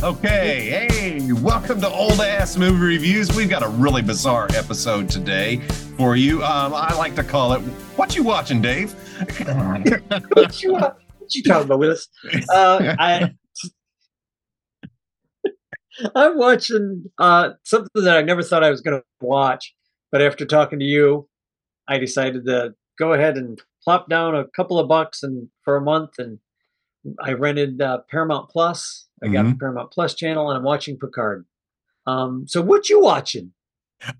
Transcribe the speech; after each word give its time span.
Okay, 0.00 0.86
hey, 0.88 1.32
welcome 1.32 1.80
to 1.80 1.88
Old 1.88 2.20
Ass 2.20 2.56
Movie 2.56 2.86
Reviews. 2.86 3.34
We've 3.34 3.50
got 3.50 3.64
a 3.64 3.68
really 3.68 4.00
bizarre 4.00 4.46
episode 4.54 5.10
today 5.10 5.56
for 5.96 6.14
you. 6.14 6.40
Um, 6.44 6.72
I 6.72 6.94
like 6.94 7.16
to 7.16 7.24
call 7.24 7.52
it 7.54 7.58
"What 7.96 8.14
You 8.14 8.22
Watching, 8.22 8.62
Dave." 8.62 8.92
what, 10.34 10.62
you, 10.62 10.74
what 10.74 10.98
you 11.34 11.42
talking 11.42 11.64
about, 11.64 11.80
Willis? 11.80 12.06
Uh, 12.48 12.94
I, 12.96 13.34
I'm 16.14 16.38
watching 16.38 17.10
uh, 17.18 17.54
something 17.64 18.04
that 18.04 18.16
I 18.16 18.22
never 18.22 18.44
thought 18.44 18.62
I 18.62 18.70
was 18.70 18.80
going 18.80 19.00
to 19.00 19.04
watch, 19.20 19.74
but 20.12 20.22
after 20.22 20.46
talking 20.46 20.78
to 20.78 20.84
you, 20.84 21.28
I 21.88 21.98
decided 21.98 22.46
to 22.46 22.72
go 23.00 23.14
ahead 23.14 23.36
and 23.36 23.60
plop 23.82 24.08
down 24.08 24.36
a 24.36 24.46
couple 24.54 24.78
of 24.78 24.86
bucks 24.86 25.24
and 25.24 25.48
for 25.64 25.74
a 25.74 25.80
month, 25.80 26.20
and 26.20 26.38
I 27.20 27.32
rented 27.32 27.80
uh, 27.80 27.98
Paramount 28.10 28.48
Plus 28.48 29.08
I 29.22 29.28
got 29.28 29.44
mm-hmm. 29.44 29.50
the 29.50 29.58
Paramount 29.58 29.90
Plus 29.90 30.14
channel, 30.14 30.50
and 30.50 30.58
I'm 30.58 30.64
watching 30.64 30.98
Picard. 30.98 31.44
Um, 32.06 32.46
so 32.46 32.62
what 32.62 32.88
you 32.88 33.00
watching? 33.00 33.52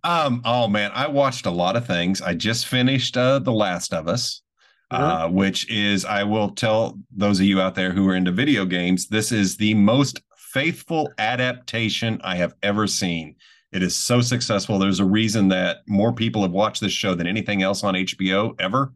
Um, 0.02 0.42
oh 0.44 0.66
man, 0.66 0.90
I 0.92 1.06
watched 1.06 1.46
a 1.46 1.50
lot 1.50 1.76
of 1.76 1.86
things. 1.86 2.20
I 2.20 2.34
just 2.34 2.66
finished 2.66 3.16
uh, 3.16 3.38
The 3.38 3.52
Last 3.52 3.94
of 3.94 4.08
Us, 4.08 4.42
uh-huh. 4.90 5.26
uh, 5.26 5.30
which 5.30 5.70
is 5.70 6.04
I 6.04 6.24
will 6.24 6.50
tell 6.50 6.98
those 7.14 7.38
of 7.38 7.46
you 7.46 7.60
out 7.60 7.74
there 7.74 7.92
who 7.92 8.08
are 8.08 8.16
into 8.16 8.32
video 8.32 8.64
games, 8.64 9.06
this 9.06 9.30
is 9.30 9.56
the 9.56 9.74
most 9.74 10.20
faithful 10.36 11.12
adaptation 11.18 12.20
I 12.24 12.36
have 12.36 12.54
ever 12.62 12.86
seen. 12.86 13.36
It 13.70 13.82
is 13.82 13.94
so 13.94 14.20
successful. 14.20 14.78
There's 14.78 15.00
a 15.00 15.04
reason 15.04 15.48
that 15.48 15.78
more 15.86 16.12
people 16.12 16.42
have 16.42 16.52
watched 16.52 16.80
this 16.80 16.92
show 16.92 17.14
than 17.14 17.26
anything 17.26 17.62
else 17.62 17.84
on 17.84 17.94
HBO 17.94 18.58
ever. 18.58 18.92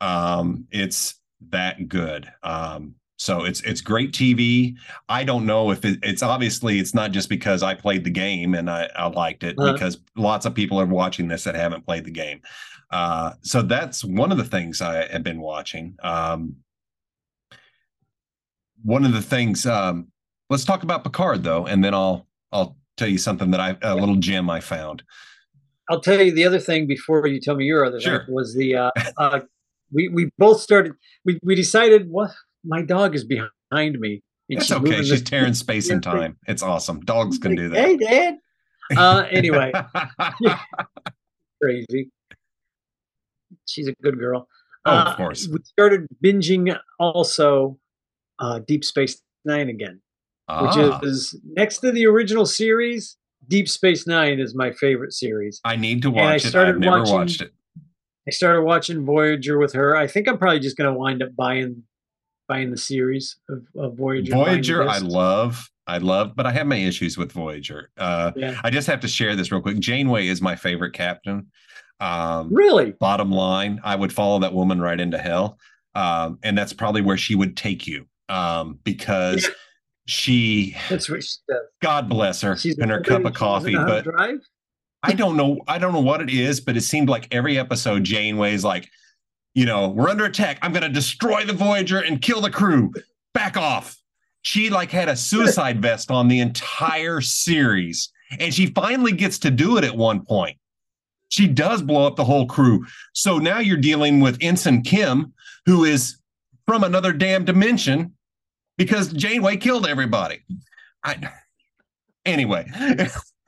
Um, 0.00 0.66
it's 0.70 1.16
that 1.50 1.88
good. 1.88 2.26
Um, 2.42 2.94
so 3.16 3.44
it's 3.44 3.60
it's 3.62 3.80
great 3.80 4.12
TV. 4.12 4.74
I 5.08 5.24
don't 5.24 5.46
know 5.46 5.70
if 5.70 5.84
it, 5.84 5.98
it's 6.02 6.22
obviously 6.22 6.78
it's 6.78 6.94
not 6.94 7.12
just 7.12 7.28
because 7.28 7.62
I 7.62 7.74
played 7.74 8.04
the 8.04 8.10
game 8.10 8.54
and 8.54 8.70
I, 8.70 8.90
I 8.94 9.06
liked 9.06 9.42
it 9.42 9.56
uh-huh. 9.58 9.72
because 9.72 9.98
lots 10.16 10.44
of 10.44 10.54
people 10.54 10.80
are 10.80 10.86
watching 10.86 11.28
this 11.28 11.44
that 11.44 11.54
haven't 11.54 11.86
played 11.86 12.04
the 12.04 12.10
game. 12.10 12.42
Uh, 12.90 13.32
so 13.40 13.62
that's 13.62 14.04
one 14.04 14.32
of 14.32 14.38
the 14.38 14.44
things 14.44 14.80
I 14.80 15.06
have 15.06 15.22
been 15.22 15.40
watching. 15.40 15.96
Um, 16.02 16.56
one 18.82 19.04
of 19.04 19.12
the 19.12 19.22
things. 19.22 19.64
Um, 19.64 20.08
let's 20.50 20.64
talk 20.64 20.82
about 20.82 21.02
Picard 21.02 21.42
though, 21.42 21.66
and 21.66 21.82
then 21.82 21.94
I'll 21.94 22.26
I'll 22.52 22.76
tell 22.98 23.08
you 23.08 23.18
something 23.18 23.50
that 23.50 23.60
I 23.60 23.76
a 23.82 23.96
little 23.96 24.16
gem 24.16 24.50
I 24.50 24.60
found. 24.60 25.02
I'll 25.88 26.00
tell 26.00 26.20
you 26.20 26.32
the 26.32 26.44
other 26.44 26.58
thing 26.58 26.86
before 26.86 27.26
you 27.26 27.40
tell 27.40 27.54
me 27.54 27.64
your 27.64 27.84
other 27.84 28.00
sure. 28.00 28.24
thing 28.26 28.34
was 28.34 28.54
the 28.54 28.76
uh, 28.76 28.90
uh, 29.16 29.40
we 29.90 30.08
we 30.08 30.30
both 30.36 30.60
started 30.60 30.92
we 31.24 31.40
we 31.42 31.54
decided 31.54 32.10
what 32.10 32.30
my 32.66 32.82
dog 32.82 33.14
is 33.14 33.24
behind 33.24 33.98
me. 33.98 34.22
It's 34.48 34.70
okay. 34.70 35.02
She's 35.02 35.22
tearing 35.22 35.54
space 35.64 35.90
and 35.90 36.02
time. 36.02 36.38
It's 36.46 36.62
awesome. 36.62 37.00
Dogs 37.00 37.38
can 37.38 37.54
do 37.54 37.68
that. 37.70 37.78
Hey, 37.78 37.96
Dad. 37.96 38.36
Uh, 38.96 39.26
anyway, 39.30 39.72
crazy. 41.62 42.10
She's 43.66 43.88
a 43.88 43.94
good 44.02 44.18
girl. 44.18 44.46
Oh, 44.84 44.92
uh, 44.92 45.04
of 45.04 45.16
course. 45.16 45.48
We 45.48 45.58
started 45.64 46.06
binging 46.24 46.78
also 47.00 47.78
uh, 48.38 48.60
Deep 48.60 48.84
Space 48.84 49.20
Nine 49.44 49.68
again, 49.68 50.00
ah. 50.48 50.66
which 50.66 51.04
is 51.04 51.38
next 51.44 51.78
to 51.78 51.90
the 51.90 52.06
original 52.06 52.46
series. 52.46 53.16
Deep 53.48 53.68
Space 53.68 54.06
Nine 54.06 54.38
is 54.38 54.54
my 54.54 54.72
favorite 54.72 55.12
series. 55.12 55.60
I 55.64 55.74
need 55.76 56.02
to 56.02 56.10
watch 56.10 56.44
it. 56.44 56.54
I've 56.54 56.78
never 56.78 57.00
watching, 57.00 57.14
watched 57.14 57.42
it. 57.42 57.52
I 58.28 58.30
started 58.30 58.62
watching 58.62 59.04
Voyager 59.04 59.58
with 59.58 59.72
her. 59.72 59.96
I 59.96 60.06
think 60.06 60.28
I'm 60.28 60.38
probably 60.38 60.60
just 60.60 60.76
going 60.76 60.92
to 60.92 60.98
wind 60.98 61.22
up 61.22 61.34
buying 61.36 61.82
buying 62.48 62.70
the 62.70 62.76
series 62.76 63.36
of, 63.48 63.62
of 63.76 63.96
Voyager. 63.96 64.32
Voyager, 64.32 64.88
I 64.88 64.98
love. 64.98 65.70
I 65.88 65.98
love, 65.98 66.34
but 66.34 66.46
I 66.46 66.52
have 66.52 66.66
my 66.66 66.76
issues 66.76 67.16
with 67.16 67.30
Voyager. 67.30 67.90
Uh, 67.96 68.32
yeah. 68.34 68.60
I 68.64 68.70
just 68.70 68.88
have 68.88 68.98
to 69.00 69.08
share 69.08 69.36
this 69.36 69.52
real 69.52 69.60
quick. 69.60 69.78
Janeway 69.78 70.26
is 70.26 70.42
my 70.42 70.56
favorite 70.56 70.92
captain. 70.92 71.46
Um, 72.00 72.52
really? 72.52 72.92
Bottom 72.92 73.30
line, 73.30 73.80
I 73.84 73.94
would 73.94 74.12
follow 74.12 74.40
that 74.40 74.52
woman 74.52 74.80
right 74.80 74.98
into 74.98 75.16
hell. 75.16 75.58
Um, 75.94 76.38
and 76.42 76.58
that's 76.58 76.72
probably 76.72 77.02
where 77.02 77.16
she 77.16 77.36
would 77.36 77.56
take 77.56 77.86
you 77.86 78.06
um, 78.28 78.80
because 78.82 79.44
yeah. 79.44 79.50
she, 80.06 80.76
that's 80.90 81.08
what 81.08 81.22
she 81.22 81.36
does. 81.48 81.62
God 81.80 82.08
bless 82.08 82.40
her 82.40 82.56
She's 82.56 82.76
and 82.78 82.90
her 82.90 83.00
cup 83.00 83.24
of 83.24 83.34
coffee. 83.34 83.76
But 83.76 84.04
drive? 84.04 84.40
I 85.04 85.12
don't 85.12 85.36
know. 85.36 85.60
I 85.68 85.78
don't 85.78 85.92
know 85.92 86.00
what 86.00 86.20
it 86.20 86.30
is, 86.30 86.60
but 86.60 86.76
it 86.76 86.82
seemed 86.82 87.08
like 87.08 87.28
every 87.32 87.58
episode 87.58 88.02
Janeway's 88.02 88.64
like, 88.64 88.90
you 89.56 89.64
know, 89.64 89.88
we're 89.88 90.10
under 90.10 90.26
attack. 90.26 90.58
I'm 90.60 90.70
going 90.70 90.82
to 90.82 90.90
destroy 90.90 91.44
the 91.44 91.54
Voyager 91.54 92.00
and 92.00 92.20
kill 92.20 92.42
the 92.42 92.50
crew. 92.50 92.92
Back 93.32 93.56
off. 93.56 93.96
She 94.42 94.68
like 94.68 94.90
had 94.90 95.08
a 95.08 95.16
suicide 95.16 95.80
vest 95.80 96.10
on 96.10 96.28
the 96.28 96.40
entire 96.40 97.22
series, 97.22 98.10
and 98.38 98.52
she 98.52 98.66
finally 98.66 99.12
gets 99.12 99.38
to 99.40 99.50
do 99.50 99.78
it 99.78 99.82
at 99.82 99.96
one 99.96 100.24
point. 100.26 100.58
She 101.30 101.48
does 101.48 101.80
blow 101.80 102.06
up 102.06 102.16
the 102.16 102.24
whole 102.24 102.46
crew. 102.46 102.84
So 103.14 103.38
now 103.38 103.58
you're 103.58 103.78
dealing 103.78 104.20
with 104.20 104.36
Ensign 104.42 104.82
Kim, 104.82 105.32
who 105.64 105.84
is 105.84 106.18
from 106.66 106.84
another 106.84 107.14
damn 107.14 107.46
dimension 107.46 108.12
because 108.76 109.10
Janeway 109.10 109.56
killed 109.56 109.86
everybody. 109.86 110.42
I 111.02 111.30
anyway. 112.26 112.70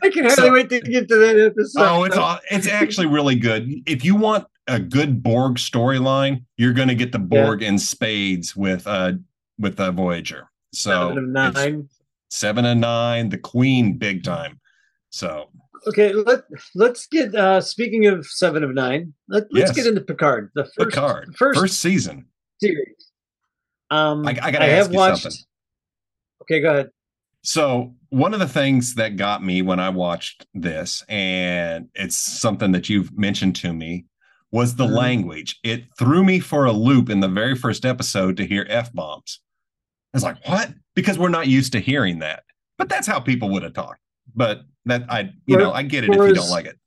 I 0.02 0.10
can 0.10 0.24
hardly 0.24 0.44
so, 0.44 0.52
wait 0.52 0.70
to 0.70 0.80
get 0.80 1.08
to 1.08 1.16
that 1.16 1.38
episode. 1.38 1.82
Oh, 1.82 2.04
it's 2.04 2.16
it's 2.50 2.66
actually 2.66 3.08
really 3.08 3.34
good. 3.34 3.68
If 3.86 4.04
you 4.04 4.16
want 4.16 4.46
a 4.68 4.78
good 4.78 5.22
Borg 5.22 5.56
storyline, 5.56 6.44
you're 6.56 6.72
going 6.72 6.88
to 6.88 6.94
get 6.94 7.12
the 7.12 7.18
Borg 7.18 7.62
yeah. 7.62 7.68
in 7.68 7.78
spades 7.78 8.54
with 8.54 8.86
uh 8.86 9.12
with 9.58 9.80
uh, 9.80 9.90
Voyager. 9.90 10.48
So 10.72 10.90
seven 10.90 11.18
of 11.18 11.24
nine, 11.28 11.88
seven 12.30 12.64
and 12.64 12.80
nine, 12.80 13.30
the 13.30 13.38
Queen, 13.38 13.98
big 13.98 14.22
time. 14.22 14.60
So 15.10 15.50
okay, 15.86 16.12
let 16.12 16.42
let's 16.74 17.06
get. 17.06 17.34
uh 17.34 17.60
Speaking 17.60 18.06
of 18.06 18.26
seven 18.26 18.62
of 18.62 18.74
nine, 18.74 19.14
let, 19.28 19.44
us 19.44 19.48
yes. 19.52 19.72
get 19.72 19.86
into 19.86 20.02
Picard. 20.02 20.50
The 20.54 20.64
first, 20.64 20.90
Picard, 20.90 21.36
first, 21.36 21.58
first 21.58 21.80
season 21.80 22.26
series. 22.60 23.10
Um, 23.90 24.26
I, 24.26 24.32
I 24.42 24.50
got 24.50 24.58
to 24.58 24.70
ask 24.70 24.90
you 24.90 24.96
watched, 24.96 25.22
something. 25.22 25.40
Okay, 26.42 26.60
go 26.60 26.70
ahead. 26.70 26.90
So 27.42 27.94
one 28.10 28.34
of 28.34 28.40
the 28.40 28.48
things 28.48 28.94
that 28.96 29.16
got 29.16 29.42
me 29.42 29.62
when 29.62 29.80
I 29.80 29.88
watched 29.88 30.46
this, 30.54 31.02
and 31.08 31.88
it's 31.94 32.16
something 32.16 32.72
that 32.72 32.88
you've 32.88 33.16
mentioned 33.16 33.56
to 33.56 33.72
me, 33.72 34.06
was 34.50 34.76
the 34.76 34.84
mm-hmm. 34.84 34.94
language. 34.94 35.58
It 35.62 35.84
threw 35.98 36.24
me 36.24 36.40
for 36.40 36.64
a 36.64 36.72
loop 36.72 37.10
in 37.10 37.20
the 37.20 37.28
very 37.28 37.54
first 37.54 37.84
episode 37.84 38.36
to 38.38 38.46
hear 38.46 38.66
F 38.68 38.92
bombs. 38.92 39.40
I 40.14 40.16
was 40.16 40.22
like, 40.22 40.48
what? 40.48 40.72
Because 40.94 41.18
we're 41.18 41.28
not 41.28 41.48
used 41.48 41.72
to 41.72 41.80
hearing 41.80 42.20
that. 42.20 42.44
But 42.78 42.88
that's 42.88 43.06
how 43.06 43.20
people 43.20 43.50
would 43.50 43.62
have 43.62 43.74
talked. 43.74 44.00
But 44.34 44.62
that 44.86 45.04
I, 45.08 45.32
you 45.46 45.56
for, 45.56 45.60
know, 45.60 45.72
I 45.72 45.82
get 45.82 46.04
it 46.04 46.10
if 46.10 46.16
you 46.16 46.34
don't 46.34 46.50
like 46.50 46.66
it. 46.66 46.78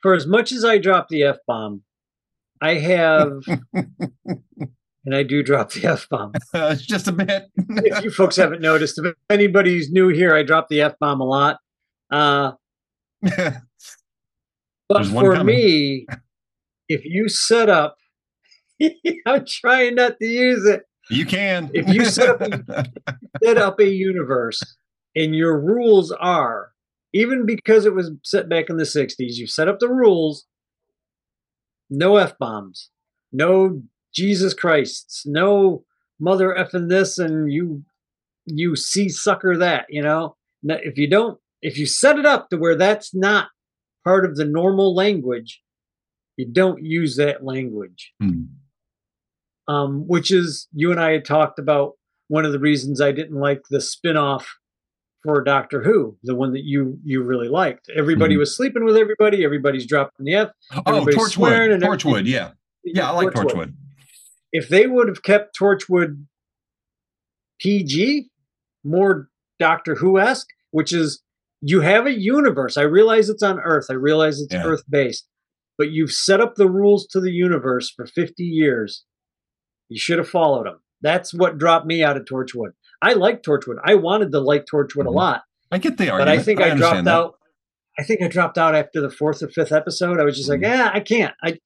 For 0.00 0.14
as 0.14 0.26
much 0.26 0.52
as 0.52 0.64
I 0.64 0.78
drop 0.78 1.08
the 1.08 1.24
F 1.24 1.36
bomb, 1.46 1.82
I 2.60 2.74
have 2.74 3.42
and 5.06 5.14
I 5.14 5.22
do 5.22 5.42
drop 5.42 5.72
the 5.72 5.86
F 5.86 6.08
bomb. 6.08 6.32
Uh, 6.54 6.74
just 6.74 7.06
a 7.06 7.12
bit. 7.12 7.46
if 7.56 8.04
you 8.04 8.10
folks 8.10 8.36
haven't 8.36 8.62
noticed, 8.62 8.98
if 8.98 9.14
anybody's 9.30 9.90
new 9.90 10.08
here, 10.08 10.34
I 10.34 10.42
drop 10.42 10.68
the 10.68 10.80
F 10.80 10.98
bomb 10.98 11.20
a 11.20 11.24
lot. 11.24 11.58
Uh, 12.10 12.52
but 14.88 15.06
for 15.06 15.44
me, 15.44 16.06
if 16.88 17.04
you 17.04 17.28
set 17.28 17.68
up, 17.68 17.96
I'm 19.26 19.44
trying 19.46 19.96
not 19.96 20.18
to 20.18 20.26
use 20.26 20.66
it. 20.66 20.82
You 21.08 21.24
can. 21.24 21.70
if 21.72 21.88
you 21.88 22.04
set 22.04 22.28
up, 22.28 22.40
a, 22.40 22.86
set 23.44 23.58
up 23.58 23.78
a 23.78 23.88
universe 23.88 24.60
and 25.14 25.36
your 25.36 25.58
rules 25.58 26.10
are, 26.10 26.72
even 27.12 27.46
because 27.46 27.86
it 27.86 27.94
was 27.94 28.10
set 28.24 28.48
back 28.48 28.68
in 28.68 28.76
the 28.76 28.84
60s, 28.84 29.36
you 29.36 29.46
set 29.46 29.68
up 29.68 29.78
the 29.78 29.88
rules 29.88 30.46
no 31.88 32.16
F 32.16 32.36
bombs, 32.38 32.90
no 33.32 33.82
Jesus 34.12 34.54
Christ, 34.54 35.22
no 35.24 35.84
mother 36.18 36.54
effing 36.58 36.88
this 36.88 37.18
and 37.18 37.52
you 37.52 37.84
you 38.46 38.76
see 38.76 39.08
sucker 39.08 39.56
that, 39.58 39.86
you 39.88 40.02
know? 40.02 40.36
If 40.62 40.98
you 40.98 41.08
don't, 41.08 41.38
if 41.62 41.78
you 41.78 41.86
set 41.86 42.18
it 42.18 42.26
up 42.26 42.48
to 42.50 42.56
where 42.56 42.76
that's 42.76 43.14
not 43.14 43.48
part 44.04 44.24
of 44.24 44.36
the 44.36 44.44
normal 44.44 44.94
language, 44.94 45.60
you 46.36 46.46
don't 46.50 46.84
use 46.84 47.16
that 47.16 47.44
language. 47.44 48.12
Mm. 48.22 48.48
Um, 49.68 50.06
which 50.06 50.30
is 50.30 50.68
you 50.72 50.92
and 50.92 51.00
I 51.00 51.12
had 51.12 51.24
talked 51.24 51.58
about 51.58 51.94
one 52.28 52.44
of 52.44 52.52
the 52.52 52.58
reasons 52.60 53.00
I 53.00 53.10
didn't 53.10 53.38
like 53.38 53.62
the 53.68 53.80
spin-off 53.80 54.58
for 55.24 55.42
Doctor 55.42 55.82
Who, 55.82 56.16
the 56.22 56.36
one 56.36 56.52
that 56.52 56.62
you 56.62 56.98
you 57.04 57.22
really 57.22 57.48
liked. 57.48 57.90
Everybody 57.94 58.36
mm. 58.36 58.38
was 58.38 58.56
sleeping 58.56 58.84
with 58.84 58.96
everybody, 58.96 59.44
everybody's 59.44 59.86
dropping 59.86 60.24
the 60.24 60.34
F. 60.34 60.48
Oh, 60.86 61.04
Torchwood. 61.04 61.80
Torchwood, 61.80 62.26
yeah. 62.26 62.52
Yeah, 62.84 63.10
I 63.10 63.12
like 63.12 63.28
Torchwood. 63.28 63.50
Torchwood. 63.50 63.74
If 64.52 64.68
they 64.68 64.86
would 64.86 65.08
have 65.08 65.24
kept 65.24 65.58
Torchwood 65.58 66.26
PG, 67.58 68.30
more 68.84 69.28
Doctor 69.58 69.96
Who 69.96 70.18
esque, 70.20 70.48
which 70.70 70.92
is 70.92 71.22
you 71.60 71.80
have 71.80 72.06
a 72.06 72.16
universe. 72.16 72.76
I 72.76 72.82
realize 72.82 73.28
it's 73.28 73.42
on 73.42 73.58
Earth. 73.58 73.86
I 73.90 73.94
realize 73.94 74.40
it's 74.40 74.54
yeah. 74.54 74.64
Earth 74.64 74.84
based 74.88 75.26
but 75.78 75.90
you've 75.90 76.12
set 76.12 76.40
up 76.40 76.54
the 76.54 76.68
rules 76.68 77.06
to 77.08 77.20
the 77.20 77.30
universe 77.30 77.90
for 77.90 78.06
50 78.06 78.42
years. 78.42 79.04
You 79.88 79.98
should 79.98 80.18
have 80.18 80.28
followed 80.28 80.66
them. 80.66 80.80
That's 81.02 81.32
what 81.34 81.58
dropped 81.58 81.86
me 81.86 82.02
out 82.02 82.16
of 82.16 82.24
Torchwood. 82.24 82.70
I 83.02 83.12
like 83.12 83.42
Torchwood. 83.42 83.76
I 83.84 83.94
wanted 83.94 84.32
to 84.32 84.40
like 84.40 84.64
Torchwood 84.64 85.00
mm-hmm. 85.00 85.08
a 85.08 85.10
lot. 85.10 85.42
I 85.70 85.78
get 85.78 85.98
the 85.98 86.10
argument. 86.10 86.36
But 86.36 86.40
I 86.40 86.42
think 86.42 86.60
I, 86.60 86.70
I 86.70 86.74
dropped 86.74 87.04
that. 87.04 87.14
out. 87.14 87.34
I 87.98 88.02
think 88.02 88.22
I 88.22 88.28
dropped 88.28 88.58
out 88.58 88.74
after 88.74 89.00
the 89.00 89.10
fourth 89.10 89.42
or 89.42 89.48
fifth 89.48 89.72
episode. 89.72 90.20
I 90.20 90.24
was 90.24 90.36
just 90.36 90.50
mm-hmm. 90.50 90.62
like, 90.62 90.70
yeah, 90.70 90.90
I 90.92 91.00
can't. 91.00 91.34
I 91.42 91.58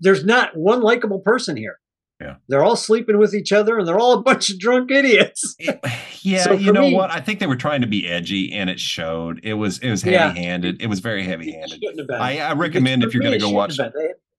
there's 0.00 0.24
not 0.24 0.56
one 0.56 0.80
likable 0.80 1.20
person 1.20 1.56
here. 1.56 1.78
Yeah. 2.20 2.36
They're 2.48 2.64
all 2.64 2.74
sleeping 2.74 3.18
with 3.18 3.32
each 3.32 3.52
other 3.52 3.78
and 3.78 3.86
they're 3.86 3.98
all 3.98 4.12
a 4.12 4.22
bunch 4.22 4.50
of 4.50 4.58
drunk 4.58 4.90
idiots. 4.90 5.54
yeah, 6.22 6.42
so 6.42 6.52
you 6.52 6.72
know 6.72 6.82
me, 6.82 6.94
what? 6.94 7.12
I 7.12 7.20
think 7.20 7.38
they 7.38 7.46
were 7.46 7.56
trying 7.56 7.80
to 7.80 7.86
be 7.86 8.08
edgy 8.08 8.52
and 8.52 8.68
it 8.68 8.80
showed. 8.80 9.40
It 9.44 9.54
was 9.54 9.78
it 9.78 9.90
was 9.90 10.02
heavy-handed. 10.02 10.80
Yeah. 10.80 10.84
It 10.84 10.88
was 10.88 10.98
very 10.98 11.22
heavy-handed. 11.22 12.10
I, 12.12 12.40
I, 12.40 12.52
recommend 12.54 13.04
if 13.04 13.14
you're 13.14 13.22
going 13.22 13.38
to 13.38 13.38
go 13.38 13.50
watch 13.50 13.78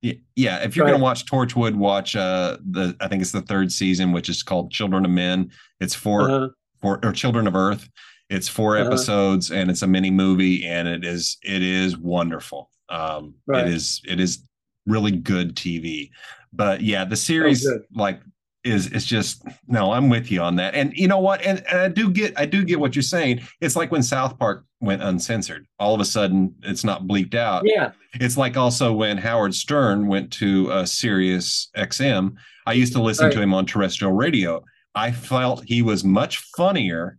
yeah, 0.01 0.13
yeah, 0.35 0.57
if 0.63 0.75
you're 0.75 0.85
right. 0.85 0.91
going 0.91 0.99
to 0.99 1.03
watch 1.03 1.25
Torchwood, 1.25 1.75
watch 1.75 2.15
uh 2.15 2.57
the 2.69 2.95
I 2.99 3.07
think 3.07 3.21
it's 3.21 3.31
the 3.31 3.41
third 3.41 3.71
season 3.71 4.11
which 4.11 4.29
is 4.29 4.43
called 4.43 4.71
Children 4.71 5.05
of 5.05 5.11
Men. 5.11 5.51
It's 5.79 5.95
4 5.95 6.21
uh-huh. 6.21 6.47
for 6.81 6.99
or 7.03 7.11
Children 7.11 7.47
of 7.47 7.55
Earth. 7.55 7.89
It's 8.29 8.47
4 8.47 8.77
uh-huh. 8.77 8.87
episodes 8.87 9.51
and 9.51 9.69
it's 9.69 9.81
a 9.81 9.87
mini 9.87 10.11
movie 10.11 10.65
and 10.65 10.87
it 10.87 11.05
is 11.05 11.37
it 11.43 11.61
is 11.61 11.97
wonderful. 11.97 12.69
Um 12.89 13.35
right. 13.47 13.67
it 13.67 13.73
is 13.73 14.01
it 14.05 14.19
is 14.19 14.43
really 14.85 15.11
good 15.11 15.55
TV. 15.55 16.09
But 16.53 16.81
yeah, 16.81 17.05
the 17.05 17.15
series 17.15 17.67
like 17.93 18.21
is 18.63 18.87
is 18.91 19.05
just 19.05 19.43
no, 19.67 19.91
I'm 19.91 20.09
with 20.09 20.31
you 20.31 20.41
on 20.41 20.55
that. 20.57 20.75
And 20.75 20.93
you 20.93 21.07
know 21.07 21.19
what? 21.19 21.41
And, 21.41 21.63
and 21.67 21.79
I 21.79 21.87
do 21.87 22.09
get 22.09 22.37
I 22.37 22.45
do 22.45 22.63
get 22.63 22.79
what 22.79 22.95
you're 22.95 23.03
saying. 23.03 23.41
It's 23.61 23.75
like 23.75 23.91
when 23.91 24.03
South 24.03 24.37
Park 24.37 24.65
went 24.81 25.01
uncensored. 25.01 25.67
All 25.79 25.93
of 25.93 26.01
a 26.01 26.05
sudden, 26.05 26.55
it's 26.63 26.83
not 26.83 27.03
bleeped 27.03 27.35
out. 27.35 27.63
Yeah. 27.65 27.91
It's 28.15 28.37
like 28.37 28.57
also 28.57 28.93
when 28.93 29.17
Howard 29.17 29.55
Stern 29.55 30.07
went 30.07 30.31
to 30.33 30.71
uh, 30.71 30.85
Sirius 30.85 31.69
XM. 31.77 32.35
I 32.65 32.73
used 32.73 32.93
to 32.93 33.01
listen 33.01 33.25
right. 33.25 33.33
to 33.33 33.41
him 33.41 33.53
on 33.53 33.65
terrestrial 33.65 34.13
radio. 34.13 34.63
I 34.95 35.11
felt 35.11 35.63
he 35.65 35.81
was 35.81 36.03
much 36.03 36.37
funnier 36.55 37.17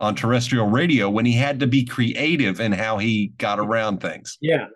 on 0.00 0.14
terrestrial 0.14 0.68
radio 0.68 1.08
when 1.08 1.24
he 1.24 1.32
had 1.32 1.60
to 1.60 1.66
be 1.66 1.84
creative 1.84 2.60
in 2.60 2.72
how 2.72 2.98
he 2.98 3.28
got 3.38 3.58
around 3.58 4.00
things. 4.00 4.36
Yeah, 4.40 4.66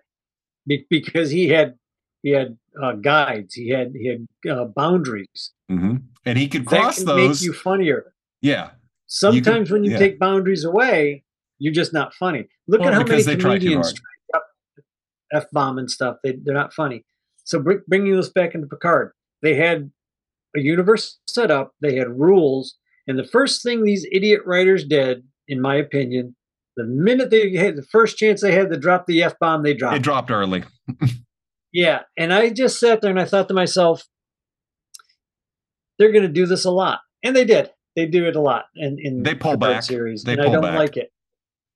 be- 0.66 0.86
because 0.88 1.30
he 1.30 1.48
had 1.48 1.74
he 2.22 2.30
had 2.30 2.56
uh, 2.82 2.92
guides. 2.92 3.54
He 3.54 3.70
had 3.70 3.92
he 3.94 4.08
had 4.08 4.50
uh, 4.50 4.64
boundaries, 4.64 5.52
mm-hmm. 5.70 5.96
and 6.24 6.38
he 6.38 6.48
could 6.48 6.66
cross 6.66 6.98
that 6.98 7.06
can 7.06 7.16
those. 7.16 7.40
Make 7.40 7.46
you 7.46 7.52
funnier. 7.52 8.12
Yeah. 8.40 8.70
Sometimes 9.06 9.68
could, 9.68 9.74
when 9.74 9.84
you 9.84 9.92
yeah. 9.92 9.98
take 9.98 10.18
boundaries 10.18 10.64
away, 10.64 11.24
you're 11.58 11.72
just 11.72 11.92
not 11.92 12.14
funny. 12.14 12.46
Look 12.66 12.80
well, 12.80 12.90
at 12.90 12.94
how 12.94 13.04
many 13.04 13.36
comedians 13.36 13.94
f 15.32 15.46
bomb 15.52 15.78
and 15.78 15.90
stuff. 15.90 16.16
They 16.22 16.38
they're 16.42 16.54
not 16.54 16.72
funny. 16.72 17.04
So 17.44 17.60
bring, 17.60 17.80
bringing 17.88 18.16
this 18.16 18.28
back 18.28 18.54
into 18.54 18.66
Picard, 18.66 19.12
they 19.42 19.54
had 19.54 19.90
a 20.56 20.60
universe 20.60 21.18
set 21.28 21.50
up. 21.50 21.72
They 21.80 21.96
had 21.96 22.18
rules, 22.18 22.76
and 23.06 23.18
the 23.18 23.24
first 23.24 23.62
thing 23.62 23.84
these 23.84 24.06
idiot 24.12 24.42
writers 24.44 24.84
did, 24.84 25.24
in 25.46 25.60
my 25.60 25.76
opinion, 25.76 26.36
the 26.76 26.84
minute 26.84 27.30
they 27.30 27.54
had 27.56 27.76
the 27.76 27.82
first 27.82 28.16
chance 28.16 28.40
they 28.40 28.52
had 28.52 28.70
to 28.70 28.78
drop 28.78 29.06
the 29.06 29.22
f 29.22 29.38
bomb, 29.38 29.62
they 29.62 29.74
dropped. 29.74 29.94
They 29.94 30.00
dropped 30.00 30.30
early. 30.30 30.64
Yeah, 31.78 32.00
and 32.16 32.34
I 32.34 32.50
just 32.50 32.80
sat 32.80 33.00
there 33.00 33.10
and 33.12 33.20
I 33.20 33.24
thought 33.24 33.46
to 33.46 33.54
myself, 33.54 34.02
they're 35.96 36.10
going 36.10 36.26
to 36.26 36.28
do 36.28 36.44
this 36.44 36.64
a 36.64 36.72
lot, 36.72 36.98
and 37.22 37.36
they 37.36 37.44
did. 37.44 37.70
They 37.94 38.06
do 38.06 38.26
it 38.26 38.34
a 38.34 38.40
lot 38.40 38.64
in 38.74 38.96
in 38.98 39.22
they 39.22 39.36
pull 39.36 39.52
the 39.52 39.58
back 39.58 39.84
series, 39.84 40.24
they 40.24 40.32
and 40.32 40.40
I 40.40 40.48
don't 40.48 40.62
back. 40.62 40.76
like 40.76 40.96
it. 40.96 41.12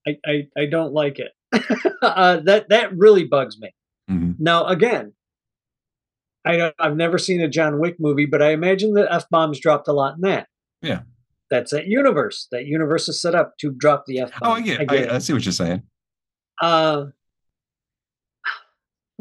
I, 0.04 0.16
I, 0.26 0.48
I 0.58 0.66
don't 0.66 0.92
like 0.92 1.20
it. 1.20 1.30
uh, 2.02 2.38
that 2.38 2.70
that 2.70 2.96
really 2.96 3.22
bugs 3.22 3.60
me. 3.60 3.72
Mm-hmm. 4.10 4.32
Now 4.42 4.66
again, 4.66 5.12
I 6.44 6.72
I've 6.80 6.96
never 6.96 7.16
seen 7.16 7.40
a 7.40 7.46
John 7.46 7.78
Wick 7.78 7.98
movie, 8.00 8.26
but 8.26 8.42
I 8.42 8.50
imagine 8.50 8.94
the 8.94 9.06
f 9.08 9.26
bombs 9.30 9.60
dropped 9.60 9.86
a 9.86 9.92
lot 9.92 10.16
in 10.16 10.22
that. 10.22 10.48
Yeah, 10.80 11.02
that's 11.48 11.70
that 11.70 11.86
universe. 11.86 12.48
That 12.50 12.66
universe 12.66 13.08
is 13.08 13.22
set 13.22 13.36
up 13.36 13.52
to 13.60 13.70
drop 13.70 14.06
the 14.08 14.18
f 14.18 14.32
bomb. 14.40 14.50
Oh, 14.50 14.54
I 14.54 14.60
get, 14.62 14.80
I, 14.80 14.84
get 14.84 15.12
I, 15.12 15.14
I 15.14 15.18
see 15.20 15.32
what 15.32 15.44
you're 15.44 15.52
saying. 15.52 15.82
Uh, 16.60 17.04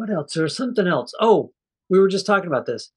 what 0.01 0.09
else? 0.09 0.33
There's 0.33 0.57
something 0.57 0.88
else. 0.88 1.13
Oh, 1.21 1.53
we 1.88 2.00
were 2.00 2.07
just 2.07 2.25
talking 2.25 2.48
about 2.48 2.65
this. 2.65 2.92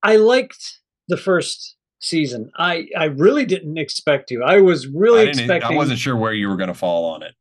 I 0.00 0.14
liked 0.14 0.78
the 1.08 1.16
first 1.16 1.76
season. 2.00 2.52
I 2.56 2.86
I 2.96 3.06
really 3.06 3.44
didn't 3.44 3.76
expect 3.76 4.28
to. 4.28 4.42
I 4.44 4.60
was 4.60 4.86
really 4.86 5.22
I 5.22 5.30
expecting. 5.30 5.72
I 5.72 5.76
wasn't 5.76 5.98
sure 5.98 6.16
where 6.16 6.32
you 6.32 6.48
were 6.48 6.56
going 6.56 6.68
to 6.68 6.74
fall 6.74 7.06
on 7.06 7.24
it. 7.24 7.34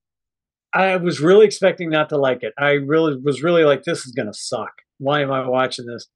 I 0.73 0.95
was 0.95 1.19
really 1.19 1.45
expecting 1.45 1.91
not 1.91 2.09
to 2.09 2.17
like 2.17 2.41
it. 2.41 2.53
I 2.57 2.71
really 2.71 3.17
was 3.23 3.43
really 3.43 3.65
like, 3.65 3.83
this 3.83 4.05
is 4.05 4.13
going 4.13 4.27
to 4.27 4.33
suck. 4.33 4.71
Why 4.97 5.21
am 5.21 5.31
I 5.31 5.47
watching 5.47 5.85
this? 5.85 6.07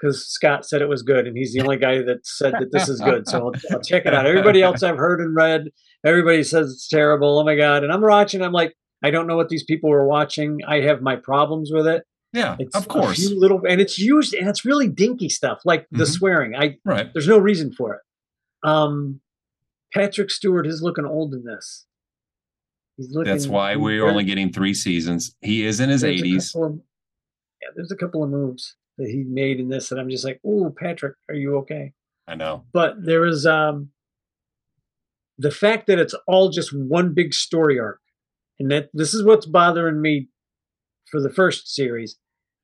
Because 0.00 0.26
Scott 0.26 0.64
said 0.64 0.80
it 0.82 0.88
was 0.88 1.02
good, 1.02 1.26
and 1.26 1.36
he's 1.36 1.52
the 1.52 1.60
only 1.60 1.76
guy 1.76 2.02
that 2.02 2.26
said 2.26 2.54
that 2.54 2.72
this 2.72 2.88
is 2.88 3.00
good. 3.00 3.28
So 3.28 3.38
I'll, 3.38 3.52
I'll 3.70 3.82
check 3.82 4.06
it 4.06 4.14
out. 4.14 4.26
Everybody 4.26 4.62
else 4.62 4.82
I've 4.82 4.96
heard 4.96 5.20
and 5.20 5.36
read, 5.36 5.68
everybody 6.04 6.42
says 6.42 6.72
it's 6.72 6.88
terrible. 6.88 7.38
Oh 7.38 7.44
my 7.44 7.54
god! 7.54 7.84
And 7.84 7.92
I'm 7.92 8.00
watching. 8.00 8.42
I'm 8.42 8.52
like, 8.52 8.74
I 9.02 9.10
don't 9.10 9.26
know 9.26 9.36
what 9.36 9.48
these 9.48 9.64
people 9.64 9.90
were 9.90 10.06
watching. 10.06 10.58
I 10.66 10.80
have 10.80 11.02
my 11.02 11.16
problems 11.16 11.70
with 11.72 11.86
it. 11.86 12.04
Yeah, 12.32 12.56
it's 12.58 12.76
of 12.76 12.86
course. 12.86 13.30
little, 13.30 13.60
and 13.68 13.80
it's 13.80 13.98
used, 13.98 14.34
and 14.34 14.48
it's 14.48 14.64
really 14.64 14.88
dinky 14.88 15.28
stuff, 15.28 15.60
like 15.64 15.82
mm-hmm. 15.82 15.98
the 15.98 16.06
swearing. 16.06 16.54
I 16.54 16.76
right. 16.84 17.12
There's 17.12 17.26
no 17.26 17.38
reason 17.38 17.72
for 17.72 17.94
it. 17.94 18.00
Um, 18.62 19.20
Patrick 19.92 20.30
Stewart 20.30 20.66
is 20.66 20.80
looking 20.80 21.06
old 21.06 21.34
in 21.34 21.44
this. 21.44 21.86
He's 22.96 23.10
looking. 23.10 23.32
That's 23.32 23.48
why 23.48 23.76
we're 23.76 24.06
only 24.06 24.24
getting 24.24 24.52
three 24.52 24.74
seasons. 24.74 25.34
He 25.40 25.64
is 25.64 25.80
in 25.80 25.88
his 25.88 26.04
eighties. 26.04 26.54
Yeah, 26.54 27.68
there's 27.74 27.90
a 27.90 27.96
couple 27.96 28.22
of 28.22 28.30
moves 28.30 28.76
that 28.98 29.08
he 29.08 29.24
made 29.26 29.58
in 29.58 29.68
this 29.68 29.88
that 29.88 29.98
I'm 29.98 30.08
just 30.08 30.24
like, 30.24 30.40
oh, 30.46 30.72
Patrick, 30.78 31.16
are 31.28 31.34
you 31.34 31.56
okay? 31.58 31.92
I 32.28 32.36
know. 32.36 32.64
But 32.72 33.04
there 33.04 33.24
is 33.24 33.44
um 33.44 33.88
the 35.36 35.50
fact 35.50 35.86
that 35.86 35.98
it's 35.98 36.14
all 36.28 36.50
just 36.50 36.72
one 36.72 37.14
big 37.14 37.34
story 37.34 37.80
arc 37.80 38.00
and 38.60 38.70
that 38.70 38.90
this 38.92 39.14
is 39.14 39.24
what's 39.24 39.46
bothering 39.46 40.00
me 40.00 40.28
for 41.10 41.20
the 41.20 41.30
first 41.30 41.74
series. 41.74 42.16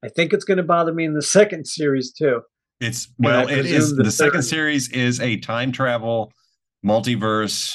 I 0.05 0.09
think 0.09 0.33
it's 0.33 0.45
going 0.45 0.59
to 0.59 0.63
bother 0.63 0.93
me 0.93 1.05
in 1.05 1.15
the 1.15 1.23
second 1.23 1.67
series 1.67 2.13
too. 2.13 2.43
It's 2.81 3.09
well, 3.19 3.49
it 3.49 3.65
is 3.65 3.97
the, 3.97 4.05
the 4.05 4.11
second 4.11 4.43
series 4.43 4.91
is 4.91 5.19
a 5.21 5.39
time 5.39 5.73
travel 5.73 6.31
multiverse. 6.85 7.75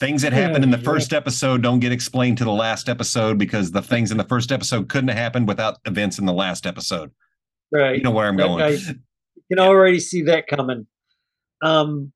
Things 0.00 0.22
that 0.22 0.32
happen 0.32 0.62
yeah, 0.62 0.64
in 0.64 0.70
the 0.70 0.78
first 0.78 1.12
episode 1.12 1.62
don't 1.62 1.78
get 1.78 1.92
explained 1.92 2.38
to 2.38 2.44
the 2.44 2.52
last 2.52 2.88
episode 2.88 3.36
because 3.36 3.70
the 3.70 3.82
things 3.82 4.10
in 4.10 4.16
the 4.16 4.24
first 4.24 4.50
episode 4.50 4.88
couldn't 4.88 5.08
have 5.08 5.18
happened 5.18 5.46
without 5.46 5.76
events 5.84 6.18
in 6.18 6.24
the 6.24 6.32
last 6.32 6.66
episode. 6.66 7.10
Right. 7.70 7.98
You 7.98 8.02
know 8.02 8.10
where 8.10 8.26
I'm 8.26 8.38
going. 8.38 8.62
I, 8.62 8.68
you 8.70 8.94
can 9.52 9.58
already 9.58 10.00
see 10.00 10.22
that 10.22 10.46
coming. 10.46 10.86
Um, 11.62 12.14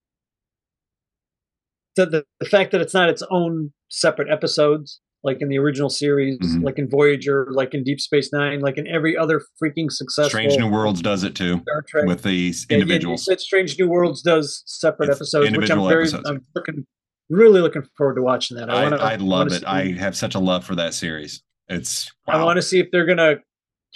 the, 1.97 2.07
the, 2.07 2.25
the 2.41 2.47
fact 2.47 2.73
that 2.73 2.81
it's 2.81 2.95
not 2.95 3.11
its 3.11 3.23
own 3.31 3.75
separate 3.95 4.29
episodes, 4.31 5.01
like 5.23 5.39
in 5.41 5.49
the 5.49 5.59
original 5.59 5.89
series, 5.89 6.39
mm-hmm. 6.39 6.63
like 6.63 6.79
in 6.79 6.89
Voyager, 6.89 7.47
like 7.51 7.75
in 7.75 7.83
Deep 7.83 8.01
Space 8.01 8.33
Nine, 8.33 8.61
like 8.61 8.77
in 8.77 8.87
every 8.87 9.17
other 9.17 9.41
freaking 9.63 9.91
successful. 9.91 10.31
Strange 10.31 10.59
New 10.59 10.69
Worlds 10.69 11.01
does 11.01 11.25
it 11.25 11.35
too 11.35 11.63
with 12.05 12.23
these 12.23 12.67
individuals. 12.69 13.27
Yeah, 13.29 13.37
Strange 13.39 13.79
New 13.79 13.89
Worlds 13.89 14.23
does 14.23 14.63
separate 14.67 15.09
it's 15.09 15.19
episodes, 15.19 15.57
which 15.57 15.71
I'm 15.71 15.89
very, 15.89 16.03
episodes. 16.03 16.29
I'm 16.29 16.41
looking, 16.55 16.87
really 17.31 17.61
looking 17.61 17.83
forward 17.97 18.17
to 18.17 18.23
watching 18.23 18.57
that. 18.59 18.69
I, 18.69 18.75
I, 18.75 18.83
wanna, 18.83 18.97
I 18.97 19.17
love 19.17 19.53
it. 19.53 19.65
I 19.67 19.93
have 19.93 20.17
such 20.17 20.35
a 20.35 20.41
love 20.41 20.65
for 20.65 20.75
that 20.75 20.95
series. 20.95 21.43
It's. 21.69 22.13
Wow. 22.27 22.43
I 22.43 22.45
want 22.45 22.57
to 22.59 22.63
see 22.63 22.81
if 22.81 22.89
they're 22.93 23.07
gonna 23.07 23.37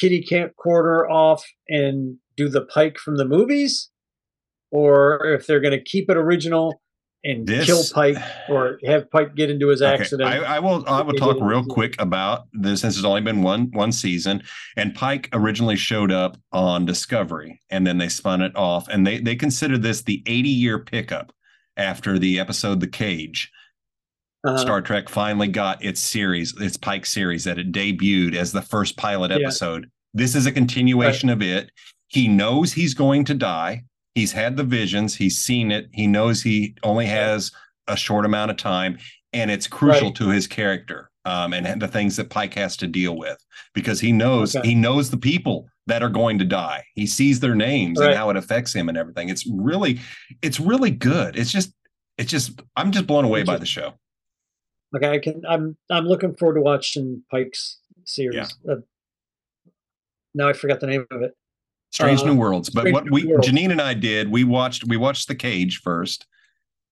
kitty 0.00 0.22
camp 0.22 0.54
quarter 0.56 1.08
off 1.10 1.44
and 1.68 2.16
do 2.36 2.48
the 2.48 2.64
Pike 2.64 2.98
from 2.98 3.16
the 3.16 3.26
movies, 3.26 3.90
or 4.70 5.26
if 5.26 5.46
they're 5.46 5.60
gonna 5.60 5.82
keep 5.82 6.08
it 6.08 6.16
original 6.16 6.80
and 7.24 7.46
this, 7.46 7.66
kill 7.66 7.82
Pike 7.92 8.16
or 8.48 8.78
have 8.84 9.10
Pike 9.10 9.34
get 9.34 9.50
into 9.50 9.68
his 9.68 9.82
accident. 9.82 10.28
Okay. 10.28 10.44
I, 10.44 10.56
I, 10.56 10.58
will. 10.60 10.84
I 10.86 11.02
will 11.02 11.14
talk 11.14 11.38
real 11.40 11.64
quick 11.64 12.00
about 12.00 12.46
this 12.52 12.80
since 12.80 12.96
it's 12.96 13.04
only 13.04 13.20
been 13.20 13.42
one 13.42 13.70
one 13.72 13.90
season. 13.92 14.42
And 14.76 14.94
Pike 14.94 15.28
originally 15.32 15.76
showed 15.76 16.12
up 16.12 16.36
on 16.52 16.86
Discovery, 16.86 17.60
and 17.70 17.86
then 17.86 17.98
they 17.98 18.08
spun 18.08 18.40
it 18.40 18.54
off, 18.54 18.88
and 18.88 19.06
they 19.06 19.18
they 19.18 19.34
considered 19.34 19.82
this 19.82 20.02
the 20.02 20.22
80 20.26 20.48
year 20.48 20.78
pickup 20.78 21.32
after 21.76 22.18
the 22.18 22.38
episode 22.38 22.80
The 22.80 22.86
Cage. 22.86 23.50
Uh-huh. 24.44 24.58
Star 24.58 24.80
Trek 24.80 25.08
finally 25.08 25.48
got 25.48 25.84
its 25.84 26.00
series, 26.00 26.54
its 26.60 26.76
Pike 26.76 27.04
series 27.04 27.44
that 27.44 27.58
it 27.58 27.72
debuted 27.72 28.36
as 28.36 28.52
the 28.52 28.62
first 28.62 28.96
pilot 28.96 29.32
episode. 29.32 29.82
Yeah. 29.82 29.88
This 30.14 30.36
is 30.36 30.46
a 30.46 30.52
continuation 30.52 31.28
right. 31.28 31.34
of 31.34 31.42
it. 31.42 31.70
He 32.06 32.28
knows 32.28 32.72
he's 32.72 32.94
going 32.94 33.24
to 33.24 33.34
die 33.34 33.82
He's 34.18 34.32
had 34.32 34.56
the 34.56 34.64
visions, 34.64 35.14
he's 35.14 35.38
seen 35.38 35.70
it, 35.70 35.88
he 35.92 36.08
knows 36.08 36.42
he 36.42 36.74
only 36.82 37.06
has 37.06 37.52
a 37.86 37.96
short 37.96 38.24
amount 38.24 38.50
of 38.50 38.56
time, 38.56 38.98
and 39.32 39.48
it's 39.48 39.68
crucial 39.68 40.08
right. 40.08 40.16
to 40.16 40.30
his 40.30 40.48
character 40.48 41.08
um, 41.24 41.52
and 41.52 41.80
the 41.80 41.86
things 41.86 42.16
that 42.16 42.28
Pike 42.28 42.54
has 42.54 42.76
to 42.78 42.88
deal 42.88 43.16
with 43.16 43.38
because 43.74 44.00
he 44.00 44.10
knows 44.10 44.56
okay. 44.56 44.66
he 44.66 44.74
knows 44.74 45.10
the 45.10 45.16
people 45.16 45.68
that 45.86 46.02
are 46.02 46.08
going 46.08 46.36
to 46.40 46.44
die. 46.44 46.82
He 46.96 47.06
sees 47.06 47.38
their 47.38 47.54
names 47.54 48.00
right. 48.00 48.08
and 48.08 48.16
how 48.16 48.28
it 48.28 48.36
affects 48.36 48.74
him 48.74 48.88
and 48.88 48.98
everything. 48.98 49.28
It's 49.28 49.46
really, 49.46 50.00
it's 50.42 50.58
really 50.58 50.90
good. 50.90 51.36
It's 51.36 51.52
just, 51.52 51.72
it's 52.16 52.30
just, 52.30 52.60
I'm 52.74 52.90
just 52.90 53.06
blown 53.06 53.24
away 53.24 53.44
by 53.44 53.56
the 53.56 53.66
show. 53.66 53.94
Okay, 54.96 55.10
I 55.10 55.18
can. 55.18 55.42
I'm 55.48 55.76
I'm 55.90 56.06
looking 56.06 56.34
forward 56.34 56.56
to 56.56 56.60
watching 56.62 57.22
Pike's 57.30 57.78
series. 58.04 58.52
Yeah. 58.64 58.72
Uh, 58.72 58.76
now 60.34 60.48
I 60.48 60.54
forgot 60.54 60.80
the 60.80 60.88
name 60.88 61.06
of 61.12 61.22
it. 61.22 61.36
Strange 61.90 62.20
Uh, 62.22 62.26
New 62.26 62.34
Worlds. 62.36 62.70
But 62.70 62.80
Strange 62.82 62.94
what 62.94 63.04
New 63.06 63.10
we. 63.12 63.22
Janine 63.46 63.70
and 63.70 63.80
I 63.80 63.94
did, 63.94 64.30
we 64.30 64.44
watched 64.44 64.84
we 64.86 64.96
watched 64.96 65.28
The 65.28 65.34
Cage 65.34 65.80
first, 65.82 66.26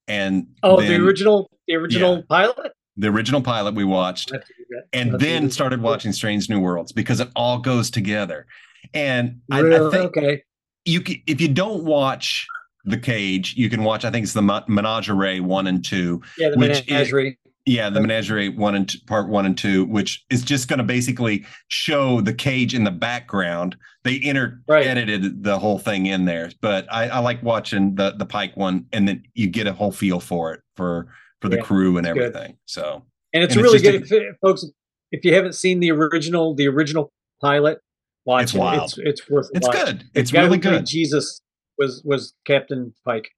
and 0.08 0.46
Oh, 0.62 0.80
then 0.80 0.88
the 1.00 1.06
original, 1.06 1.50
the 1.68 1.74
original 1.74 2.22
pilot. 2.24 2.72
the 2.96 3.08
original 3.08 3.42
pilot 3.42 3.74
we 3.74 3.84
watched, 3.84 4.32
I 4.32 4.36
have 4.36 4.44
to 4.46 4.52
do 4.56 4.64
that. 4.70 4.82
and 4.92 5.08
I'll 5.08 5.12
have 5.12 5.20
to 5.20 5.26
then 5.26 5.50
started 5.50 5.82
watching 5.82 6.12
Strange 6.12 6.48
New 6.48 6.60
Worlds 6.60 6.92
because 6.92 7.20
it 7.20 7.28
all 7.36 7.58
goes 7.58 7.90
together. 7.90 8.46
And 8.94 9.40
I, 9.50 9.60
I 9.60 9.90
think 9.90 10.16
okay. 10.16 10.42
you 10.84 11.00
can, 11.00 11.16
if 11.26 11.40
you 11.40 11.48
don't 11.48 11.84
watch 11.84 12.46
The 12.84 12.96
Cage, 12.96 13.54
you 13.56 13.68
can 13.68 13.82
watch. 13.84 14.04
I 14.04 14.10
think 14.10 14.22
it's 14.24 14.32
the 14.32 14.42
Menagerie 14.68 15.40
one 15.40 15.66
and 15.66 15.84
two. 15.84 16.22
Yeah, 16.38 16.50
the 16.50 16.56
which 16.58 16.80
is- 16.82 16.86
menagerie. 16.88 17.38
Yeah, 17.68 17.90
the 17.90 18.00
Menagerie 18.00 18.48
one 18.48 18.76
and 18.76 18.88
two, 18.88 18.98
part 19.08 19.28
one 19.28 19.44
and 19.44 19.58
two, 19.58 19.84
which 19.86 20.24
is 20.30 20.42
just 20.42 20.68
going 20.68 20.78
to 20.78 20.84
basically 20.84 21.44
show 21.66 22.20
the 22.20 22.32
cage 22.32 22.74
in 22.74 22.84
the 22.84 22.92
background. 22.92 23.76
They 24.04 24.20
inter 24.22 24.60
Right. 24.68 24.86
edited 24.86 25.42
the 25.42 25.58
whole 25.58 25.80
thing 25.80 26.06
in 26.06 26.26
there, 26.26 26.50
but 26.60 26.86
I, 26.92 27.08
I 27.08 27.18
like 27.18 27.42
watching 27.42 27.96
the 27.96 28.12
the 28.16 28.24
Pike 28.26 28.56
one, 28.56 28.86
and 28.92 29.08
then 29.08 29.24
you 29.34 29.48
get 29.48 29.66
a 29.66 29.72
whole 29.72 29.90
feel 29.90 30.20
for 30.20 30.52
it 30.54 30.60
for 30.76 31.08
for 31.40 31.48
the 31.48 31.56
Yeah, 31.56 31.62
crew 31.62 31.98
and 31.98 32.06
it's 32.06 32.14
good. 32.14 32.22
everything. 32.22 32.56
So 32.66 33.04
and 33.32 33.42
it's 33.42 33.54
and 33.54 33.62
really 33.64 33.80
just 33.80 34.08
good, 34.08 34.22
if, 34.22 34.36
folks. 34.40 34.64
If 35.10 35.24
you 35.24 35.34
haven't 35.34 35.54
seen 35.54 35.80
the 35.80 35.90
original, 35.90 36.54
the 36.54 36.68
original 36.68 37.12
pilot, 37.40 37.78
watch 38.24 38.44
It's 38.44 38.54
it. 38.54 38.58
wild. 38.58 38.82
It's 38.84 38.98
it's 38.98 39.30
worth. 39.30 39.46
a 39.52 39.56
it's 39.56 39.66
watch. 39.66 39.76
good. 39.86 40.04
It's 40.14 40.32
really 40.32 40.58
good. 40.58 40.86
Jesus 40.86 41.40
was 41.78 42.00
was 42.04 42.32
Captain 42.44 42.94
Pike. 43.04 43.28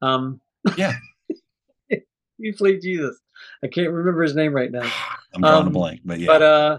Um, 0.00 0.40
Yeah. 0.76 0.94
played 2.56 2.80
Jesus. 2.82 3.18
I 3.62 3.68
can't 3.68 3.90
remember 3.90 4.22
his 4.22 4.34
name 4.34 4.52
right 4.54 4.70
now, 4.70 4.90
I'm 5.34 5.40
drawing 5.40 5.64
a 5.64 5.66
um, 5.66 5.72
blank, 5.72 6.00
but 6.04 6.18
yeah. 6.18 6.26
but 6.26 6.42
uh, 6.42 6.78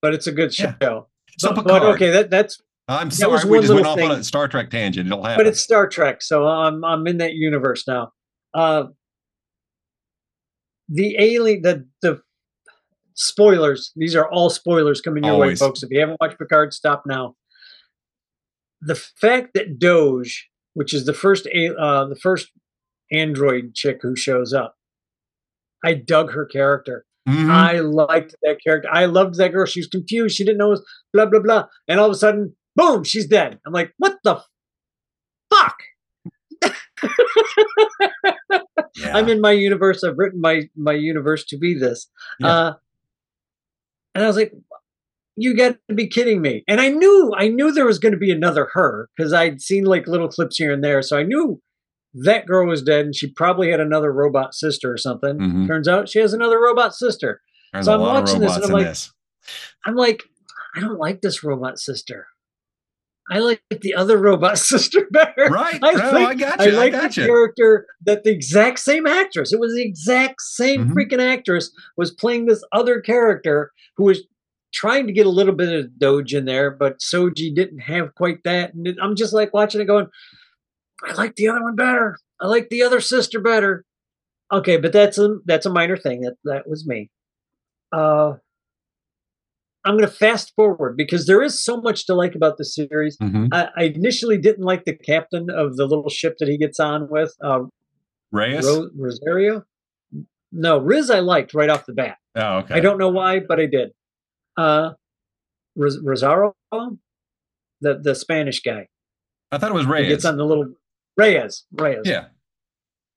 but 0.00 0.14
it's 0.14 0.26
a 0.26 0.32
good 0.32 0.56
Yeah. 0.58 0.74
show. 0.82 1.08
so 1.38 1.52
but, 1.52 1.62
Picard. 1.64 1.82
but 1.82 1.94
okay, 1.94 2.10
that 2.10 2.30
that's 2.30 2.60
I'm 2.88 3.08
that 3.10 3.14
sorry, 3.14 3.48
we 3.48 3.60
just 3.60 3.72
went 3.72 3.86
off 3.86 3.98
on 3.98 4.10
a 4.10 4.24
Star 4.24 4.48
Trek 4.48 4.70
tangent. 4.70 5.06
It'll 5.06 5.22
happen. 5.22 5.38
but 5.44 5.46
it's 5.46 5.60
Star 5.60 5.88
Trek, 5.88 6.22
so 6.22 6.46
I'm 6.46 6.84
I'm 6.84 7.06
in 7.06 7.18
that 7.18 7.34
universe 7.34 7.86
now. 7.86 8.12
Uh, 8.54 8.84
the 10.88 11.16
alien, 11.18 11.62
the 11.62 11.86
the 12.02 12.20
spoilers. 13.14 13.92
These 13.96 14.14
are 14.16 14.28
all 14.30 14.50
spoilers 14.50 15.00
coming 15.00 15.24
your 15.24 15.34
Always. 15.34 15.60
way, 15.60 15.66
folks. 15.66 15.82
If 15.82 15.90
you 15.90 16.00
haven't 16.00 16.18
watched 16.20 16.38
Picard, 16.38 16.72
stop 16.74 17.04
now. 17.06 17.36
The 18.80 18.96
fact 18.96 19.54
that 19.54 19.78
Dahj, 19.78 20.32
which 20.74 20.92
is 20.92 21.06
the 21.06 21.14
first 21.14 21.46
a- 21.54 21.76
uh, 21.76 22.06
the 22.06 22.16
first 22.16 22.48
android 23.12 23.74
chick 23.74 24.00
who 24.02 24.16
shows 24.16 24.52
up, 24.52 24.74
I 25.84 25.94
dug 25.94 26.32
her 26.32 26.44
character. 26.46 27.04
Mhm. 27.28 27.50
I 27.50 27.78
liked 27.80 28.34
that 28.42 28.58
character. 28.62 28.88
I 28.92 29.06
loved 29.06 29.36
that 29.36 29.52
girl. 29.52 29.66
She 29.66 29.80
was 29.80 29.86
confused. 29.86 30.36
She 30.36 30.44
didn't 30.44 30.58
know 30.58 30.68
it 30.68 30.70
was 30.70 30.86
blah 31.12 31.26
blah 31.26 31.40
blah. 31.40 31.66
And 31.88 32.00
all 32.00 32.06
of 32.06 32.12
a 32.12 32.16
sudden, 32.16 32.56
boom, 32.74 33.04
she's 33.04 33.26
dead. 33.26 33.60
I'm 33.66 33.72
like, 33.72 33.92
what 33.98 34.18
the 34.24 34.42
fuck? 35.52 35.76
yeah. 38.96 39.16
I'm 39.16 39.28
in 39.28 39.40
my 39.40 39.52
universe. 39.52 40.02
I've 40.04 40.18
written 40.18 40.40
my 40.40 40.62
my 40.76 40.92
universe 40.92 41.44
to 41.46 41.58
be 41.58 41.74
this. 41.74 42.08
Yeah. 42.40 42.48
Uh, 42.48 42.74
and 44.14 44.24
I 44.24 44.26
was 44.26 44.36
like, 44.36 44.52
you 45.36 45.56
got 45.56 45.76
to 45.88 45.94
be 45.94 46.08
kidding 46.08 46.42
me. 46.42 46.64
And 46.68 46.80
I 46.80 46.88
knew 46.88 47.32
I 47.36 47.48
knew 47.48 47.72
there 47.72 47.86
was 47.86 47.98
going 47.98 48.12
to 48.12 48.18
be 48.18 48.30
another 48.30 48.68
her 48.74 49.08
because 49.16 49.32
I'd 49.32 49.60
seen 49.60 49.84
like 49.84 50.06
little 50.06 50.28
clips 50.28 50.56
here 50.58 50.72
and 50.72 50.82
there. 50.84 51.02
So 51.02 51.16
I 51.18 51.22
knew 51.22 51.60
that 52.14 52.46
girl 52.46 52.66
was 52.66 52.82
dead 52.82 53.04
and 53.06 53.14
she 53.16 53.30
probably 53.30 53.70
had 53.70 53.80
another 53.80 54.12
robot 54.12 54.54
sister 54.54 54.92
or 54.92 54.98
something. 54.98 55.38
Mhm. 55.38 55.66
Turns 55.66 55.88
out 55.88 56.08
she 56.08 56.18
has 56.18 56.32
another 56.34 56.60
robot 56.60 56.94
sister. 56.94 57.40
There's 57.72 57.86
so 57.86 57.94
I'm 57.94 58.00
watching 58.00 58.40
this 58.40 58.54
and 58.54 58.64
I'm 58.64 58.70
like- 58.70 58.84
this. 58.86 59.12
I'm 59.84 59.96
like, 59.96 60.22
I 60.76 60.80
don't 60.80 60.98
like 60.98 61.20
this 61.22 61.42
robot 61.42 61.78
sister. 61.78 62.26
I 63.30 63.38
like 63.38 63.62
the 63.80 63.94
other 63.94 64.18
robot 64.18 64.58
sister 64.58 65.06
better. 65.10 65.46
Right? 65.50 65.78
I 65.82 65.92
no, 65.92 66.10
think- 66.12 66.28
I 66.28 66.34
got 66.34 66.64
you. 66.66 66.72
I, 66.72 66.74
like 66.76 66.92
got 66.92 67.14
the 67.14 67.20
you. 67.22 67.26
character 67.26 67.86
that 68.04 68.24
the 68.24 68.30
exact 68.30 68.78
same 68.80 69.06
actress, 69.06 69.52
it 69.52 69.60
was 69.60 69.74
the 69.74 69.82
exact 69.82 70.42
same 70.42 70.88
Mhm. 70.88 70.92
freaking 70.92 71.20
actress, 71.20 71.70
was 71.96 72.10
playing 72.10 72.46
this 72.46 72.62
other 72.72 73.00
character 73.00 73.70
who 73.96 74.04
was 74.04 74.22
trying 74.74 75.06
to 75.06 75.12
get 75.12 75.26
a 75.26 75.30
little 75.30 75.54
bit 75.54 75.72
of 75.72 75.90
Dahj 75.98 76.32
in 76.36 76.44
there, 76.46 76.70
but 76.70 76.98
Soji 76.98 77.54
didn't 77.54 77.80
have 77.80 78.14
quite 78.14 78.38
that. 78.44 78.74
And 78.74 78.96
I'm 79.02 79.14
just 79.16 79.32
like 79.32 79.52
watching 79.54 79.80
it 79.80 79.86
going, 79.86 80.06
I 81.04 81.12
like 81.14 81.34
the 81.36 81.48
other 81.48 81.62
one 81.62 81.76
better. 81.76 82.16
I 82.40 82.46
like 82.46 82.68
the 82.68 82.82
other 82.82 83.00
sister 83.00 83.40
better. 83.40 83.84
Okay, 84.52 84.76
but 84.76 84.92
that's 84.92 85.18
a 85.18 85.38
that's 85.44 85.66
a 85.66 85.70
minor 85.70 85.96
thing. 85.96 86.20
That 86.22 86.34
that 86.44 86.68
was 86.68 86.86
me. 86.86 87.10
Uh 87.92 88.34
I'm 89.84 89.96
going 89.96 90.08
to 90.08 90.14
fast 90.14 90.52
forward 90.54 90.96
because 90.96 91.26
there 91.26 91.42
is 91.42 91.60
so 91.60 91.80
much 91.80 92.06
to 92.06 92.14
like 92.14 92.36
about 92.36 92.56
the 92.56 92.64
series. 92.64 93.18
Mhm. 93.18 93.48
I, 93.52 93.68
I 93.76 93.82
initially 93.86 94.38
didn't 94.38 94.64
like 94.64 94.84
the 94.84 94.94
captain 94.94 95.50
of 95.50 95.76
the 95.76 95.86
little 95.86 96.08
ship 96.08 96.36
that 96.38 96.48
he 96.48 96.56
gets 96.56 96.78
on 96.78 97.08
with, 97.10 97.34
uh, 97.42 97.64
Reyes? 98.30 98.64
Ro- 98.64 98.90
Rosario. 98.96 99.64
No, 100.52 100.78
Riz 100.78 101.10
I 101.10 101.18
liked 101.18 101.52
right 101.52 101.68
off 101.68 101.84
the 101.86 101.94
bat. 101.94 102.18
oh, 102.36 102.58
okay. 102.58 102.74
I 102.74 102.80
don't 102.80 102.96
know 102.96 103.08
why, 103.08 103.40
but 103.40 103.58
I 103.58 103.66
did. 103.66 103.90
Uh, 104.56 104.90
Ros- 105.74 105.98
Rosario, 106.00 106.54
the 107.80 107.98
the 108.00 108.14
Spanish 108.14 108.60
guy, 108.62 108.86
I 109.50 109.58
thought 109.58 109.70
it 109.70 109.74
was 109.74 109.86
he 109.86 110.06
gets 110.06 110.24
on 110.24 110.36
the 110.36 110.44
little 110.44 110.74
Reyes. 111.16 111.64
Reyes. 111.72 112.02
yeah. 112.04 112.26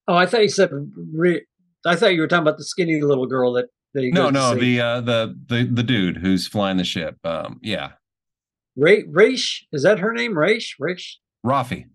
Oh, 0.08 0.16
I 0.16 0.26
thought 0.26 0.42
you 0.44 0.50
said. 0.50 0.70
Re- 1.14 1.46
I 1.86 1.96
thought 1.96 2.14
you 2.14 2.22
were 2.22 2.28
talking 2.28 2.42
about 2.44 2.58
the 2.58 2.64
skinny 2.64 3.02
little 3.02 3.28
girl 3.28 3.54
that. 3.54 3.68
that 3.94 4.10
No, 4.14 4.30
no, 4.30 4.56
the 4.56 4.82
uh 4.82 5.02
the 5.02 5.36
the 5.48 5.64
the 5.72 5.84
dude 5.84 6.18
who's 6.18 6.48
flying 6.48 6.78
the 6.78 6.84
ship. 6.84 7.18
Um 7.24 7.60
yeah. 7.62 7.94
Ra- 8.76 9.06
Raish 9.10 9.66
is 9.72 9.84
that 9.84 10.00
her 10.00 10.14
name? 10.14 10.38
Raish, 10.38 10.76
Raish, 10.80 11.18
Rafi. 11.46 11.86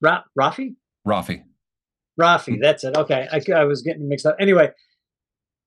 Ra- 0.00 0.24
Rafi. 0.38 0.74
Rafi. 1.06 1.42
Rafi, 2.20 2.58
that's 2.60 2.82
it. 2.84 2.96
Okay, 2.96 3.28
I, 3.32 3.40
I 3.52 3.64
was 3.64 3.82
getting 3.82 4.08
mixed 4.08 4.26
up. 4.26 4.36
Anyway, 4.40 4.70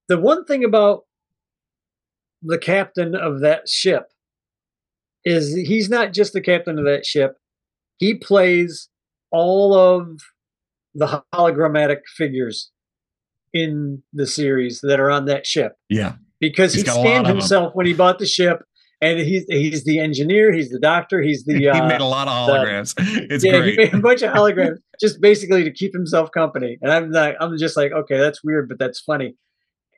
the 0.10 0.20
one 0.20 0.44
thing 0.46 0.64
about 0.66 1.04
the 2.42 2.58
captain 2.58 3.16
of 3.16 3.40
that 3.40 3.70
ship 3.70 4.08
is 5.24 5.56
he's 5.56 5.90
not 5.90 6.12
just 6.14 6.34
the 6.34 6.42
captain 6.42 6.78
of 6.78 6.86
that 6.86 7.06
ship. 7.06 7.38
He 8.02 8.16
plays 8.16 8.90
all 9.32 9.74
of 9.76 10.20
the 10.96 11.24
hologrammatic 11.34 12.00
figures 12.18 12.72
in 13.54 14.02
the 14.12 14.26
series 14.28 14.80
that 14.84 15.00
are 15.00 15.10
on 15.12 15.26
that 15.26 15.46
ship 15.46 15.74
Yeah. 15.90 16.14
because 16.40 16.74
He's 16.74 16.82
he 16.82 16.86
got 16.88 16.96
a 16.98 17.00
lot 17.00 17.06
scanned 17.06 17.28
himself 17.28 17.74
when 17.76 17.86
he 17.86 17.94
bought 17.94 18.18
the 18.20 18.26
ship, 18.26 18.64
and 19.02 19.20
he's 19.20 19.46
he's 19.48 19.84
the 19.84 20.00
engineer, 20.00 20.52
he's 20.52 20.70
the 20.70 20.80
doctor, 20.80 21.22
he's 21.22 21.44
the 21.46 21.56
he 21.60 21.68
uh, 21.68 21.88
made 21.88 22.02
a 22.02 22.06
lot 22.06 22.28
of 22.28 22.48
the- 22.48 22.54
holograms. 22.54 22.94
it's 23.32 23.44
yeah, 23.46 23.58
great. 23.60 23.72
he 23.72 23.78
made 23.78 23.94
a 23.94 24.00
bunch 24.00 24.22
of 24.24 24.34
holograms 24.38 24.78
just 25.00 25.22
basically 25.22 25.64
to 25.64 25.72
keep 25.72 25.94
himself 25.94 26.32
company. 26.32 26.78
And 26.82 26.92
I'm 26.92 27.12
like, 27.12 27.36
I'm 27.40 27.58
just 27.58 27.78
like, 27.78 27.92
okay, 27.92 28.18
that's 28.18 28.44
weird, 28.44 28.68
but 28.68 28.80
that's 28.80 29.00
funny. 29.00 29.36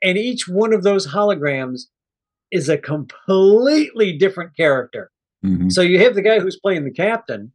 And 0.02 0.18
each 0.18 0.46
one 0.48 0.72
of 0.74 0.82
those 0.82 1.06
holograms 1.08 1.82
is 2.52 2.68
a 2.68 2.76
completely 2.78 4.16
different 4.16 4.56
character. 4.56 5.10
Mhm. 5.44 5.72
So 5.72 5.80
you 5.80 5.98
have 6.00 6.14
the 6.14 6.22
guy 6.22 6.38
who's 6.40 6.58
playing 6.58 6.84
the 6.84 6.92
captain, 6.92 7.52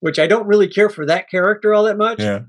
which 0.00 0.18
I 0.18 0.26
don't 0.26 0.46
really 0.46 0.68
care 0.68 0.88
for 0.90 1.06
that 1.06 1.30
character 1.30 1.72
all 1.74 1.84
that 1.84 1.96
much, 1.96 2.20
Yeah. 2.20 2.40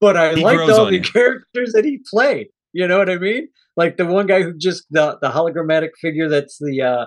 but 0.00 0.16
I 0.16 0.34
He 0.34 0.42
liked 0.42 0.70
all 0.70 0.86
the 0.86 0.94
you. 0.96 1.02
characters 1.02 1.72
that 1.72 1.84
he 1.84 2.00
played. 2.10 2.48
You 2.72 2.86
know 2.88 2.98
what 2.98 3.10
I 3.10 3.16
mean? 3.18 3.48
Like 3.76 3.96
the 3.96 4.06
one 4.06 4.26
guy 4.26 4.42
who 4.42 4.56
just 4.56 4.84
the 4.90 5.18
the 5.22 5.30
hologrammatic 5.30 5.90
figure 6.00 6.28
that's 6.28 6.58
the 6.58 6.82
uh 6.82 7.06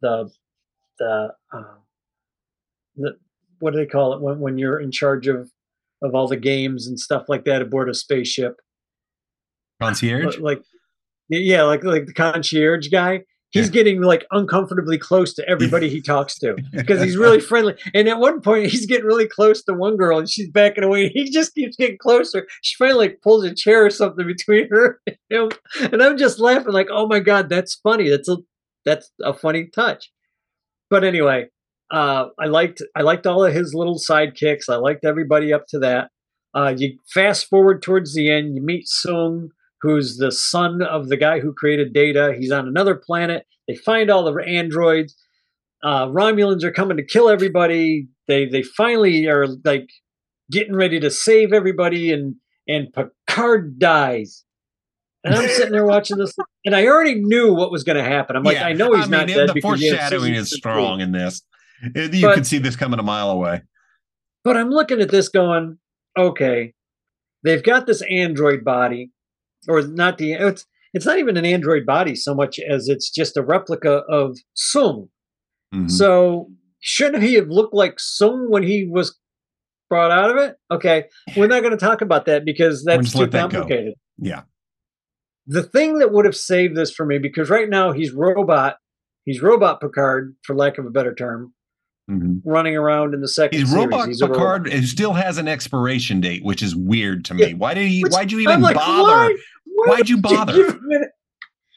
the 0.00 0.30
the 0.98 1.28
uh, 1.52 1.62
the 2.96 3.16
what 3.58 3.72
do 3.72 3.78
they 3.78 3.86
call 3.86 4.14
it 4.14 4.20
when 4.20 4.38
when 4.40 4.58
you're 4.58 4.80
in 4.80 4.90
charge 4.90 5.26
of 5.28 5.50
of 6.02 6.14
all 6.14 6.26
the 6.28 6.36
games 6.36 6.86
and 6.86 6.98
stuff 6.98 7.24
like 7.28 7.44
that 7.44 7.62
aboard 7.62 7.88
a 7.88 7.94
spaceship? 7.94 8.56
Concierge? 9.80 10.38
Like 10.38 10.62
yeah, 11.28 11.62
like 11.62 11.84
like 11.84 12.06
the 12.06 12.12
concierge 12.12 12.88
guy. 12.88 13.22
He's 13.52 13.68
getting 13.68 14.00
like 14.00 14.26
uncomfortably 14.30 14.96
close 14.96 15.34
to 15.34 15.46
everybody 15.48 15.90
he 15.90 16.00
talks 16.00 16.38
to 16.38 16.56
because 16.72 17.02
he's 17.02 17.18
really 17.18 17.40
friendly. 17.50 17.74
And 17.92 18.08
at 18.08 18.18
one 18.18 18.40
point, 18.40 18.70
he's 18.70 18.86
getting 18.86 19.04
really 19.04 19.28
close 19.28 19.62
to 19.64 19.74
one 19.74 19.98
girl, 19.98 20.18
and 20.18 20.28
she's 20.28 20.50
backing 20.50 20.84
away. 20.84 21.08
He 21.10 21.30
just 21.30 21.54
keeps 21.54 21.76
getting 21.76 21.98
closer. 21.98 22.46
She 22.62 22.76
finally 22.76 23.08
like 23.08 23.20
pulls 23.22 23.44
a 23.44 23.54
chair 23.54 23.84
or 23.84 23.90
something 23.90 24.26
between 24.26 24.68
her 24.70 25.00
and 25.06 25.16
him, 25.28 25.50
and 25.92 26.02
I'm 26.02 26.16
just 26.16 26.38
laughing 26.38 26.72
like, 26.72 26.88
"Oh 26.90 27.06
my 27.06 27.20
god, 27.20 27.50
that's 27.50 27.74
funny. 27.74 28.08
That's 28.08 28.28
a 28.28 28.38
that's 28.86 29.10
a 29.22 29.34
funny 29.34 29.66
touch." 29.66 30.10
But 30.88 31.04
anyway, 31.04 31.48
uh, 31.90 32.28
I 32.38 32.46
liked 32.46 32.82
I 32.96 33.02
liked 33.02 33.26
all 33.26 33.44
of 33.44 33.52
his 33.52 33.74
little 33.74 33.98
sidekicks. 33.98 34.70
I 34.70 34.76
liked 34.76 35.04
everybody 35.04 35.52
up 35.52 35.66
to 35.68 35.78
that. 35.80 36.10
Uh, 36.54 36.74
you 36.76 36.98
fast 37.12 37.48
forward 37.48 37.82
towards 37.82 38.14
the 38.14 38.30
end, 38.30 38.54
you 38.54 38.62
meet 38.62 38.88
Sung, 38.88 39.50
who's 39.82 40.16
the 40.16 40.32
son 40.32 40.80
of 40.80 41.08
the 41.08 41.16
guy 41.16 41.40
who 41.40 41.52
created 41.52 41.92
Data. 41.92 42.34
He's 42.38 42.52
on 42.52 42.66
another 42.66 42.94
planet. 42.94 43.44
They 43.68 43.74
find 43.74 44.10
all 44.10 44.24
the 44.24 44.34
androids. 44.42 45.14
Uh, 45.82 46.06
Romulans 46.06 46.62
are 46.62 46.72
coming 46.72 46.96
to 46.96 47.04
kill 47.04 47.28
everybody. 47.28 48.08
They 48.28 48.46
they 48.46 48.62
finally 48.62 49.26
are 49.26 49.46
like 49.64 49.88
getting 50.50 50.76
ready 50.76 51.00
to 51.00 51.10
save 51.10 51.52
everybody, 51.52 52.12
and 52.12 52.36
and 52.68 52.88
Picard 52.92 53.78
dies. 53.78 54.44
And 55.24 55.34
I'm 55.34 55.48
sitting 55.48 55.72
there 55.72 55.86
watching 55.86 56.16
this, 56.16 56.34
and 56.64 56.74
I 56.74 56.86
already 56.86 57.16
knew 57.16 57.52
what 57.52 57.70
was 57.70 57.84
going 57.84 57.96
to 57.96 58.04
happen. 58.04 58.34
I'm 58.36 58.42
like, 58.42 58.56
Yeah. 58.56 58.66
I 58.66 58.72
know 58.72 58.92
he's 58.92 59.06
I 59.06 59.10
not 59.10 59.26
mean, 59.26 59.36
dead 59.36 59.50
the 59.54 59.60
foreshadowing 59.60 60.34
is 60.34 60.50
strong 60.50 61.00
in 61.00 61.12
this. 61.12 61.42
you 61.94 62.22
but, 62.22 62.34
could 62.34 62.46
see 62.46 62.58
this 62.58 62.74
coming 62.74 62.98
a 62.98 63.04
mile 63.04 63.30
away. 63.30 63.62
But 64.44 64.56
I'm 64.56 64.70
looking 64.70 65.00
at 65.00 65.10
this 65.10 65.28
going, 65.28 65.78
okay, 66.18 66.74
they've 67.44 67.62
got 67.62 67.86
this 67.86 68.02
android 68.10 68.64
body, 68.64 69.11
or 69.68 69.82
not 69.82 70.18
the 70.18 70.32
it's 70.32 70.66
it's 70.94 71.06
not 71.06 71.18
even 71.18 71.36
an 71.36 71.44
android 71.44 71.86
body 71.86 72.14
so 72.14 72.34
much 72.34 72.58
as 72.58 72.88
it's 72.88 73.10
just 73.10 73.36
a 73.36 73.42
replica 73.42 74.02
of 74.08 74.36
Soong. 74.56 75.08
Mm-hmm. 75.74 75.88
So 75.88 76.50
shouldn't 76.80 77.22
he 77.22 77.34
have 77.34 77.48
looked 77.48 77.74
like 77.74 77.96
Soong 77.96 78.50
when 78.50 78.62
he 78.62 78.86
was 78.86 79.18
brought 79.88 80.10
out 80.10 80.30
of 80.30 80.36
it? 80.36 80.56
Okay, 80.70 81.04
we're 81.36 81.46
not 81.46 81.60
going 81.60 81.76
to 81.76 81.84
talk 81.84 82.02
about 82.02 82.26
that 82.26 82.44
because 82.44 82.84
that's 82.84 83.12
too 83.12 83.28
complicated. 83.28 83.94
That 84.18 84.26
yeah. 84.28 84.42
The 85.46 85.62
thing 85.62 85.98
that 85.98 86.12
would 86.12 86.24
have 86.24 86.36
saved 86.36 86.76
this 86.76 86.92
for 86.92 87.04
me, 87.04 87.18
because 87.18 87.50
right 87.50 87.68
now 87.68 87.92
he's 87.92 88.12
robot, 88.12 88.76
he's 89.24 89.42
robot 89.42 89.80
Picard, 89.80 90.36
for 90.44 90.54
lack 90.54 90.78
of 90.78 90.86
a 90.86 90.90
better 90.90 91.14
term, 91.14 91.52
mm-hmm. 92.10 92.48
running 92.48 92.76
around 92.76 93.14
in 93.14 93.20
the 93.20 93.28
second. 93.28 93.58
He's 93.58 93.70
series. 93.70 93.84
robot 93.84 94.08
he's 94.08 94.20
Picard. 94.20 94.68
It 94.68 94.84
still 94.84 95.12
has 95.12 95.38
an 95.38 95.48
expiration 95.48 96.20
date, 96.20 96.44
which 96.44 96.62
is 96.62 96.76
weird 96.76 97.24
to 97.26 97.34
me. 97.34 97.48
Yeah. 97.48 97.54
Why 97.54 97.74
did 97.74 97.88
he? 97.88 98.02
Which, 98.02 98.12
why'd 98.12 98.32
you 98.32 98.40
even 98.40 98.60
like, 98.60 98.76
bother? 98.76 99.34
Why 99.64 99.96
would 99.96 100.08
you 100.08 100.18
bother? 100.18 100.56
You 100.56 101.06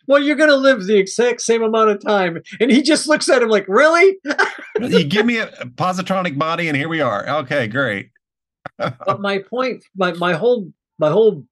well, 0.08 0.22
you're 0.22 0.36
going 0.36 0.50
to 0.50 0.56
live 0.56 0.86
the 0.86 0.98
exact 0.98 1.42
same 1.42 1.64
amount 1.64 1.90
of 1.90 2.04
time. 2.04 2.42
And 2.60 2.72
he 2.72 2.82
just 2.82 3.08
looks 3.08 3.30
at 3.30 3.42
him 3.42 3.50
like, 3.50 3.66
really? 3.68 4.18
you 4.80 5.04
give 5.04 5.26
me 5.26 5.38
a 5.38 5.48
positronic 5.48 6.38
body 6.38 6.68
and 6.68 6.78
here 6.78 6.90
we 6.90 7.02
are. 7.02 7.28
Okay, 7.42 7.68
great. 7.68 8.10
but 8.78 9.20
my 9.20 9.40
point, 9.40 9.86
my, 9.96 10.14
my 10.14 10.34
whole, 10.34 10.72
my 11.00 11.10
whole 11.10 11.44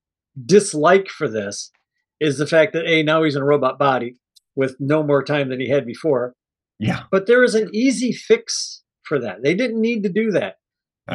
dislike 0.45 1.09
for 1.09 1.27
this 1.27 1.71
is 2.19 2.37
the 2.37 2.47
fact 2.47 2.73
that 2.73 2.85
A, 2.85 3.03
now 3.03 3.23
he's 3.23 3.35
in 3.35 3.41
a 3.41 3.45
robot 3.45 3.79
body 3.79 4.15
with 4.55 4.75
no 4.79 5.03
more 5.03 5.23
time 5.23 5.49
than 5.49 5.59
he 5.59 5.69
had 5.69 5.85
before. 5.85 6.35
Yeah. 6.83 7.03
But 7.11 7.27
there 7.27 7.43
is 7.43 7.55
an 7.55 7.69
easy 7.73 8.11
fix 8.11 8.83
for 9.03 9.19
that. 9.19 9.43
They 9.43 9.53
didn't 9.53 9.81
need 9.81 10.03
to 10.03 10.09
do 10.09 10.31
that. 10.31 10.55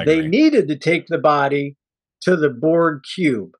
They 0.05 0.27
needed 0.27 0.69
to 0.69 0.77
take 0.77 1.07
the 1.07 1.19
body 1.19 1.77
to 2.23 2.37
the 2.37 2.51
Borg 2.51 3.01
cube 3.15 3.53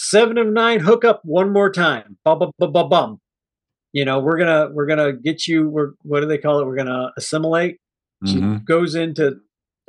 seven 0.00 0.38
of 0.38 0.46
nine 0.46 0.80
hook 0.80 1.04
up 1.04 1.20
one 1.24 1.52
more 1.52 1.70
time 1.70 2.16
bum, 2.24 2.38
bum, 2.38 2.52
bum, 2.58 2.72
bum, 2.72 2.88
bum. 2.88 3.20
you 3.92 4.02
know 4.02 4.18
we're 4.18 4.38
gonna 4.38 4.68
we're 4.72 4.86
gonna 4.86 5.12
get 5.12 5.46
you 5.46 5.68
we're 5.68 5.90
what 6.02 6.20
do 6.20 6.26
they 6.26 6.38
call 6.38 6.58
it 6.58 6.66
we're 6.66 6.76
gonna 6.76 7.10
assimilate 7.18 7.76
she 8.24 8.36
mm-hmm. 8.36 8.64
goes 8.64 8.94
into 8.94 9.36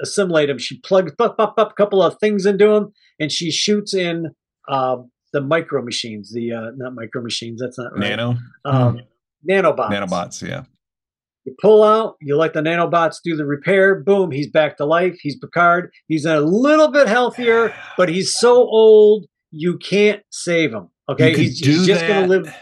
assimilate 0.02 0.50
him 0.50 0.58
she 0.58 0.80
plugs 0.82 1.14
up 1.18 1.36
up 1.40 1.54
up 1.58 1.72
a 1.72 1.74
couple 1.76 2.04
of 2.04 2.18
things 2.20 2.46
into 2.46 2.70
him 2.70 2.92
and 3.22 3.32
she 3.32 3.50
shoots 3.52 3.94
in 3.94 4.28
uh, 4.68 4.98
the 5.32 5.40
micro 5.40 5.82
machines 5.82 6.34
the 6.34 6.52
uh, 6.52 6.72
not 6.76 6.94
micro 6.94 7.22
machines 7.22 7.62
that's 7.62 7.78
not 7.78 7.94
right. 7.94 8.10
nano 8.10 8.36
um, 8.66 9.00
nanobots 9.48 9.90
nanobots 9.90 10.48
yeah 10.48 10.64
you 11.44 11.56
pull 11.60 11.84
out, 11.84 12.18
you 12.22 12.38
let 12.38 12.54
the 12.54 12.62
nanobots 12.62 13.18
do 13.24 13.36
the 13.36 13.46
repair, 13.46 13.96
boom, 13.96 14.32
he's 14.32 14.50
back 14.50 14.78
to 14.78 14.86
life. 14.86 15.18
He's 15.22 15.36
Picard. 15.36 15.92
He's 16.08 16.26
a 16.26 16.40
little 16.40 16.90
bit 16.90 17.08
healthier, 17.08 17.74
but 17.98 18.10
he's 18.10 18.36
so 18.38 18.56
old 18.56 19.26
you 19.50 19.78
can't 19.78 20.22
save 20.30 20.72
him. 20.72 20.90
Okay, 21.10 21.36
he's, 21.36 21.60
he's, 21.60 21.86
just 21.86 22.06
going 22.06 22.24
to 22.24 22.28
live. 22.28 22.56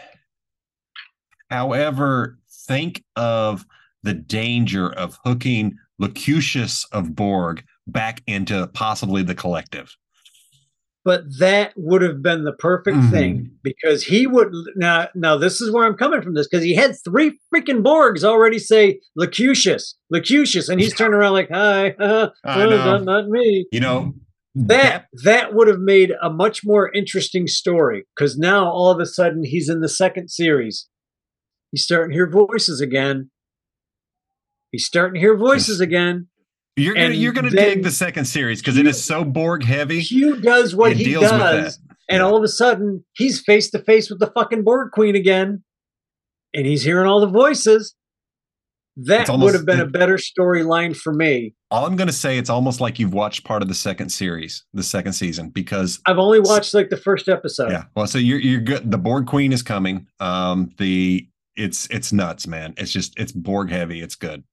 However, 1.50 2.38
think 2.66 3.04
of 3.16 3.66
the 4.02 4.14
danger 4.14 4.90
of 4.90 5.18
hooking 5.24 5.76
Locutus 5.98 6.84
of 6.90 7.14
Borg 7.14 7.62
back 7.86 8.22
into 8.26 8.66
possibly 8.68 9.22
the 9.22 9.34
collective. 9.34 9.94
But 11.02 11.22
that 11.38 11.72
would 11.76 12.02
have 12.02 12.22
been 12.22 12.44
the 12.44 12.52
perfect 12.52 12.98
mm-hmm. 12.98 13.10
thing 13.10 13.50
because 13.62 14.04
he 14.04 14.26
would 14.26 14.52
now. 14.76 15.08
Now 15.14 15.38
this 15.38 15.60
is 15.60 15.70
where 15.70 15.86
I'm 15.86 15.96
coming 15.96 16.20
from. 16.20 16.34
This 16.34 16.46
because 16.46 16.64
he 16.64 16.74
had 16.74 16.94
three 17.04 17.38
freaking 17.52 17.82
Borgs 17.82 18.22
already 18.22 18.58
say 18.58 19.00
Locutus, 19.16 19.96
Locutus, 20.10 20.68
and 20.68 20.78
he's 20.78 20.94
turning 20.94 21.14
around 21.14 21.32
like, 21.32 21.48
"Hi, 21.50 21.90
uh, 21.98 22.28
not, 22.44 23.04
not 23.04 23.28
me." 23.28 23.66
You 23.72 23.80
know, 23.80 24.12
that 24.54 25.06
that 25.24 25.54
would 25.54 25.68
have 25.68 25.78
made 25.78 26.12
a 26.20 26.28
much 26.28 26.62
more 26.64 26.92
interesting 26.92 27.46
story 27.46 28.04
because 28.14 28.36
now 28.36 28.68
all 28.68 28.90
of 28.90 29.00
a 29.00 29.06
sudden 29.06 29.44
he's 29.44 29.68
in 29.68 29.80
the 29.80 29.88
second 29.88 30.28
series. 30.28 30.88
He's 31.70 31.84
starting 31.84 32.10
to 32.10 32.16
hear 32.16 32.28
voices 32.28 32.80
again. 32.80 33.30
He's 34.72 34.84
starting 34.84 35.14
to 35.14 35.20
hear 35.20 35.36
voices 35.36 35.80
again. 35.80 36.28
You're 36.76 36.94
gonna 36.94 37.10
you're 37.10 37.32
gonna 37.32 37.50
dig 37.50 37.82
the 37.82 37.90
second 37.90 38.24
series 38.24 38.60
because 38.60 38.76
it 38.76 38.86
is 38.86 39.02
so 39.04 39.24
Borg 39.24 39.64
heavy. 39.64 40.02
Q 40.02 40.40
does 40.40 40.74
what 40.74 40.96
he 40.96 41.12
does, 41.12 41.78
and 42.08 42.22
all 42.22 42.36
of 42.36 42.42
a 42.42 42.48
sudden 42.48 43.04
he's 43.14 43.40
face 43.40 43.70
to 43.70 43.82
face 43.82 44.08
with 44.08 44.20
the 44.20 44.28
fucking 44.28 44.62
Borg 44.62 44.92
Queen 44.92 45.16
again, 45.16 45.62
and 46.54 46.66
he's 46.66 46.82
hearing 46.82 47.06
all 47.06 47.20
the 47.20 47.26
voices. 47.26 47.94
That 48.96 49.30
almost, 49.30 49.52
would 49.52 49.54
have 49.54 49.66
been 49.66 49.80
a 49.80 49.86
better 49.86 50.16
storyline 50.16 50.96
for 50.96 51.12
me. 51.12 51.54
All 51.70 51.86
I'm 51.86 51.96
to 51.96 52.12
say, 52.12 52.38
it's 52.38 52.50
almost 52.50 52.80
like 52.80 52.98
you've 52.98 53.14
watched 53.14 53.44
part 53.44 53.62
of 53.62 53.68
the 53.68 53.74
second 53.74 54.10
series, 54.10 54.64
the 54.74 54.82
second 54.82 55.12
season, 55.12 55.48
because 55.50 56.00
I've 56.06 56.18
only 56.18 56.40
watched 56.40 56.74
like 56.74 56.90
the 56.90 56.96
first 56.96 57.28
episode. 57.28 57.70
Yeah. 57.70 57.84
Well, 57.94 58.06
so 58.06 58.18
you're 58.18 58.40
you're 58.40 58.60
good. 58.60 58.90
The 58.90 58.98
Borg 58.98 59.26
Queen 59.26 59.52
is 59.52 59.62
coming. 59.62 60.06
Um, 60.18 60.70
the 60.78 61.26
it's 61.56 61.86
it's 61.90 62.12
nuts, 62.12 62.46
man. 62.46 62.74
It's 62.76 62.92
just 62.92 63.18
it's 63.18 63.32
Borg 63.32 63.70
heavy. 63.70 64.02
It's 64.02 64.16
good. 64.16 64.44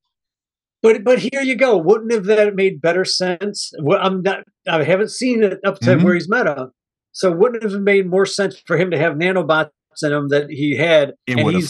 But 0.88 1.04
but 1.04 1.19
here 1.19 1.41
you 1.41 1.56
go. 1.56 1.76
Wouldn't 1.76 2.13
have 2.13 2.23
that 2.26 2.56
made 2.56 2.80
better 2.80 3.04
sense? 3.04 3.73
Well, 3.82 4.00
I'm 4.02 4.21
not. 4.21 4.45
I 4.69 4.84
haven't 4.84 5.12
seen 5.12 5.43
it 5.43 5.60
up 5.65 5.80
to 5.80 5.88
mm-hmm. 5.88 6.06
where 6.06 6.13
he's 6.13 6.30
meta. 6.30 6.69
So 7.12 7.30
wouldn't 7.30 7.62
it 7.62 7.69
have 7.69 7.82
made 7.82 8.08
more 8.10 8.26
sense 8.26 8.58
for 8.65 8.78
him 8.78 8.89
to 8.91 8.97
have 8.97 9.15
nanobots 9.15 9.71
in 10.02 10.13
him 10.13 10.30
that 10.30 10.50
he 10.50 10.78
had? 10.78 11.13
It 11.26 11.43
would 11.43 11.56
have 11.56 11.69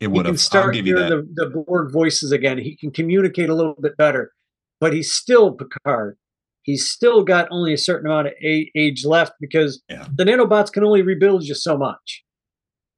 it 0.00 0.06
would 0.12 0.24
have. 0.24 0.40
start 0.40 0.76
hearing 0.76 0.94
the, 0.94 1.28
the 1.34 1.50
Borg 1.50 1.92
voices 1.92 2.32
again. 2.32 2.56
He 2.56 2.74
can 2.74 2.90
communicate 2.90 3.50
a 3.50 3.54
little 3.54 3.74
bit 3.78 3.98
better, 3.98 4.32
but 4.80 4.94
he's 4.94 5.12
still 5.12 5.52
Picard. 5.52 6.16
He's 6.62 6.88
still 6.88 7.22
got 7.22 7.48
only 7.50 7.74
a 7.74 7.78
certain 7.78 8.06
amount 8.06 8.28
of 8.28 8.32
age 8.42 9.04
left 9.04 9.32
because 9.42 9.82
yeah. 9.90 10.06
the 10.14 10.24
nanobots 10.24 10.72
can 10.72 10.84
only 10.84 11.02
rebuild 11.02 11.44
you 11.44 11.54
so 11.54 11.76
much. 11.76 12.23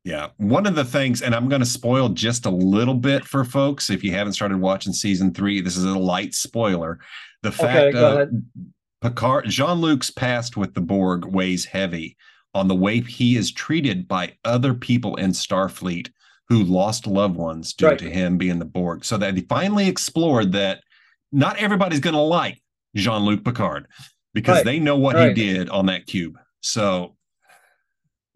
Yeah. 0.06 0.28
One 0.36 0.66
of 0.66 0.76
the 0.76 0.84
things, 0.84 1.20
and 1.20 1.34
I'm 1.34 1.48
going 1.48 1.60
to 1.60 1.66
spoil 1.66 2.10
just 2.10 2.46
a 2.46 2.50
little 2.50 2.94
bit 2.94 3.24
for 3.24 3.44
folks 3.44 3.90
if 3.90 4.04
you 4.04 4.12
haven't 4.12 4.34
started 4.34 4.60
watching 4.60 4.92
season 4.92 5.34
three, 5.34 5.60
this 5.60 5.76
is 5.76 5.84
a 5.84 5.98
light 5.98 6.32
spoiler. 6.32 7.00
The 7.42 7.50
fact 7.50 7.96
okay, 7.96 8.22
of 8.22 8.28
Picard, 9.00 9.46
Jean 9.48 9.80
Luc's 9.80 10.12
past 10.12 10.56
with 10.56 10.74
the 10.74 10.80
Borg 10.80 11.24
weighs 11.24 11.64
heavy 11.64 12.16
on 12.54 12.68
the 12.68 12.74
way 12.74 13.00
he 13.00 13.36
is 13.36 13.50
treated 13.50 14.06
by 14.06 14.34
other 14.44 14.74
people 14.74 15.16
in 15.16 15.32
Starfleet 15.32 16.10
who 16.48 16.62
lost 16.62 17.08
loved 17.08 17.34
ones 17.34 17.74
due 17.74 17.88
right. 17.88 17.98
to 17.98 18.08
him 18.08 18.38
being 18.38 18.60
the 18.60 18.64
Borg. 18.64 19.04
So 19.04 19.18
that 19.18 19.34
he 19.34 19.42
finally 19.42 19.88
explored 19.88 20.52
that 20.52 20.82
not 21.32 21.56
everybody's 21.58 21.98
going 21.98 22.14
to 22.14 22.20
like 22.20 22.62
Jean 22.94 23.22
Luc 23.22 23.44
Picard 23.44 23.88
because 24.34 24.58
right. 24.58 24.64
they 24.64 24.78
know 24.78 24.96
what 24.96 25.16
right. 25.16 25.36
he 25.36 25.52
did 25.52 25.68
on 25.68 25.86
that 25.86 26.06
cube. 26.06 26.38
So, 26.60 27.15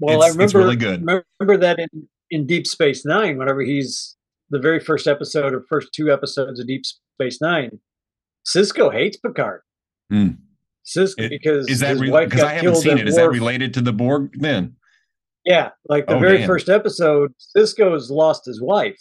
well, 0.00 0.22
I 0.22 0.28
remember 0.28 0.58
really 0.58 0.76
good. 0.76 1.00
Remember 1.00 1.56
that 1.58 1.78
in 1.78 2.08
in 2.30 2.46
Deep 2.46 2.66
Space 2.66 3.04
Nine, 3.04 3.38
whenever 3.38 3.60
he's 3.60 4.16
the 4.50 4.58
very 4.58 4.80
first 4.80 5.06
episode 5.06 5.52
or 5.52 5.64
first 5.68 5.88
two 5.94 6.10
episodes 6.10 6.58
of 6.60 6.66
Deep 6.66 6.82
Space 7.20 7.40
Nine, 7.40 7.80
Sisko 8.46 8.92
hates 8.92 9.16
Picard. 9.16 9.60
Mm. 10.12 10.38
Sisko 10.84 11.24
it, 11.24 11.30
because 11.30 11.68
is 11.68 11.80
that 11.80 11.98
because 12.00 12.42
I 12.42 12.54
haven't 12.54 12.76
seen 12.76 12.98
it? 12.98 13.08
Is 13.08 13.16
that 13.16 13.30
related 13.30 13.74
to 13.74 13.80
the 13.80 13.92
Borg 13.92 14.32
then? 14.34 14.76
Yeah, 15.44 15.70
like 15.88 16.06
the 16.06 16.16
oh, 16.16 16.18
very 16.18 16.38
damn. 16.38 16.46
first 16.46 16.68
episode, 16.68 17.32
Sisko's 17.56 18.10
lost 18.10 18.44
his 18.44 18.60
wife. 18.60 19.00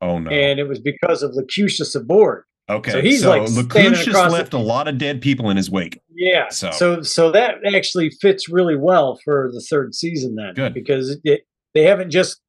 Oh 0.00 0.18
no! 0.18 0.30
And 0.30 0.60
it 0.60 0.68
was 0.68 0.80
because 0.80 1.22
of 1.22 1.32
Locutus 1.34 1.94
of 1.94 2.06
Borg. 2.06 2.44
Okay, 2.68 2.92
so 2.92 3.00
he's 3.00 3.22
so 3.22 3.30
like 3.30 3.50
Locutus 3.50 4.14
left 4.14 4.52
the... 4.52 4.58
a 4.58 4.60
lot 4.60 4.88
of 4.88 4.98
dead 4.98 5.20
people 5.20 5.50
in 5.50 5.56
his 5.56 5.70
wake. 5.70 6.00
Yeah, 6.14 6.48
so 6.48 6.70
so 6.70 7.02
so 7.02 7.30
that 7.32 7.56
actually 7.74 8.10
fits 8.20 8.48
really 8.48 8.76
well 8.76 9.18
for 9.24 9.50
the 9.52 9.60
third 9.60 9.94
season 9.94 10.34
then, 10.34 10.54
good 10.54 10.74
because 10.74 11.18
it, 11.24 11.42
they 11.74 11.84
haven't 11.84 12.10
just 12.10 12.40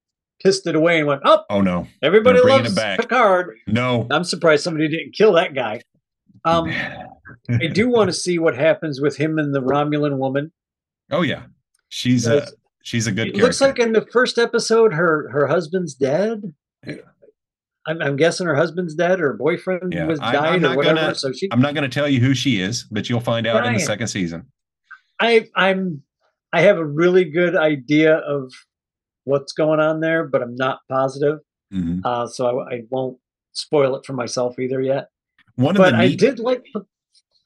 pissed 0.41 0.67
it 0.67 0.75
away 0.75 0.99
and 0.99 1.07
went, 1.07 1.21
oh, 1.25 1.43
oh 1.49 1.61
no, 1.61 1.87
everybody 2.01 2.39
loves 2.41 2.73
it 2.73 2.75
back. 2.75 2.99
Picard. 2.99 3.55
No, 3.67 4.07
I'm 4.11 4.23
surprised 4.23 4.63
somebody 4.63 4.87
didn't 4.87 5.13
kill 5.13 5.33
that 5.33 5.53
guy. 5.53 5.81
Um, 6.45 6.69
I 7.49 7.67
do 7.67 7.89
want 7.89 8.09
to 8.09 8.13
see 8.13 8.39
what 8.39 8.55
happens 8.55 8.99
with 8.99 9.17
him 9.17 9.37
and 9.37 9.53
the 9.55 9.61
Romulan 9.61 10.17
woman. 10.17 10.51
Oh 11.11 11.21
yeah, 11.21 11.43
she's 11.89 12.27
a 12.27 12.47
She's 12.83 13.07
a 13.07 13.11
good. 13.11 13.29
It 13.29 13.31
character. 13.31 13.43
looks 13.43 13.61
like 13.61 13.79
in 13.79 13.93
the 13.93 14.05
first 14.11 14.37
episode, 14.37 14.93
her 14.93 15.29
her 15.31 15.47
husband's 15.47 15.95
dead. 15.95 16.53
Yeah. 16.85 16.95
I'm, 17.85 18.01
I'm, 18.01 18.15
guessing 18.15 18.47
her 18.47 18.55
husband's 18.55 18.95
dead 18.95 19.19
or 19.19 19.33
boyfriend 19.33 19.93
yeah. 19.93 20.05
was 20.05 20.19
died 20.19 20.63
or 20.63 20.75
whatever. 20.75 20.95
Gonna, 20.95 21.15
so 21.15 21.31
she. 21.33 21.49
I'm 21.51 21.61
not 21.61 21.73
going 21.73 21.89
to 21.89 21.93
tell 21.93 22.07
you 22.07 22.19
who 22.19 22.33
she 22.33 22.61
is, 22.61 22.85
but 22.91 23.09
you'll 23.09 23.19
find 23.19 23.45
out 23.45 23.65
in 23.65 23.73
the 23.73 23.79
second 23.79 24.07
season. 24.07 24.45
I 25.19 25.47
I'm 25.55 26.01
I 26.51 26.61
have 26.61 26.77
a 26.77 26.85
really 26.85 27.25
good 27.25 27.55
idea 27.55 28.15
of 28.15 28.51
what's 29.25 29.53
going 29.53 29.79
on 29.79 29.99
there, 29.99 30.27
but 30.27 30.41
I'm 30.41 30.55
not 30.55 30.79
positive. 30.89 31.39
Mm-hmm. 31.73 32.05
Uh, 32.05 32.27
so 32.27 32.59
I, 32.59 32.75
I, 32.75 32.81
won't 32.89 33.17
spoil 33.53 33.95
it 33.95 34.05
for 34.05 34.13
myself 34.13 34.59
either 34.59 34.79
yet. 34.79 35.07
One 35.55 35.75
but 35.75 35.93
of 35.93 35.99
the 35.99 36.07
neat, 36.07 36.23
I 36.23 36.27
did 36.27 36.39
like 36.39 36.63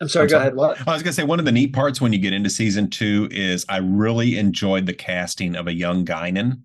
I'm 0.02 0.10
sorry, 0.10 0.24
I'm 0.24 0.28
go 0.28 0.32
sorry. 0.34 0.42
ahead. 0.42 0.56
What? 0.56 0.88
I 0.88 0.94
was 0.94 1.02
going 1.02 1.12
to 1.12 1.14
say 1.14 1.24
one 1.24 1.40
of 1.40 1.46
the 1.46 1.52
neat 1.52 1.74
parts 1.74 2.00
when 2.00 2.14
you 2.14 2.20
get 2.20 2.34
into 2.34 2.50
season 2.50 2.90
two 2.90 3.28
is 3.32 3.66
I 3.68 3.78
really 3.78 4.38
enjoyed 4.38 4.86
the 4.86 4.94
casting 4.94 5.56
of 5.56 5.68
a 5.68 5.74
young 5.74 6.06
Guinan. 6.06 6.62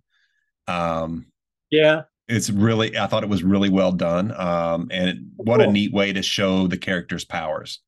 Um, 0.69 1.27
yeah. 1.71 2.03
It's 2.29 2.51
really 2.51 2.97
I 2.97 3.07
thought 3.07 3.23
it 3.23 3.29
was 3.29 3.43
really 3.43 3.69
well 3.69 3.93
done. 3.93 4.33
Um, 4.39 4.89
and 4.91 5.31
what 5.37 5.61
cool. 5.61 5.69
a 5.69 5.73
neat 5.73 5.93
way 5.93 6.13
to 6.13 6.23
show 6.23 6.67
the 6.67 6.77
character's 6.77 7.25
powers. 7.25 7.81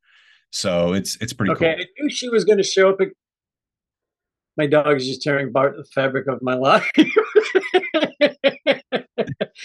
So 0.51 0.92
it's 0.92 1.16
it's 1.20 1.33
pretty 1.33 1.53
okay, 1.53 1.75
cool. 1.75 1.85
I 1.85 1.87
knew 1.99 2.11
she 2.11 2.29
was 2.29 2.44
going 2.44 2.59
to 2.59 2.64
show 2.64 2.90
up. 2.90 2.99
My 4.57 4.66
dog 4.66 4.97
is 4.97 5.07
just 5.07 5.23
tearing 5.23 5.49
apart 5.49 5.77
the 5.77 5.85
fabric 5.85 6.29
of 6.29 6.40
my 6.40 6.55
life. 6.55 6.88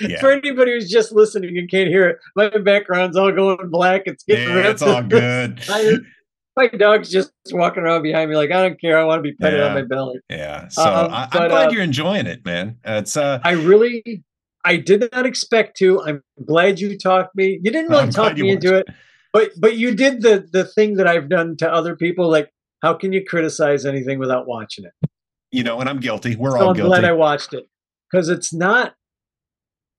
yeah. 0.02 0.20
For 0.20 0.32
anybody 0.32 0.72
who's 0.72 0.90
just 0.90 1.12
listening 1.12 1.56
and 1.60 1.70
can't 1.70 1.90
hear 1.90 2.10
it, 2.10 2.18
my 2.36 2.50
background's 2.50 3.16
all 3.16 3.32
going 3.32 3.70
black. 3.70 4.04
It's 4.08 4.24
getting 4.24 4.50
yeah, 4.50 4.70
it's 4.70 4.82
all 4.82 5.04
good. 5.04 5.62
my 6.56 6.68
dog's 6.68 7.10
just 7.12 7.32
walking 7.52 7.84
around 7.84 8.02
behind 8.02 8.30
me 8.30 8.36
like 8.36 8.52
I 8.52 8.64
don't 8.64 8.82
care. 8.82 8.98
I 8.98 9.04
want 9.04 9.20
to 9.20 9.24
be 9.24 9.34
petted 9.34 9.60
yeah. 9.60 9.68
on 9.68 9.76
my 9.76 9.84
belly. 9.84 10.20
Yeah. 10.30 10.68
So 10.70 10.84
um, 10.84 11.14
I, 11.14 11.24
am 11.24 11.30
glad 11.30 11.68
uh, 11.68 11.72
you're 11.72 11.84
enjoying 11.84 12.26
it, 12.26 12.44
man. 12.46 12.78
It's 12.84 13.16
uh 13.16 13.40
I 13.44 13.52
really 13.52 14.24
I 14.65 14.78
did 14.78 15.10
not 15.12 15.26
expect 15.26 15.78
to. 15.78 16.02
I'm 16.04 16.24
glad 16.45 16.80
you 16.80 16.98
talked 16.98 17.36
me. 17.36 17.60
You 17.63 17.72
didn't 17.72 17.89
really 17.89 18.04
I'm 18.04 18.12
talk 18.12 18.36
me 18.38 18.52
into 18.52 18.76
it, 18.76 18.88
but 19.34 19.52
but 19.60 19.78
you 19.78 19.95
did 19.95 20.22
the 20.22 20.48
the 20.52 20.65
thing 20.65 20.95
that 20.95 21.08
I've 21.08 21.30
done 21.30 21.56
to 21.58 21.72
other 21.72 21.95
people. 21.95 22.30
Like, 22.30 22.52
how 22.82 22.93
can 22.93 23.13
you 23.13 23.24
criticize 23.24 23.86
anything 23.86 24.19
without 24.19 24.48
watching 24.48 24.86
it? 24.86 25.10
You 25.52 25.63
know, 25.63 25.80
and 25.80 25.89
I'm 25.89 26.00
guilty. 26.00 26.36
We're 26.36 26.52
so 26.52 26.58
all 26.58 26.69
I'm 26.69 26.76
guilty. 26.76 26.89
glad 26.89 27.06
I 27.06 27.13
watched 27.13 27.54
it 27.54 27.67
because 28.12 28.30
it's 28.30 28.54
not 28.54 28.95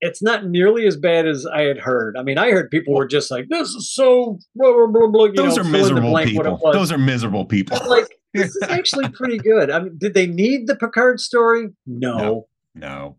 it's 0.01 0.23
not 0.23 0.47
nearly 0.47 0.87
as 0.87 0.97
bad 0.97 1.27
as 1.27 1.47
I 1.47 1.63
had 1.63 1.79
heard. 1.79 2.17
I 2.17 2.23
mean, 2.23 2.39
I 2.39 2.51
heard 2.51 2.71
people 2.71 2.95
were 2.95 3.07
just 3.07 3.31
like, 3.31 3.49
"This 3.49 3.69
is 3.71 3.93
so." 3.93 4.39
Blah, 4.55 4.73
blah, 4.73 4.87
blah, 4.87 5.09
blah, 5.09 5.29
Those 5.35 5.57
know, 5.57 5.63
are 5.63 5.65
miserable 5.65 6.19
people. 6.25 6.73
Those 6.73 6.91
are 6.91 6.99
miserable 6.99 7.45
people. 7.45 7.79
like, 7.87 8.09
this 8.35 8.55
is 8.57 8.63
actually 8.69 9.09
pretty 9.11 9.39
good. 9.39 9.71
I 9.71 9.81
mean, 9.81 9.97
did 9.99 10.15
they 10.15 10.27
need 10.27 10.67
the 10.67 10.77
Picard 10.77 11.21
story? 11.21 11.69
No. 11.87 12.17
No. 12.17 12.47
no. 12.75 13.17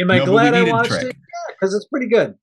Am 0.00 0.10
I 0.10 0.18
no, 0.18 0.26
glad 0.26 0.54
I 0.54 0.62
watched 0.64 0.92
it? 0.92 1.04
Yeah, 1.04 1.54
because 1.54 1.74
it's 1.74 1.86
pretty 1.86 2.08
good. 2.08 2.34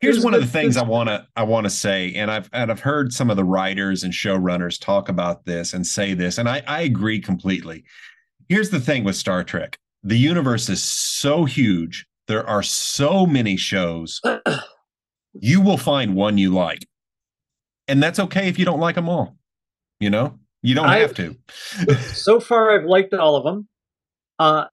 Here's 0.00 0.24
one 0.24 0.32
of 0.32 0.40
the 0.40 0.46
things 0.46 0.78
I 0.78 0.82
want 0.82 1.10
to 1.10 1.26
I 1.36 1.42
want 1.42 1.64
to 1.64 1.70
say, 1.70 2.14
and 2.14 2.30
I've 2.30 2.48
and 2.52 2.70
I've 2.70 2.80
heard 2.80 3.12
some 3.12 3.28
of 3.28 3.36
the 3.36 3.44
writers 3.44 4.02
and 4.02 4.12
showrunners 4.12 4.80
talk 4.80 5.10
about 5.10 5.44
this 5.44 5.74
and 5.74 5.86
say 5.86 6.14
this, 6.14 6.38
and 6.38 6.48
I, 6.48 6.62
I 6.66 6.80
agree 6.82 7.20
completely. 7.20 7.84
Here's 8.48 8.70
the 8.70 8.80
thing 8.80 9.04
with 9.04 9.16
Star 9.16 9.44
Trek: 9.44 9.78
the 10.02 10.16
universe 10.16 10.70
is 10.70 10.82
so 10.82 11.44
huge 11.44 12.06
there 12.30 12.48
are 12.48 12.62
so 12.62 13.26
many 13.26 13.56
shows. 13.56 14.20
you 15.34 15.60
will 15.60 15.76
find 15.76 16.14
one 16.14 16.38
you 16.38 16.54
like. 16.54 16.86
And 17.88 18.00
that's 18.00 18.20
okay 18.20 18.46
if 18.46 18.56
you 18.56 18.64
don't 18.64 18.78
like 18.78 18.94
them 18.94 19.08
all. 19.08 19.36
You 19.98 20.10
know, 20.10 20.38
you 20.62 20.76
don't 20.76 20.86
I've, 20.86 21.16
have 21.16 21.16
to. 21.16 21.36
so 21.98 22.38
far, 22.38 22.70
I've 22.70 22.84
liked 22.84 23.12
all 23.14 23.34
of 23.34 23.42
them. 23.42 23.68
Uh, 24.38 24.66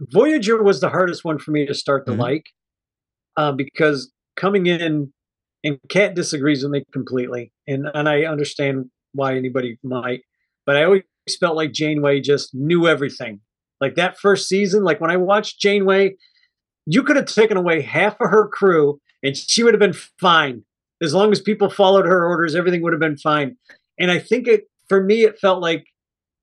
Voyager 0.00 0.62
was 0.62 0.80
the 0.80 0.88
hardest 0.88 1.24
one 1.24 1.38
for 1.38 1.50
me 1.50 1.66
to 1.66 1.74
start 1.74 2.06
to 2.06 2.12
mm-hmm. 2.12 2.20
like 2.20 2.46
uh, 3.36 3.52
because 3.52 4.12
coming 4.36 4.66
in, 4.66 5.12
and 5.62 5.78
Kat 5.88 6.14
disagrees 6.14 6.62
with 6.62 6.72
me 6.72 6.84
completely, 6.92 7.52
and 7.66 7.86
and 7.94 8.08
I 8.08 8.22
understand 8.24 8.86
why 9.12 9.36
anybody 9.36 9.78
might, 9.82 10.20
but 10.66 10.76
I 10.76 10.84
always 10.84 11.02
felt 11.38 11.56
like 11.56 11.72
Janeway 11.72 12.20
just 12.20 12.50
knew 12.54 12.88
everything. 12.88 13.40
Like 13.80 13.94
that 13.96 14.18
first 14.18 14.48
season, 14.48 14.84
like 14.84 15.00
when 15.00 15.10
I 15.10 15.16
watched 15.16 15.60
Janeway 15.60 16.16
you 16.86 17.02
could 17.02 17.16
have 17.16 17.26
taken 17.26 17.56
away 17.56 17.82
half 17.82 18.14
of 18.20 18.30
her 18.30 18.48
crew 18.48 19.00
and 19.22 19.36
she 19.36 19.62
would 19.62 19.74
have 19.74 19.80
been 19.80 19.98
fine. 20.20 20.64
As 21.02 21.14
long 21.14 21.32
as 21.32 21.40
people 21.40 21.70
followed 21.70 22.06
her 22.06 22.26
orders, 22.26 22.54
everything 22.54 22.82
would 22.82 22.92
have 22.92 23.00
been 23.00 23.16
fine. 23.16 23.56
And 23.98 24.10
I 24.10 24.18
think 24.18 24.46
it, 24.46 24.64
for 24.88 25.02
me, 25.02 25.22
it 25.24 25.38
felt 25.38 25.62
like 25.62 25.84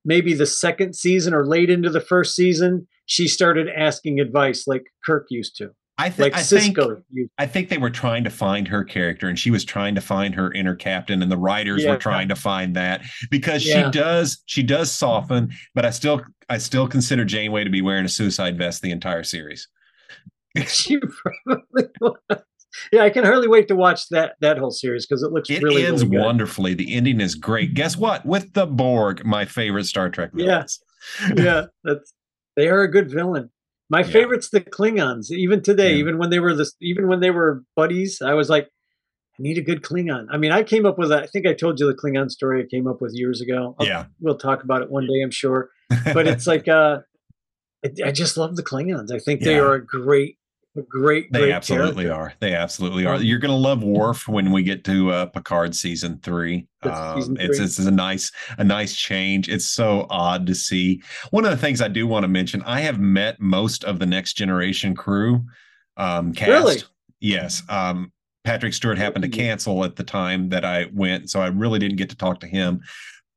maybe 0.06 0.34
the 0.34 0.46
second 0.46 0.96
season 0.96 1.34
or 1.34 1.46
late 1.46 1.70
into 1.70 1.90
the 1.90 2.02
first 2.02 2.36
season, 2.36 2.88
she 3.08 3.28
started 3.28 3.68
asking 3.76 4.20
advice 4.20 4.68
like 4.68 4.84
Kirk 5.04 5.26
used 5.30 5.58
to. 5.58 5.72
I, 6.00 6.10
th- 6.10 6.20
like 6.20 6.36
I 6.36 6.44
think 6.44 6.78
I 7.40 7.48
think 7.48 7.70
they 7.70 7.80
were 7.80 7.90
trying 7.90 8.24
to 8.26 8.30
find 8.30 8.68
her 8.68 8.84
character, 8.84 9.28
and 9.28 9.40
she 9.40 9.50
was 9.50 9.66
trying 9.66 9.96
to 9.96 10.02
find 10.02 10.36
her 10.36 10.54
inner 10.54 10.76
captain, 10.76 11.24
and 11.24 11.32
the 11.32 11.38
writers 11.38 11.84
yeah. 11.84 11.92
were 11.92 11.98
trying 11.98 12.28
to 12.28 12.36
find 12.36 12.76
that 12.76 13.02
because 13.32 13.66
yeah. 13.66 13.86
she 13.86 13.92
does 13.92 14.44
she 14.46 14.62
does 14.62 14.92
soften, 14.92 15.50
but 15.74 15.86
I 15.86 15.90
still 15.90 16.22
I 16.50 16.60
still 16.60 16.88
consider 16.88 17.26
Janeway 17.26 17.64
to 17.64 17.72
be 17.72 17.82
wearing 17.82 18.06
a 18.06 18.10
suicide 18.10 18.60
vest 18.60 18.84
the 18.84 18.92
entire 18.92 19.24
series. 19.24 19.68
she 20.68 21.00
probably 21.00 21.90
was. 22.00 22.44
Yeah, 22.92 23.02
I 23.02 23.10
can 23.10 23.24
hardly 23.24 23.48
wait 23.48 23.68
to 23.70 23.76
watch 23.76 24.08
that 24.10 24.36
that 24.42 24.60
whole 24.60 24.70
series 24.70 25.08
because 25.08 25.24
it 25.24 25.32
looks 25.32 25.50
it 25.50 25.64
really 25.64 25.84
ends 25.84 26.06
really 26.06 26.24
wonderfully. 26.24 26.76
The 26.76 26.94
ending 26.94 27.22
is 27.22 27.34
great. 27.34 27.74
Guess 27.74 27.98
what? 27.98 28.24
With 28.24 28.54
the 28.54 28.68
Borg, 28.68 29.26
my 29.26 29.46
favorite 29.46 29.86
Star 29.86 30.12
Trek 30.12 30.32
villains. 30.32 30.80
Yeah, 31.22 31.34
yeah, 31.44 31.66
that's 31.84 32.14
they 32.58 32.68
are 32.68 32.82
a 32.82 32.92
good 32.92 33.10
villain. 33.10 33.52
My 33.90 34.00
yeah. 34.00 34.08
favorite's 34.08 34.50
the 34.50 34.60
Klingons. 34.60 35.32
Even 35.32 35.62
today, 35.62 35.92
yeah. 35.92 36.00
even 36.00 36.18
when 36.18 36.30
they 36.30 36.40
were 36.40 36.54
this, 36.54 36.74
even 36.82 37.08
when 37.08 37.22
they 37.22 37.32
were 37.32 37.64
buddies, 37.78 38.22
I 38.22 38.34
was 38.34 38.50
like, 38.50 38.66
I 38.66 39.44
need 39.44 39.58
a 39.58 39.62
good 39.62 39.84
Klingon. 39.84 40.26
I 40.30 40.38
mean, 40.38 40.52
I 40.52 40.64
came 40.64 40.86
up 40.86 40.98
with. 40.98 41.12
A, 41.12 41.22
I 41.22 41.28
think 41.28 41.46
I 41.46 41.54
told 41.54 41.80
you 41.80 41.86
the 41.86 41.94
Klingon 41.94 42.30
story 42.30 42.62
I 42.62 42.66
came 42.66 42.88
up 42.88 43.00
with 43.00 43.14
years 43.14 43.40
ago. 43.40 43.76
I'll, 43.80 43.86
yeah, 43.86 44.06
we'll 44.20 44.38
talk 44.38 44.64
about 44.64 44.82
it 44.82 44.90
one 44.90 45.06
day, 45.06 45.22
I'm 45.24 45.32
sure. 45.32 45.70
But 46.14 46.28
it's 46.28 46.48
like, 46.54 46.68
uh, 46.68 47.00
I, 47.86 48.08
I 48.08 48.12
just 48.12 48.36
love 48.36 48.56
the 48.56 48.64
Klingons. 48.64 49.12
I 49.14 49.20
think 49.20 49.42
they 49.42 49.60
are 49.60 49.76
a 49.76 49.86
great 49.86 50.38
great. 50.84 51.32
They 51.32 51.40
great 51.40 51.52
absolutely 51.52 52.06
character. 52.06 52.14
are. 52.14 52.34
They 52.40 52.54
absolutely 52.54 53.06
are. 53.06 53.22
You're 53.22 53.40
going 53.40 53.52
to 53.52 53.58
love 53.58 53.84
Worf 53.84 54.28
when 54.28 54.52
we 54.52 54.64
get 54.64 54.84
to 54.86 55.12
uh, 55.12 55.26
Picard 55.28 55.76
season 55.76 56.20
three. 56.24 56.68
Um, 56.84 57.22
season 57.22 57.36
three. 57.36 57.46
It's 57.46 57.60
it's 57.60 57.80
a 57.80 57.92
nice 57.92 58.32
a 58.58 58.64
nice 58.64 58.96
change. 58.96 59.50
It's 59.50 59.68
so 59.68 60.08
odd 60.10 60.48
to 60.48 60.56
see. 60.56 61.02
One 61.32 61.46
of 61.46 61.52
the 61.52 61.58
things 61.58 61.82
I 61.82 61.88
do 61.88 62.08
want 62.08 62.24
to 62.24 62.28
mention, 62.28 62.62
I 62.64 62.82
have 62.82 63.00
met 63.00 63.40
most 63.40 63.84
of 63.84 64.00
the 64.00 64.06
Next 64.06 64.34
Generation 64.34 64.96
crew 64.96 65.46
um, 65.98 66.34
cast. 66.34 66.50
Really? 66.50 66.78
Yes. 67.20 67.64
Um, 67.70 68.12
Patrick 68.44 68.74
Stewart 68.74 68.98
happened 68.98 69.24
to 69.24 69.30
cancel 69.30 69.84
at 69.84 69.98
the 69.98 70.04
time 70.04 70.50
that 70.50 70.64
I 70.64 70.86
went, 70.94 71.30
so 71.30 71.42
I 71.42 71.48
really 71.48 71.80
didn't 71.80 71.98
get 71.98 72.10
to 72.12 72.16
talk 72.16 72.40
to 72.40 72.48
him. 72.48 72.82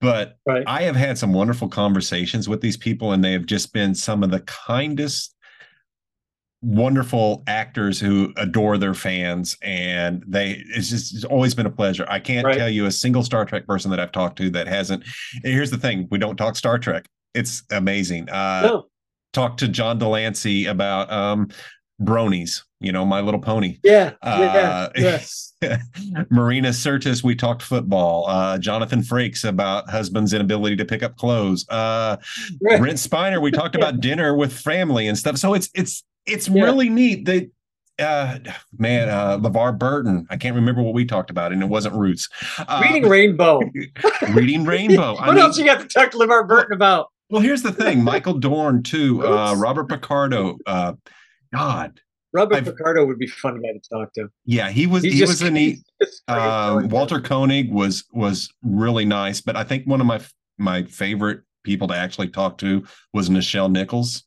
But 0.00 0.38
right. 0.46 0.64
I 0.66 0.83
have 0.83 0.96
had 0.96 1.18
some 1.18 1.33
wonderful 1.33 1.68
conversations 1.68 2.48
with 2.48 2.61
these 2.61 2.76
people, 2.76 3.12
and 3.12 3.22
they 3.22 3.33
have 3.33 3.44
just 3.44 3.72
been 3.72 3.94
some 3.94 4.22
of 4.22 4.31
the 4.31 4.40
kindest 4.40 5.35
wonderful 6.62 7.42
actors 7.46 7.99
who 7.99 8.33
adore 8.37 8.77
their 8.77 8.92
fans 8.92 9.57
and 9.62 10.23
they 10.27 10.62
it's 10.68 10.90
just 10.90 11.14
it's 11.14 11.25
always 11.25 11.55
been 11.55 11.64
a 11.64 11.70
pleasure 11.70 12.05
i 12.09 12.18
can't 12.18 12.44
right. 12.44 12.59
tell 12.59 12.68
you 12.68 12.85
a 12.85 12.92
single 12.92 13.23
star 13.23 13.46
trek 13.46 13.66
person 13.66 13.90
that 13.90 13.99
i've 13.99 14.12
talked 14.12 14.37
to 14.37 14.51
that 14.51 14.66
hasn't 14.66 15.03
here's 15.42 15.70
the 15.70 15.79
thing 15.79 16.07
we 16.11 16.18
don't 16.18 16.37
talk 16.37 16.57
star 16.57 16.79
trek 16.79 17.07
it's 17.33 17.62
amazing 17.70 18.29
uh 18.29 18.61
no. 18.62 18.87
talk 19.33 19.57
to 19.57 19.68
john 19.68 19.99
de 19.99 20.07
lancie 20.07 20.66
about 20.66 21.11
um 21.11 21.49
bronies 22.03 22.62
you 22.81 22.92
know 22.92 23.07
my 23.07 23.20
little 23.20 23.40
pony 23.40 23.79
yeah 23.83 24.12
uh, 24.23 24.88
yeah, 24.94 25.23
yeah. 25.62 25.79
marina 26.31 26.70
sirtis 26.70 27.23
we 27.23 27.35
talked 27.35 27.62
football 27.62 28.27
uh 28.27 28.59
jonathan 28.59 29.01
frakes 29.01 29.46
about 29.46 29.88
husband's 29.88 30.33
inability 30.35 30.77
to 30.77 30.85
pick 30.85 31.03
up 31.03 31.16
clothes 31.16 31.66
uh 31.68 32.16
right. 32.62 32.81
brent 32.81 32.99
spiner 32.99 33.40
we 33.40 33.51
talked 33.51 33.75
about 33.77 34.01
dinner 34.01 34.35
with 34.35 34.53
family 34.53 35.09
and 35.09 35.16
stuff 35.16 35.37
so 35.37 35.55
it's 35.55 35.70
it's 35.75 36.05
it's 36.31 36.49
yeah. 36.49 36.64
really 36.64 36.88
neat. 36.88 37.25
They 37.25 37.51
uh 38.01 38.38
man 38.79 39.09
uh 39.09 39.38
levar 39.38 39.77
burton 39.79 40.27
i 40.31 40.37
can't 40.37 40.57
remember 40.57 40.83
what 40.83 40.95
we 40.95 41.05
talked 41.05 41.31
about 41.31 41.53
and 41.53 41.62
it 41.62 41.66
wasn't 41.66 41.95
roots. 41.95 42.29
Uh, 42.59 42.81
reading 42.83 43.09
rainbow. 43.09 43.61
Reading 44.33 44.64
rainbow. 44.64 45.12
What 45.21 45.38
I 45.38 45.40
else 45.40 45.59
mean, 45.59 45.66
you 45.66 45.73
got 45.73 45.83
to 45.83 45.88
talk 45.88 46.11
to 46.12 46.19
levar 46.19 46.49
burton 46.49 46.73
about? 46.73 47.09
Well 47.29 47.43
here's 47.43 47.62
the 47.62 47.73
thing. 47.73 48.03
Michael 48.03 48.35
dorn 48.35 48.83
too 48.83 49.27
uh 49.27 49.55
robert 49.57 49.88
picardo 49.88 50.59
uh 50.66 50.95
god. 51.53 52.01
Robert 52.33 52.57
I've, 52.57 52.64
picardo 52.64 53.05
would 53.05 53.19
be 53.19 53.27
fun 53.27 53.61
guy 53.61 53.73
to 53.73 53.81
talk 53.93 54.14
to. 54.14 54.29
Yeah 54.45 54.71
he 54.71 54.87
was 54.87 55.03
He's 55.03 55.14
he 55.14 55.19
just, 55.19 55.31
was 55.33 55.43
a 55.43 55.51
neat 55.51 55.81
um, 56.29 56.88
walter 56.88 57.21
koenig 57.21 57.71
was 57.71 58.05
was 58.12 58.51
really 58.62 59.05
nice 59.05 59.40
but 59.40 59.57
i 59.57 59.64
think 59.64 59.87
one 59.87 60.01
of 60.01 60.07
my 60.07 60.21
my 60.59 60.85
favorite 60.85 61.43
people 61.64 61.88
to 61.88 61.95
actually 61.95 62.29
talk 62.29 62.57
to 62.59 62.87
was 63.12 63.29
nichelle 63.29 63.71
nichols 63.71 64.25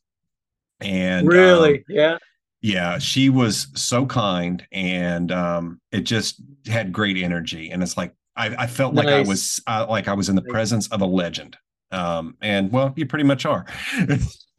and 0.84 1.26
really, 1.26 1.78
um, 1.78 1.84
yeah. 1.88 2.18
Yeah, 2.60 2.98
she 2.98 3.28
was 3.28 3.68
so 3.74 4.06
kind 4.06 4.66
and 4.72 5.30
um, 5.30 5.80
it 5.92 6.00
just 6.00 6.40
had 6.66 6.92
great 6.92 7.18
energy. 7.18 7.70
And 7.70 7.82
it's 7.82 7.96
like 7.98 8.14
I, 8.36 8.54
I 8.56 8.66
felt 8.66 8.94
nice. 8.94 9.04
like 9.04 9.14
I 9.14 9.20
was 9.20 9.62
uh, 9.66 9.86
like 9.88 10.08
I 10.08 10.14
was 10.14 10.28
in 10.28 10.36
the 10.36 10.42
presence 10.42 10.88
of 10.88 11.02
a 11.02 11.06
legend. 11.06 11.56
Um, 11.90 12.36
and 12.40 12.72
well, 12.72 12.92
you 12.96 13.06
pretty 13.06 13.24
much 13.24 13.46
are. 13.46 13.66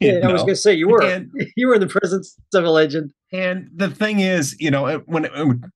yeah, 0.00 0.20
know? 0.20 0.30
I 0.30 0.32
was 0.32 0.42
going 0.42 0.54
to 0.54 0.56
say 0.56 0.72
you 0.72 0.88
were. 0.88 1.02
And, 1.02 1.30
you 1.56 1.68
were 1.68 1.74
in 1.74 1.80
the 1.80 1.86
presence 1.86 2.36
of 2.54 2.64
a 2.64 2.70
legend. 2.70 3.12
And 3.32 3.68
the 3.74 3.90
thing 3.90 4.20
is, 4.20 4.56
you 4.58 4.70
know, 4.70 4.98
when, 5.06 5.24
when 5.24 5.70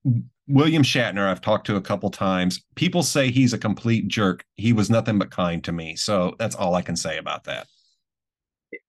William 0.47 0.83
Shatner, 0.83 1.27
I've 1.27 1.41
talked 1.41 1.67
to 1.67 1.75
a 1.75 1.81
couple 1.81 2.09
times. 2.09 2.63
People 2.75 3.03
say 3.03 3.29
he's 3.29 3.53
a 3.53 3.57
complete 3.57 4.07
jerk. 4.07 4.45
He 4.55 4.73
was 4.73 4.89
nothing 4.89 5.19
but 5.19 5.31
kind 5.31 5.63
to 5.63 5.71
me. 5.71 5.95
So 5.95 6.35
that's 6.39 6.55
all 6.55 6.75
I 6.75 6.81
can 6.81 6.95
say 6.95 7.17
about 7.17 7.43
that. 7.43 7.67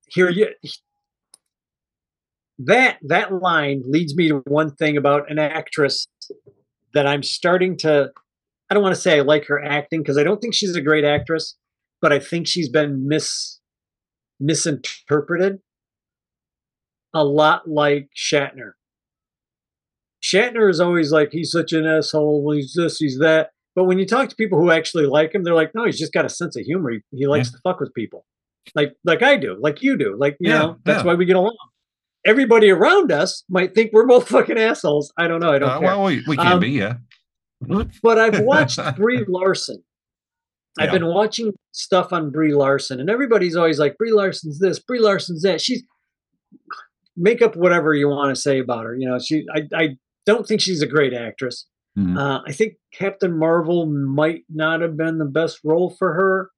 Here, 0.08 0.30
you, 0.30 0.48
that 2.58 2.98
that 3.02 3.32
line 3.32 3.82
leads 3.86 4.14
me 4.14 4.28
to 4.28 4.42
one 4.46 4.74
thing 4.74 4.96
about 4.96 5.30
an 5.30 5.38
actress 5.38 6.06
that 6.94 7.06
I'm 7.06 7.22
starting 7.22 7.76
to 7.78 8.10
I 8.70 8.74
don't 8.74 8.82
want 8.82 8.94
to 8.94 9.00
say 9.00 9.18
I 9.18 9.22
like 9.22 9.46
her 9.46 9.62
acting 9.62 10.00
because 10.00 10.16
I 10.16 10.22
don't 10.22 10.40
think 10.40 10.54
she's 10.54 10.74
a 10.74 10.80
great 10.80 11.04
actress, 11.04 11.56
but 12.00 12.12
I 12.12 12.18
think 12.18 12.46
she's 12.46 12.68
been 12.68 13.06
mis 13.06 13.60
misinterpreted 14.40 15.60
a 17.14 17.24
lot 17.24 17.68
like 17.68 18.08
Shatner. 18.16 18.72
Shatner 20.22 20.70
is 20.70 20.80
always 20.80 21.12
like 21.12 21.30
he's 21.32 21.50
such 21.50 21.72
an 21.72 21.84
asshole. 21.84 22.52
He's 22.54 22.74
this, 22.74 22.98
he's 22.98 23.18
that. 23.18 23.50
But 23.74 23.84
when 23.84 23.98
you 23.98 24.06
talk 24.06 24.28
to 24.28 24.36
people 24.36 24.58
who 24.58 24.70
actually 24.70 25.06
like 25.06 25.34
him, 25.34 25.42
they're 25.44 25.54
like, 25.54 25.74
no, 25.74 25.84
he's 25.84 25.98
just 25.98 26.12
got 26.12 26.24
a 26.24 26.28
sense 26.28 26.56
of 26.56 26.64
humor. 26.64 26.90
He, 26.90 27.00
he 27.10 27.26
likes 27.26 27.48
yeah. 27.48 27.52
to 27.52 27.58
fuck 27.64 27.80
with 27.80 27.92
people, 27.94 28.24
like 28.74 28.92
like 29.04 29.22
I 29.22 29.36
do, 29.36 29.56
like 29.60 29.82
you 29.82 29.96
do, 29.96 30.16
like 30.18 30.36
you 30.40 30.50
yeah, 30.50 30.58
know. 30.58 30.76
That's 30.84 31.00
yeah. 31.00 31.06
why 31.06 31.14
we 31.14 31.24
get 31.24 31.36
along. 31.36 31.56
Everybody 32.24 32.70
around 32.70 33.10
us 33.10 33.44
might 33.48 33.74
think 33.74 33.90
we're 33.92 34.06
both 34.06 34.28
fucking 34.28 34.58
assholes. 34.58 35.12
I 35.18 35.28
don't 35.28 35.40
know. 35.40 35.52
I 35.52 35.58
don't. 35.58 35.68
Uh, 35.68 35.78
care. 35.80 35.88
Well, 35.88 36.04
we, 36.04 36.22
we 36.26 36.36
can 36.36 36.52
um, 36.52 36.60
be, 36.60 36.70
yeah. 36.70 36.94
but 38.02 38.18
I've 38.18 38.40
watched 38.44 38.78
Brie 38.96 39.24
Larson. 39.26 39.82
I've 40.78 40.90
been 40.90 41.06
watching 41.06 41.52
stuff 41.72 42.12
on 42.12 42.30
Brie 42.30 42.54
Larson, 42.54 42.98
and 42.98 43.10
everybody's 43.10 43.56
always 43.56 43.78
like, 43.78 43.98
Brie 43.98 44.12
Larson's 44.12 44.58
this, 44.58 44.78
Brie 44.78 45.00
Larson's 45.00 45.42
that. 45.42 45.60
She's 45.60 45.82
make 47.16 47.42
up 47.42 47.56
whatever 47.56 47.92
you 47.92 48.08
want 48.08 48.34
to 48.34 48.40
say 48.40 48.58
about 48.58 48.84
her. 48.84 48.96
You 48.96 49.08
know, 49.08 49.18
she. 49.18 49.44
I, 49.54 49.68
I 49.74 49.88
don't 50.24 50.46
think 50.46 50.60
she's 50.60 50.82
a 50.82 50.86
great 50.86 51.12
actress. 51.12 51.66
Mm-hmm. 51.98 52.16
Uh, 52.16 52.40
I 52.46 52.52
think 52.52 52.74
Captain 52.92 53.38
Marvel 53.38 53.86
might 53.86 54.44
not 54.48 54.80
have 54.80 54.96
been 54.96 55.18
the 55.18 55.26
best 55.26 55.58
role 55.62 55.90
for 55.90 56.14
her, 56.14 56.50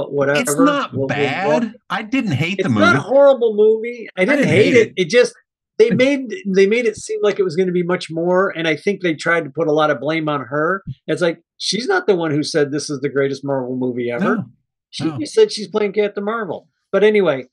but 0.00 0.12
whatever. 0.12 0.40
It's 0.40 0.56
not 0.56 0.94
we'll, 0.94 1.06
bad. 1.06 1.62
We'll 1.62 1.72
I 1.90 2.02
didn't 2.02 2.32
hate 2.32 2.62
the 2.62 2.68
movie. 2.68 2.86
It's 2.86 2.94
not 2.94 2.96
a 2.96 3.00
horrible 3.00 3.54
movie. 3.54 4.08
I 4.16 4.24
didn't, 4.24 4.32
I 4.32 4.36
didn't 4.36 4.48
hate, 4.48 4.64
hate 4.64 4.76
it. 4.76 4.88
it. 4.88 4.94
It 4.96 5.08
just 5.10 5.34
they 5.78 5.90
made 5.90 6.34
they 6.46 6.66
made 6.66 6.86
it 6.86 6.96
seem 6.96 7.20
like 7.22 7.38
it 7.38 7.42
was 7.42 7.56
going 7.56 7.66
to 7.66 7.72
be 7.72 7.82
much 7.82 8.10
more, 8.10 8.48
and 8.48 8.66
I 8.66 8.76
think 8.76 9.02
they 9.02 9.14
tried 9.14 9.44
to 9.44 9.50
put 9.50 9.68
a 9.68 9.72
lot 9.72 9.90
of 9.90 10.00
blame 10.00 10.28
on 10.28 10.40
her. 10.42 10.82
It's 11.06 11.22
like 11.22 11.42
she's 11.58 11.86
not 11.86 12.06
the 12.06 12.16
one 12.16 12.30
who 12.30 12.42
said 12.42 12.70
this 12.70 12.88
is 12.88 13.00
the 13.00 13.08
greatest 13.10 13.44
Marvel 13.44 13.76
movie 13.76 14.10
ever. 14.10 14.36
No, 14.36 14.44
she 14.90 15.04
no. 15.04 15.18
said 15.24 15.52
she's 15.52 15.68
playing 15.68 15.92
Captain 15.92 16.24
Marvel. 16.24 16.68
But 16.92 17.04
anyway, 17.04 17.44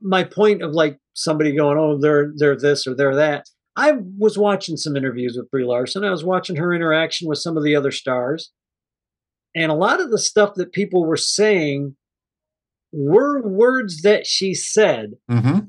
my 0.00 0.24
point 0.24 0.62
of 0.62 0.72
like 0.72 0.98
somebody 1.14 1.54
going, 1.54 1.78
"Oh, 1.78 1.98
they're 2.00 2.32
they're 2.36 2.58
this 2.58 2.86
or 2.86 2.96
they're 2.96 3.16
that." 3.16 3.46
I 3.76 3.94
was 4.18 4.36
watching 4.36 4.76
some 4.76 4.96
interviews 4.96 5.36
with 5.36 5.50
Brie 5.50 5.64
Larson. 5.64 6.04
I 6.04 6.10
was 6.10 6.24
watching 6.24 6.56
her 6.56 6.74
interaction 6.74 7.28
with 7.28 7.38
some 7.38 7.56
of 7.56 7.62
the 7.62 7.76
other 7.76 7.90
stars. 7.90 8.50
And 9.54 9.70
a 9.70 9.74
lot 9.74 10.00
of 10.00 10.10
the 10.10 10.18
stuff 10.18 10.54
that 10.54 10.72
people 10.72 11.04
were 11.04 11.16
saying 11.16 11.96
were 12.92 13.42
words 13.42 14.02
that 14.02 14.26
she 14.26 14.54
said. 14.54 15.12
Mm-hmm. 15.30 15.60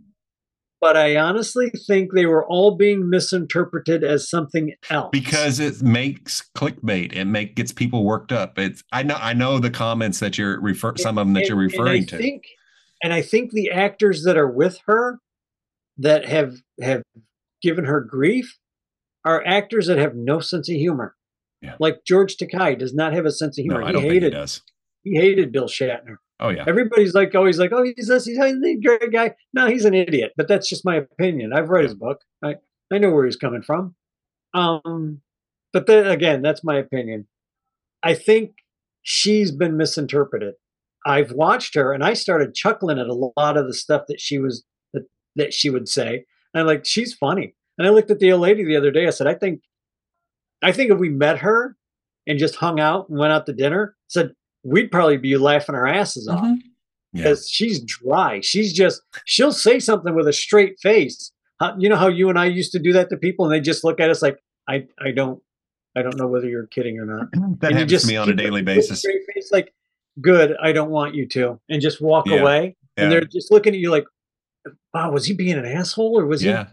But 0.80 0.98
I 0.98 1.16
honestly 1.16 1.72
think 1.88 2.12
they 2.12 2.26
were 2.26 2.46
all 2.46 2.76
being 2.76 3.10
misinterpreted 3.10 4.04
as 4.04 4.30
something 4.30 4.74
else. 4.90 5.10
Because 5.14 5.62
it 5.62 5.82
makes 5.82 6.44
clickbait. 6.58 7.14
It 7.14 7.24
make 7.24 7.56
gets 7.56 7.72
people 7.72 8.04
worked 8.04 8.34
up. 8.34 8.60
It's 8.60 8.84
I 8.92 9.04
know 9.04 9.16
I 9.18 9.32
know 9.32 9.60
the 9.60 9.72
comments 9.72 10.20
that 10.20 10.38
you're 10.38 10.60
refer 10.60 10.98
some 10.98 11.18
of 11.18 11.26
them 11.26 11.34
that 11.36 11.42
and, 11.42 11.50
you're 11.50 11.58
referring 11.58 12.06
to. 12.08 12.18
Think, 12.18 12.44
and 13.02 13.14
I 13.14 13.22
think 13.22 13.52
the 13.52 13.72
actors 13.72 14.24
that 14.24 14.36
are 14.36 14.52
with 14.52 14.80
her 14.86 15.20
that 16.00 16.28
have 16.28 16.56
have 16.82 17.04
given 17.62 17.86
her 17.86 18.02
grief 18.02 18.58
are 19.24 19.42
actors 19.48 19.88
that 19.88 20.00
have 20.00 20.16
no 20.16 20.42
sense 20.42 20.68
of 20.68 20.76
humor. 20.76 21.16
Yeah. 21.64 21.76
Like 21.80 22.04
George 22.06 22.36
Takei 22.36 22.78
does 22.78 22.94
not 22.94 23.14
have 23.14 23.26
a 23.26 23.32
sense 23.32 23.58
of 23.58 23.64
humor. 23.64 23.82
No, 23.82 23.88
I 23.88 23.92
don't 23.94 24.04
he 24.04 24.10
hated, 24.10 24.22
think 24.22 24.34
he 24.34 24.40
does. 24.40 24.62
He 25.04 25.16
hated 25.16 25.52
Bill 25.52 25.68
Shatner. 25.68 26.18
Oh 26.40 26.50
yeah. 26.50 26.66
Everybody's 26.68 27.14
like 27.14 27.34
always 27.36 27.58
like, 27.58 27.72
oh, 27.72 27.84
he's 27.84 28.08
this, 28.08 28.26
he's 28.26 28.38
a 28.38 28.76
great 28.84 29.12
guy. 29.12 29.36
No, 29.54 29.68
he's 29.68 29.86
an 29.86 29.94
idiot. 29.94 30.34
But 30.36 30.48
that's 30.48 30.68
just 30.68 30.86
my 30.86 30.98
opinion. 30.98 31.54
I've 31.54 31.70
read 31.70 31.86
his 31.86 31.96
book. 31.96 32.20
I 32.44 32.56
I 32.92 32.98
know 32.98 33.12
where 33.12 33.26
he's 33.26 33.38
coming 33.38 33.62
from. 33.62 33.96
Um, 34.54 35.22
but 35.72 35.88
then 35.88 36.06
again, 36.08 36.42
that's 36.42 36.64
my 36.64 36.76
opinion. 36.76 37.28
I 38.04 38.14
think 38.14 38.56
she's 39.02 39.52
been 39.52 39.78
misinterpreted. 39.78 40.56
I've 41.06 41.32
watched 41.32 41.76
her 41.76 41.94
and 41.94 42.04
I 42.04 42.14
started 42.14 42.54
chuckling 42.54 43.00
at 43.00 43.08
a 43.08 43.32
lot 43.38 43.58
of 43.58 43.68
the 43.68 43.74
stuff 43.74 44.04
that 44.08 44.20
she 44.20 44.38
was 44.38 44.64
that, 44.94 45.04
that 45.36 45.54
she 45.54 45.70
would 45.70 45.88
say. 45.88 46.26
And 46.54 46.62
I'm 46.62 46.68
like, 46.68 46.86
she's 46.86 47.14
funny. 47.14 47.56
And 47.78 47.88
I 47.88 47.90
looked 47.90 48.12
at 48.12 48.20
the 48.20 48.32
old 48.32 48.42
lady 48.42 48.64
the 48.64 48.76
other 48.78 48.92
day. 48.92 49.08
I 49.08 49.12
said, 49.12 49.28
I 49.28 49.34
think, 49.34 49.62
I 50.64 50.72
think 50.72 50.92
if 50.92 51.00
we 51.00 51.10
met 51.10 51.40
her 51.40 51.76
and 52.28 52.40
just 52.40 52.56
hung 52.56 52.80
out 52.80 53.10
and 53.10 53.20
went 53.20 53.34
out 53.34 53.46
to 53.46 53.54
dinner, 53.54 53.96
said 54.08 54.34
we'd 54.64 54.92
probably 54.92 55.18
be 55.18 55.38
laughing 55.38 55.76
our 55.76 55.88
asses 55.88 56.28
off 56.28 56.44
mm-hmm. 56.44 56.56
because 57.14 57.50
yeah. 57.50 57.54
she's 57.54 57.84
dry. 57.84 58.40
She's 58.42 58.74
just 58.74 59.02
she'll 59.26 59.52
say 59.52 59.80
something 59.80 60.16
with 60.16 60.28
a 60.28 60.34
straight 60.34 60.80
face. 60.80 61.32
How, 61.60 61.76
you 61.78 61.90
know 61.90 61.96
how 61.96 62.08
you 62.08 62.30
and 62.30 62.40
I 62.40 62.46
used 62.46 62.72
to 62.72 62.80
do 62.80 62.94
that 62.94 63.10
to 63.10 63.18
people, 63.18 63.46
and 63.46 63.54
they 63.54 63.60
just 63.60 63.84
look 63.84 64.00
at 64.00 64.10
us 64.10 64.22
like, 64.22 64.38
I, 64.68 64.88
I 65.00 65.12
don't, 65.12 65.42
I 65.96 66.02
don't 66.02 66.18
know 66.18 66.28
whether 66.28 66.48
you're 66.48 66.68
kidding 66.68 67.00
or 67.00 67.06
not. 67.06 67.32
that 67.32 67.40
and 67.42 67.62
happens 67.62 67.92
just 67.92 68.06
to 68.06 68.12
me 68.12 68.18
on 68.18 68.30
a 68.30 68.34
daily 68.34 68.64
basis. 68.64 69.00
Straight 69.00 69.22
face, 69.34 69.52
like, 69.52 69.74
good, 70.20 70.56
I 70.62 70.72
don't 70.72 70.90
want 70.90 71.16
you 71.16 71.28
to, 71.30 71.60
and 71.70 71.82
just 71.82 72.02
walk 72.02 72.28
yeah. 72.28 72.38
away. 72.38 72.76
Yeah. 72.98 73.04
And 73.04 73.12
they're 73.12 73.22
just 73.22 73.52
looking 73.52 73.74
at 73.74 73.80
you 73.80 73.92
like, 73.92 74.06
wow, 74.94 75.12
was 75.12 75.26
he 75.26 75.34
being 75.34 75.58
an 75.58 75.66
asshole 75.66 76.18
or 76.18 76.26
was 76.26 76.44
yeah. 76.44 76.66
he? 76.66 76.70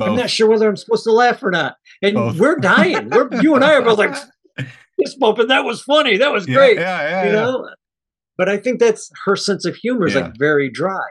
Both. 0.00 0.08
I'm 0.08 0.16
not 0.16 0.30
sure 0.30 0.48
whether 0.48 0.68
I'm 0.68 0.76
supposed 0.76 1.04
to 1.04 1.12
laugh 1.12 1.42
or 1.42 1.50
not. 1.50 1.76
And 2.02 2.14
both. 2.14 2.38
we're 2.38 2.56
dying. 2.56 3.10
We're 3.10 3.28
you 3.42 3.54
and 3.54 3.64
I 3.64 3.74
are 3.74 3.82
both 3.82 3.98
like 3.98 4.16
this 4.98 5.18
moment. 5.18 5.48
That 5.48 5.64
was 5.64 5.82
funny. 5.82 6.16
That 6.16 6.32
was 6.32 6.46
great. 6.46 6.78
Yeah, 6.78 7.02
yeah, 7.02 7.24
you 7.24 7.28
yeah. 7.28 7.34
know. 7.34 7.68
But 8.38 8.48
I 8.48 8.56
think 8.56 8.80
that's 8.80 9.10
her 9.26 9.36
sense 9.36 9.66
of 9.66 9.76
humor 9.76 10.06
is 10.06 10.14
like 10.14 10.32
very 10.38 10.70
dry, 10.70 11.04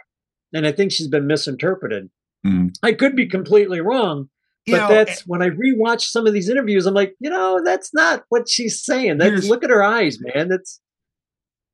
and 0.54 0.66
I 0.66 0.72
think 0.72 0.92
she's 0.92 1.08
been 1.08 1.28
misinterpreted. 1.28 2.10
Mm. 2.46 2.72
I 2.82 2.94
could 2.94 3.16
be 3.16 3.28
completely 3.28 3.80
wrong, 3.80 4.30
but 4.66 4.72
you 4.72 4.78
know, 4.78 4.88
that's 4.88 5.28
when 5.28 5.44
I 5.44 5.50
rewatch 5.50 6.02
some 6.02 6.26
of 6.26 6.34
these 6.34 6.50
interviews. 6.50 6.88
I'm 6.88 6.96
like, 6.96 7.14
you 7.20 7.30
know, 7.30 7.62
that's 7.64 7.94
not 7.94 8.24
what 8.30 8.50
she's 8.50 8.84
saying. 8.84 9.20
That's 9.20 9.48
look 9.48 9.64
at 9.64 9.70
her 9.70 9.84
eyes, 9.84 10.18
man. 10.20 10.50
That's. 10.50 10.82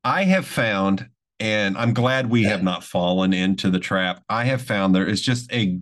I 0.04 0.24
have 0.24 0.46
found 0.46 1.08
and 1.38 1.76
I'm 1.76 1.92
glad 1.92 2.30
we 2.30 2.44
have 2.44 2.62
not 2.62 2.84
fallen 2.84 3.32
into 3.32 3.70
the 3.70 3.78
trap. 3.78 4.22
I 4.28 4.44
have 4.44 4.62
found 4.62 4.94
there 4.94 5.06
is 5.06 5.20
just 5.20 5.52
a 5.52 5.78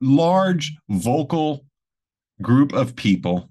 large 0.00 0.74
vocal 0.88 1.64
group 2.42 2.72
of 2.72 2.96
people 2.96 3.50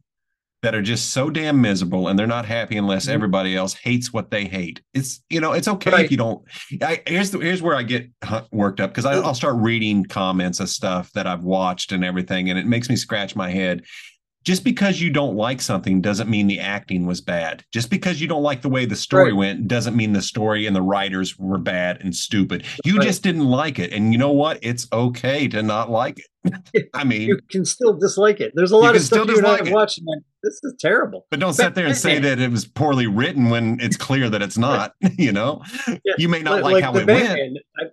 that 0.66 0.74
are 0.74 0.82
just 0.82 1.12
so 1.12 1.30
damn 1.30 1.62
miserable 1.62 2.08
and 2.08 2.18
they're 2.18 2.26
not 2.26 2.46
happy 2.46 2.76
unless 2.76 3.04
mm-hmm. 3.04 3.14
everybody 3.14 3.56
else 3.56 3.76
hates 3.76 4.12
what 4.12 4.32
they 4.32 4.46
hate. 4.46 4.82
It's 4.96 5.22
you 5.30 5.40
know 5.40 5.52
it's 5.52 5.68
okay 5.68 5.92
right. 5.92 6.06
if 6.06 6.12
you 6.12 6.18
don't. 6.18 6.44
I, 6.82 7.04
here's 7.06 7.30
the, 7.30 7.40
here's 7.40 7.62
where 7.62 7.76
I 7.76 7.84
get 7.84 8.10
worked 8.52 8.80
up 8.80 8.90
because 8.90 9.06
I'll 9.06 9.36
start 9.36 9.58
reading 9.58 10.06
comments 10.06 10.60
of 10.60 10.70
stuff 10.70 11.12
that 11.14 11.28
I've 11.28 11.44
watched 11.44 11.92
and 11.92 12.04
everything, 12.04 12.50
and 12.50 12.58
it 12.58 12.66
makes 12.66 12.90
me 12.90 12.96
scratch 12.96 13.36
my 13.36 13.52
head 13.52 13.84
just 14.46 14.64
because 14.64 15.02
you 15.02 15.10
don't 15.10 15.36
like 15.36 15.60
something 15.60 16.02
doesn't 16.02 16.30
mean 16.30 16.46
the 16.46 16.60
acting 16.60 17.08
was 17.08 17.20
bad. 17.20 17.66
Just 17.74 17.90
because 17.90 18.22
you 18.22 18.28
don't 18.28 18.44
like 18.44 18.62
the 18.62 18.70
way 18.70 18.86
the 18.86 18.96
story 18.96 19.32
right. 19.32 19.38
went 19.38 19.68
doesn't 19.68 19.96
mean 19.96 20.14
the 20.14 20.22
story 20.22 20.68
and 20.68 20.76
the 20.76 20.84
writers 20.84 21.38
were 21.38 21.58
bad 21.58 22.00
and 22.02 22.16
stupid. 22.16 22.64
You 22.86 22.98
right. 22.98 23.08
just 23.08 23.24
didn't 23.24 23.46
like 23.46 23.80
it. 23.80 23.92
And 23.92 24.14
you 24.14 24.20
know 24.20 24.32
what? 24.32 24.60
It's 24.62 24.88
okay 24.94 25.48
to 25.48 25.64
not 25.64 25.90
like 25.90 26.20
it. 26.20 26.90
I 26.94 27.04
mean, 27.04 27.24
you 27.24 27.40
can 27.50 27.66
still 27.66 27.98
dislike 27.98 28.40
it. 28.40 28.52
There's 28.54 28.72
a 28.72 28.78
lot 28.78 28.96
of 28.96 29.02
stuff 29.02 29.28
you 29.28 29.38
and 29.38 29.48
I 29.48 29.58
have 29.58 29.72
watched. 29.72 30.00
Like, 30.06 30.20
this 30.44 30.60
is 30.64 30.76
terrible. 30.80 31.26
But 31.32 31.40
don't 31.40 31.54
sit 31.54 31.74
there 31.74 31.88
and 31.88 31.98
say 31.98 32.20
that 32.20 32.40
it 32.40 32.52
was 32.52 32.66
poorly 32.66 33.08
written 33.08 33.50
when 33.50 33.80
it's 33.82 33.98
clear 33.98 34.30
that 34.30 34.44
it's 34.44 34.60
not. 34.60 34.94
you 35.18 35.32
know, 35.32 35.64
yeah. 35.88 36.14
you 36.20 36.30
may 36.30 36.44
not 36.44 36.62
like, 36.62 36.74
like 36.74 36.84
how 36.84 36.96
it 36.96 37.08
Batman, 37.08 37.38
went. 37.38 37.58
I, 37.80 37.84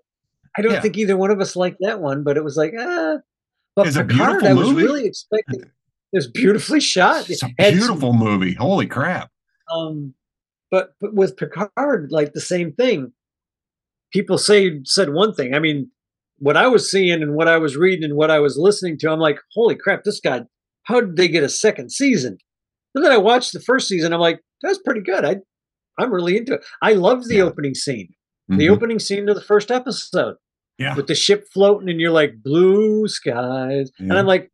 I 0.59 0.63
don't 0.63 0.73
yeah. 0.73 0.81
think 0.81 0.99
either 0.99 1.17
one 1.17 1.31
of 1.31 1.41
us 1.41 1.57
liked 1.57 1.79
that 1.81 2.01
one, 2.01 2.23
but 2.23 2.37
it 2.37 2.45
was 2.45 2.59
like, 2.59 2.75
ah. 2.79 3.17
But 3.75 3.87
it's 3.87 3.97
Picard, 3.97 4.45
I 4.45 4.53
was 4.53 4.71
really 4.75 5.07
expecting. 5.07 5.63
It's 6.13 6.27
beautifully 6.27 6.81
shot. 6.81 7.31
It's 7.31 7.43
a 7.43 7.51
beautiful 7.57 8.13
movie. 8.13 8.55
Holy 8.55 8.87
crap. 8.87 9.31
Um, 9.73 10.15
but 10.71 10.95
but 11.01 11.15
with 11.15 11.37
Picard, 11.37 12.09
like 12.11 12.33
the 12.33 12.41
same 12.41 12.73
thing. 12.73 13.13
People 14.13 14.37
say 14.37 14.81
said 14.85 15.11
one 15.11 15.35
thing. 15.35 15.55
I 15.55 15.59
mean, 15.59 15.91
what 16.39 16.57
I 16.57 16.67
was 16.67 16.91
seeing 16.91 17.23
and 17.23 17.35
what 17.35 17.49
I 17.49 17.57
was 17.59 17.77
reading 17.77 18.05
and 18.05 18.17
what 18.17 18.31
I 18.31 18.41
was 18.41 18.59
listening 18.59 18.99
to, 18.99 19.11
I'm 19.11 19.21
like, 19.21 19.39
holy 19.55 19.75
crap, 19.75 20.05
this 20.05 20.21
guy, 20.21 20.43
how 20.85 21.01
did 21.01 21.17
they 21.17 21.29
get 21.29 21.45
a 21.45 21.49
second 21.49 21.93
season? 21.93 22.37
And 22.95 23.05
then 23.05 23.13
I 23.13 23.17
watched 23.19 23.53
the 23.53 23.61
first 23.61 23.89
season, 23.89 24.13
I'm 24.13 24.21
like, 24.21 24.41
that's 24.61 24.79
pretty 24.79 25.01
good. 25.01 25.25
I 25.25 25.37
I'm 25.99 26.13
really 26.13 26.37
into 26.37 26.55
it. 26.55 26.65
I 26.83 26.93
love 26.93 27.27
the 27.27 27.37
yeah. 27.37 27.43
opening 27.45 27.75
scene. 27.75 28.09
Mm-hmm. 28.51 28.59
The 28.59 28.69
opening 28.71 28.99
scene 28.99 29.29
of 29.29 29.35
the 29.35 29.43
first 29.43 29.71
episode. 29.71 30.37
Yeah. 30.79 30.95
With 30.97 31.07
the 31.07 31.15
ship 31.15 31.47
floating 31.53 31.89
and 31.89 32.01
you're 32.01 32.11
like 32.11 32.43
blue 32.43 33.07
skies. 33.07 33.91
Yeah. 33.99 34.07
And 34.09 34.19
I'm 34.19 34.27
like, 34.27 34.51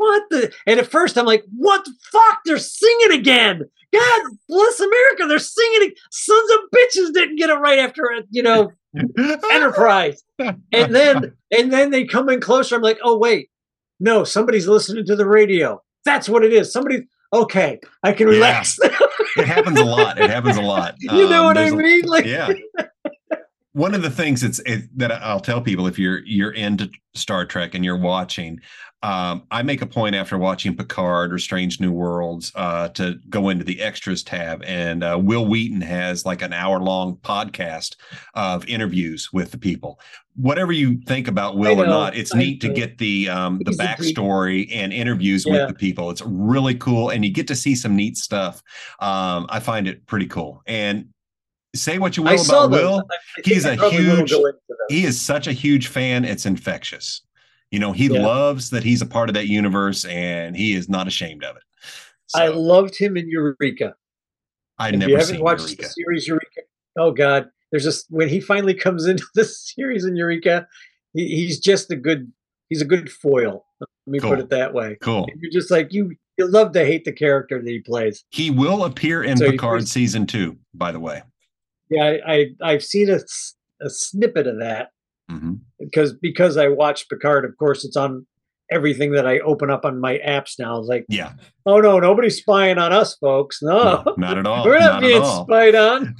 what 0.00 0.22
the? 0.30 0.52
And 0.66 0.80
at 0.80 0.86
first 0.86 1.16
I'm 1.16 1.26
like, 1.26 1.44
what 1.56 1.84
the 1.84 1.94
fuck? 2.10 2.40
They're 2.44 2.58
singing 2.58 3.12
again. 3.12 3.64
God 3.92 4.22
bless 4.48 4.80
America. 4.80 5.26
They're 5.26 5.38
singing. 5.38 5.92
Sons 6.10 6.50
of 6.52 6.58
bitches 6.74 7.12
didn't 7.12 7.36
get 7.36 7.50
it 7.50 7.54
right 7.54 7.78
after, 7.78 8.04
you 8.30 8.42
know, 8.42 8.70
Enterprise. 9.52 10.22
And 10.38 10.94
then, 10.94 11.32
and 11.50 11.72
then 11.72 11.90
they 11.90 12.04
come 12.04 12.28
in 12.28 12.40
closer. 12.40 12.76
I'm 12.76 12.82
like, 12.82 12.98
oh, 13.02 13.16
wait. 13.16 13.50
No, 14.00 14.24
somebody's 14.24 14.66
listening 14.66 15.04
to 15.06 15.16
the 15.16 15.26
radio. 15.26 15.82
That's 16.04 16.28
what 16.28 16.44
it 16.44 16.52
is. 16.52 16.72
Somebody, 16.72 17.06
okay, 17.32 17.80
I 18.02 18.12
can 18.12 18.26
relax. 18.26 18.78
Yeah. 18.82 18.96
it 19.36 19.46
happens 19.46 19.78
a 19.78 19.84
lot. 19.84 20.18
It 20.18 20.30
happens 20.30 20.56
a 20.56 20.62
lot. 20.62 20.94
You 21.00 21.28
know 21.28 21.40
um, 21.40 21.46
what 21.46 21.58
I 21.58 21.70
mean? 21.70 22.04
Like, 22.06 22.24
yeah. 22.24 22.52
One 23.72 23.94
of 23.94 24.02
the 24.02 24.10
things 24.10 24.40
that's 24.40 24.58
it, 24.60 24.86
that 24.98 25.12
I'll 25.12 25.40
tell 25.40 25.60
people 25.60 25.86
if 25.86 25.96
you're 25.96 26.24
you're 26.24 26.50
into 26.50 26.90
Star 27.14 27.46
Trek 27.46 27.74
and 27.74 27.84
you're 27.84 27.96
watching, 27.96 28.58
um, 29.02 29.44
I 29.50 29.62
make 29.62 29.80
a 29.80 29.86
point 29.86 30.14
after 30.14 30.36
watching 30.36 30.76
Picard 30.76 31.32
or 31.32 31.38
Strange 31.38 31.80
New 31.80 31.92
Worlds 31.92 32.52
uh, 32.54 32.88
to 32.90 33.18
go 33.30 33.48
into 33.48 33.64
the 33.64 33.80
extras 33.80 34.22
tab, 34.22 34.62
and 34.64 35.02
uh, 35.02 35.18
Wil 35.20 35.46
Wheaton 35.46 35.80
has 35.80 36.26
like 36.26 36.42
an 36.42 36.52
hour 36.52 36.78
long 36.78 37.16
podcast 37.16 37.96
of 38.34 38.66
interviews 38.66 39.32
with 39.32 39.52
the 39.52 39.58
people. 39.58 39.98
Whatever 40.36 40.72
you 40.72 41.00
think 41.06 41.28
about 41.28 41.56
Will 41.56 41.80
or 41.80 41.86
not, 41.86 42.14
it's 42.14 42.34
I 42.34 42.38
neat 42.38 42.62
know. 42.62 42.68
to 42.68 42.74
get 42.74 42.98
the 42.98 43.30
um, 43.30 43.60
the 43.64 43.72
backstory 43.72 44.68
and 44.70 44.92
interviews 44.92 45.46
yeah. 45.46 45.52
with 45.52 45.68
the 45.68 45.74
people. 45.74 46.10
It's 46.10 46.22
really 46.22 46.74
cool, 46.74 47.08
and 47.08 47.24
you 47.24 47.32
get 47.32 47.48
to 47.48 47.56
see 47.56 47.74
some 47.74 47.96
neat 47.96 48.18
stuff. 48.18 48.62
Um, 49.00 49.46
I 49.48 49.60
find 49.60 49.88
it 49.88 50.06
pretty 50.06 50.26
cool, 50.26 50.62
and 50.66 51.08
say 51.74 51.98
what 51.98 52.18
you 52.18 52.22
will 52.22 52.44
about 52.44 52.70
Will. 52.70 53.02
He's 53.44 53.64
a 53.64 53.76
huge. 53.90 54.34
He 54.90 55.04
is 55.04 55.20
such 55.20 55.46
a 55.46 55.52
huge 55.52 55.86
fan. 55.86 56.26
It's 56.26 56.44
infectious. 56.44 57.22
You 57.70 57.78
know, 57.78 57.92
he 57.92 58.06
yeah. 58.06 58.20
loves 58.20 58.70
that 58.70 58.82
he's 58.82 59.00
a 59.00 59.06
part 59.06 59.28
of 59.28 59.34
that 59.34 59.46
universe 59.46 60.04
and 60.04 60.56
he 60.56 60.74
is 60.74 60.88
not 60.88 61.06
ashamed 61.06 61.44
of 61.44 61.56
it. 61.56 61.62
So, 62.26 62.40
I 62.40 62.48
loved 62.48 62.96
him 62.96 63.16
in 63.16 63.28
Eureka. 63.28 63.94
I 64.78 64.88
if 64.88 64.96
never 64.96 65.10
you 65.10 65.16
haven't 65.16 65.40
watched 65.40 65.62
Eureka. 65.62 65.82
the 65.82 65.88
series 65.88 66.26
Eureka. 66.26 66.60
Oh 66.98 67.12
God, 67.12 67.48
there's 67.70 67.84
just 67.84 68.06
when 68.10 68.28
he 68.28 68.40
finally 68.40 68.74
comes 68.74 69.06
into 69.08 69.24
the 69.34 69.44
series 69.44 70.04
in 70.04 70.16
Eureka, 70.16 70.66
he, 71.14 71.26
he's 71.26 71.60
just 71.60 71.90
a 71.90 71.96
good. 71.96 72.32
He's 72.68 72.82
a 72.82 72.84
good 72.86 73.10
foil. 73.10 73.64
Let 73.80 73.88
me 74.06 74.20
cool. 74.20 74.30
put 74.30 74.38
it 74.38 74.50
that 74.50 74.72
way. 74.72 74.96
Cool. 75.00 75.24
And 75.24 75.40
you're 75.40 75.50
just 75.50 75.72
like 75.72 75.92
you. 75.92 76.14
You 76.38 76.46
love 76.46 76.72
to 76.72 76.86
hate 76.86 77.04
the 77.04 77.12
character 77.12 77.60
that 77.60 77.68
he 77.68 77.80
plays. 77.80 78.24
He 78.30 78.50
will 78.50 78.84
appear 78.84 79.24
in 79.24 79.36
so 79.36 79.50
Picard 79.50 79.88
season 79.88 80.26
two. 80.26 80.56
By 80.72 80.92
the 80.92 81.00
way. 81.00 81.22
Yeah, 81.90 82.18
I, 82.24 82.46
I 82.62 82.72
have 82.72 82.84
seen 82.84 83.10
a, 83.10 83.18
a 83.84 83.90
snippet 83.90 84.46
of 84.46 84.60
that 84.60 84.90
mm-hmm. 85.30 85.52
because 85.78 86.12
because 86.12 86.56
I 86.56 86.68
watch 86.68 87.08
Picard. 87.08 87.44
Of 87.44 87.56
course, 87.56 87.84
it's 87.84 87.96
on 87.96 88.26
everything 88.70 89.12
that 89.12 89.26
I 89.26 89.40
open 89.40 89.70
up 89.70 89.84
on 89.84 90.00
my 90.00 90.18
apps 90.18 90.58
now. 90.58 90.78
It's 90.78 90.88
like, 90.88 91.04
yeah, 91.08 91.32
oh 91.66 91.80
no, 91.80 91.98
nobody's 91.98 92.36
spying 92.36 92.78
on 92.78 92.92
us, 92.92 93.16
folks. 93.16 93.60
No, 93.62 94.02
no 94.06 94.14
not 94.18 94.38
at 94.38 94.46
all. 94.46 94.64
We're 94.64 94.78
not, 94.78 95.00
not 95.00 95.02
being 95.02 95.24
spied 95.24 95.74
on. 95.74 96.16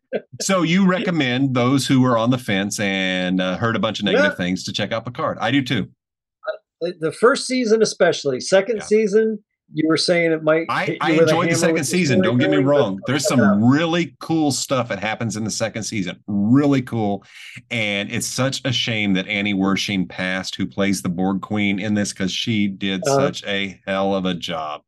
so 0.40 0.62
you 0.62 0.86
recommend 0.86 1.54
those 1.54 1.86
who 1.86 2.00
were 2.00 2.16
on 2.16 2.30
the 2.30 2.38
fence 2.38 2.80
and 2.80 3.40
uh, 3.40 3.56
heard 3.56 3.76
a 3.76 3.80
bunch 3.80 3.98
of 3.98 4.06
negative 4.06 4.32
yeah. 4.32 4.36
things 4.36 4.64
to 4.64 4.72
check 4.72 4.92
out 4.92 5.04
Picard? 5.04 5.38
I 5.40 5.50
do 5.50 5.62
too. 5.62 5.88
Uh, 6.82 6.92
the 7.00 7.12
first 7.12 7.46
season, 7.46 7.82
especially. 7.82 8.40
Second 8.40 8.76
yeah. 8.78 8.84
season, 8.84 9.44
you 9.72 9.88
were 9.88 9.96
saying 9.96 10.32
it 10.32 10.42
might. 10.42 10.66
I, 10.68 10.96
I 11.00 11.12
enjoyed 11.12 11.50
the 11.50 11.54
second 11.56 11.84
season. 11.84 12.20
Don't 12.22 12.38
get 12.38 12.50
me 12.50 12.58
wrong. 12.58 13.00
There's 13.06 13.26
some 13.26 13.64
really 13.64 14.16
cool 14.20 14.52
stuff 14.52 14.88
that 14.88 15.00
happens 15.00 15.36
in 15.36 15.44
the 15.44 15.50
second 15.50 15.82
season. 15.82 16.22
Really 16.26 16.82
cool, 16.82 17.24
and 17.70 18.10
it's 18.10 18.26
such 18.26 18.62
a 18.64 18.72
shame 18.72 19.14
that 19.14 19.26
Annie 19.26 19.54
Wersching 19.54 20.08
passed, 20.08 20.54
who 20.54 20.66
plays 20.66 21.02
the 21.02 21.08
Borg 21.08 21.42
Queen 21.42 21.78
in 21.78 21.94
this, 21.94 22.12
because 22.12 22.32
she 22.32 22.68
did 22.68 23.06
uh, 23.06 23.14
such 23.16 23.44
a 23.44 23.80
hell 23.86 24.14
of 24.14 24.24
a 24.24 24.34
job. 24.34 24.82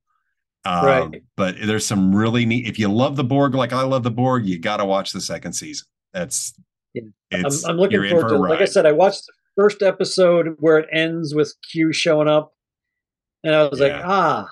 Um, 0.65 0.87
right. 0.87 1.23
But 1.37 1.57
there's 1.63 1.87
some 1.87 2.15
really 2.15 2.47
neat. 2.47 2.67
If 2.67 2.79
you 2.79 2.89
love 2.89 3.17
the 3.17 3.25
Borg 3.25 3.55
like 3.55 3.73
I 3.73 3.83
love 3.83 4.05
the 4.05 4.11
Borg, 4.11 4.47
you 4.47 4.59
got 4.59 4.77
to 4.77 4.85
watch 4.85 5.13
the 5.13 5.21
second 5.21 5.55
season. 5.55 5.87
That's. 6.13 6.55
Yeah. 6.95 7.03
I'm, 7.33 7.47
I'm, 7.67 7.77
looking 7.77 8.09
forward 8.09 8.29
to. 8.29 8.39
Like 8.39 8.61
I 8.61 8.65
said, 8.65 8.87
I 8.87 8.93
watched 8.93 9.27
the 9.27 9.33
first 9.57 9.83
episode 9.83 10.57
where 10.61 10.79
it 10.79 10.89
ends 10.93 11.35
with 11.35 11.53
Q 11.71 11.93
showing 11.93 12.29
up, 12.29 12.53
and 13.43 13.55
I 13.55 13.69
was 13.69 13.81
yeah. 13.81 13.87
like, 13.87 14.03
ah 14.05 14.49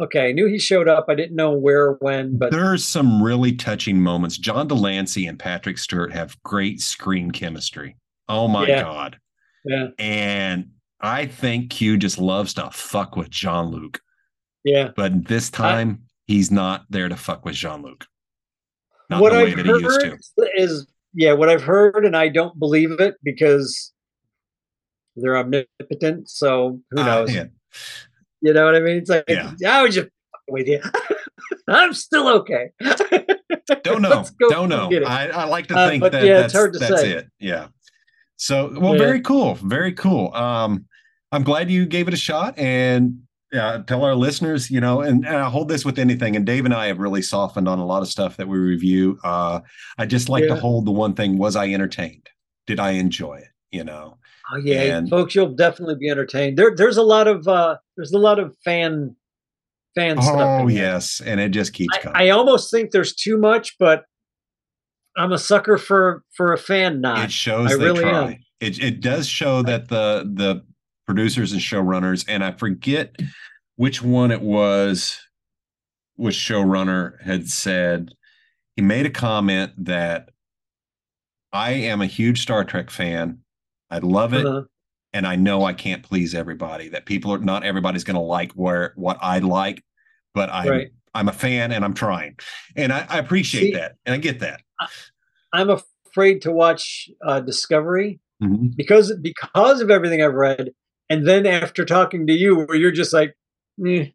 Okay, 0.00 0.28
I 0.28 0.32
knew 0.32 0.46
he 0.46 0.58
showed 0.58 0.88
up. 0.88 1.06
I 1.08 1.14
didn't 1.14 1.34
know 1.34 1.50
where, 1.50 1.94
when, 1.94 2.38
but 2.38 2.52
there 2.52 2.72
are 2.72 2.78
some 2.78 3.20
really 3.22 3.52
touching 3.52 4.00
moments. 4.00 4.38
John 4.38 4.68
de 4.68 4.74
Lancie 4.74 5.26
and 5.26 5.38
Patrick 5.38 5.76
Stewart 5.76 6.12
have 6.12 6.40
great 6.44 6.80
screen 6.80 7.32
chemistry. 7.32 7.96
Oh 8.28 8.46
my 8.46 8.66
yeah. 8.66 8.82
god. 8.82 9.18
Yeah. 9.64 9.88
And 9.98 10.70
I 11.00 11.26
think 11.26 11.70
Q 11.70 11.96
just 11.96 12.18
loves 12.18 12.54
to 12.54 12.70
fuck 12.70 13.16
with 13.16 13.30
Jean 13.30 13.66
Luc. 13.66 14.00
Yeah. 14.64 14.90
But 14.94 15.26
this 15.26 15.50
time 15.50 15.98
I, 16.00 16.06
he's 16.26 16.50
not 16.50 16.84
there 16.90 17.08
to 17.08 17.16
fuck 17.16 17.44
with 17.44 17.54
Jean 17.54 17.82
Luc. 17.82 18.06
Not 19.10 19.20
what 19.20 19.32
the 19.32 19.38
way 19.38 19.50
I've 19.50 19.56
that 19.56 19.66
he 19.66 19.72
used 19.72 20.00
to. 20.00 20.18
Is 20.56 20.86
yeah, 21.14 21.32
what 21.32 21.48
I've 21.48 21.62
heard, 21.62 22.04
and 22.04 22.16
I 22.16 22.28
don't 22.28 22.58
believe 22.58 23.00
it 23.00 23.16
because 23.22 23.92
they're 25.16 25.36
omnipotent. 25.36 26.28
So 26.28 26.80
who 26.90 27.00
ah, 27.00 27.04
knows? 27.04 27.30
Uh, 27.30 27.32
yeah. 27.32 27.44
You 28.40 28.52
know 28.52 28.64
what 28.64 28.76
I 28.76 28.80
mean? 28.80 28.98
It's 28.98 29.10
like, 29.10 29.24
yeah. 29.28 29.52
I 29.66 29.82
was 29.82 29.94
just 29.94 30.08
with 30.48 30.66
you. 30.66 30.80
I'm 31.68 31.92
still 31.94 32.28
okay. 32.28 32.70
Don't 33.82 34.02
know. 34.02 34.24
Don't 34.48 34.68
know. 34.68 34.90
I, 35.06 35.28
I, 35.28 35.44
like 35.44 35.66
to 35.68 35.76
uh, 35.76 35.88
think 35.88 36.02
uh, 36.02 36.08
that 36.08 36.24
yeah, 36.24 36.46
that's, 36.46 36.78
that's 36.78 37.00
say. 37.00 37.12
it. 37.12 37.28
Yeah. 37.38 37.68
So, 38.36 38.72
well, 38.78 38.92
yeah. 38.92 38.98
very 38.98 39.20
cool. 39.20 39.54
Very 39.56 39.92
cool. 39.92 40.32
Um, 40.34 40.86
I'm 41.32 41.42
glad 41.42 41.70
you 41.70 41.84
gave 41.84 42.08
it 42.08 42.14
a 42.14 42.18
shot 42.18 42.58
and 42.58 43.20
yeah, 43.52 43.82
tell 43.86 44.04
our 44.04 44.14
listeners, 44.14 44.70
you 44.70 44.80
know, 44.80 45.00
and, 45.00 45.26
and 45.26 45.36
I 45.36 45.48
hold 45.48 45.68
this 45.68 45.84
with 45.84 45.98
anything. 45.98 46.36
And 46.36 46.44
Dave 46.44 46.64
and 46.64 46.74
I 46.74 46.86
have 46.86 46.98
really 46.98 47.22
softened 47.22 47.68
on 47.68 47.78
a 47.78 47.86
lot 47.86 48.02
of 48.02 48.08
stuff 48.08 48.36
that 48.36 48.48
we 48.48 48.58
review. 48.58 49.18
Uh, 49.24 49.60
I 49.96 50.06
just 50.06 50.28
like 50.28 50.44
yeah. 50.44 50.54
to 50.54 50.60
hold 50.60 50.86
the 50.86 50.92
one 50.92 51.14
thing: 51.14 51.38
was 51.38 51.56
I 51.56 51.68
entertained? 51.70 52.28
Did 52.66 52.78
I 52.78 52.92
enjoy 52.92 53.36
it? 53.36 53.48
You 53.70 53.84
know, 53.84 54.18
Oh 54.50 54.56
yeah, 54.56 54.98
and, 54.98 55.10
folks, 55.10 55.34
you'll 55.34 55.54
definitely 55.54 55.96
be 55.96 56.08
entertained. 56.08 56.56
There, 56.56 56.74
there's 56.74 56.96
a 56.96 57.02
lot 57.02 57.28
of 57.28 57.46
uh, 57.46 57.76
there's 57.96 58.12
a 58.12 58.18
lot 58.18 58.38
of 58.38 58.56
fan 58.64 59.14
fan 59.94 60.16
oh, 60.18 60.22
stuff. 60.22 60.60
Oh 60.62 60.68
yes, 60.68 61.20
and 61.24 61.40
it 61.40 61.50
just 61.50 61.72
keeps 61.72 61.96
I, 61.96 62.00
coming. 62.00 62.22
I 62.22 62.30
almost 62.30 62.70
think 62.70 62.90
there's 62.90 63.14
too 63.14 63.36
much, 63.36 63.76
but 63.78 64.04
I'm 65.16 65.32
a 65.32 65.38
sucker 65.38 65.76
for 65.76 66.24
for 66.34 66.52
a 66.52 66.58
fan 66.58 67.00
nod. 67.00 67.24
It 67.24 67.32
shows 67.32 67.72
I 67.72 67.76
they 67.76 67.84
really 67.84 68.02
try. 68.02 68.24
Am. 68.24 68.38
It 68.60 68.82
it 68.82 69.00
does 69.00 69.28
show 69.28 69.62
that 69.62 69.88
the 69.88 70.30
the 70.32 70.64
producers 71.06 71.52
and 71.52 71.60
showrunners, 71.60 72.24
and 72.28 72.42
I 72.42 72.52
forget 72.52 73.16
which 73.76 74.02
one 74.02 74.30
it 74.30 74.42
was, 74.42 75.20
which 76.16 76.36
showrunner 76.36 77.20
had 77.22 77.48
said 77.48 78.14
he 78.76 78.82
made 78.82 79.06
a 79.06 79.10
comment 79.10 79.72
that 79.84 80.30
I 81.52 81.70
am 81.72 82.00
a 82.00 82.06
huge 82.06 82.40
Star 82.40 82.64
Trek 82.64 82.90
fan 82.90 83.40
I 83.90 83.98
love 83.98 84.34
it. 84.34 84.46
Uh-huh. 84.46 84.62
And 85.12 85.26
I 85.26 85.36
know 85.36 85.64
I 85.64 85.72
can't 85.72 86.02
please 86.02 86.34
everybody. 86.34 86.88
That 86.90 87.06
people 87.06 87.32
are 87.32 87.38
not 87.38 87.64
everybody's 87.64 88.04
going 88.04 88.16
to 88.16 88.20
like 88.20 88.52
where 88.52 88.92
what 88.96 89.18
I 89.22 89.38
like, 89.38 89.82
but 90.34 90.50
I'm 90.50 90.68
right. 90.68 90.90
I'm 91.14 91.28
a 91.28 91.32
fan 91.32 91.72
and 91.72 91.82
I'm 91.82 91.94
trying, 91.94 92.36
and 92.76 92.92
I, 92.92 93.06
I 93.08 93.18
appreciate 93.18 93.62
See, 93.62 93.72
that 93.72 93.96
and 94.04 94.14
I 94.14 94.18
get 94.18 94.40
that. 94.40 94.60
I'm 95.52 95.70
afraid 95.70 96.42
to 96.42 96.52
watch 96.52 97.08
uh, 97.26 97.40
Discovery 97.40 98.20
mm-hmm. 98.42 98.68
because 98.76 99.14
because 99.16 99.80
of 99.80 99.90
everything 99.90 100.22
I've 100.22 100.34
read, 100.34 100.72
and 101.08 101.26
then 101.26 101.46
after 101.46 101.84
talking 101.84 102.26
to 102.26 102.32
you, 102.34 102.56
where 102.56 102.76
you're 102.76 102.90
just 102.90 103.14
like, 103.14 103.34
eh. 103.86 104.06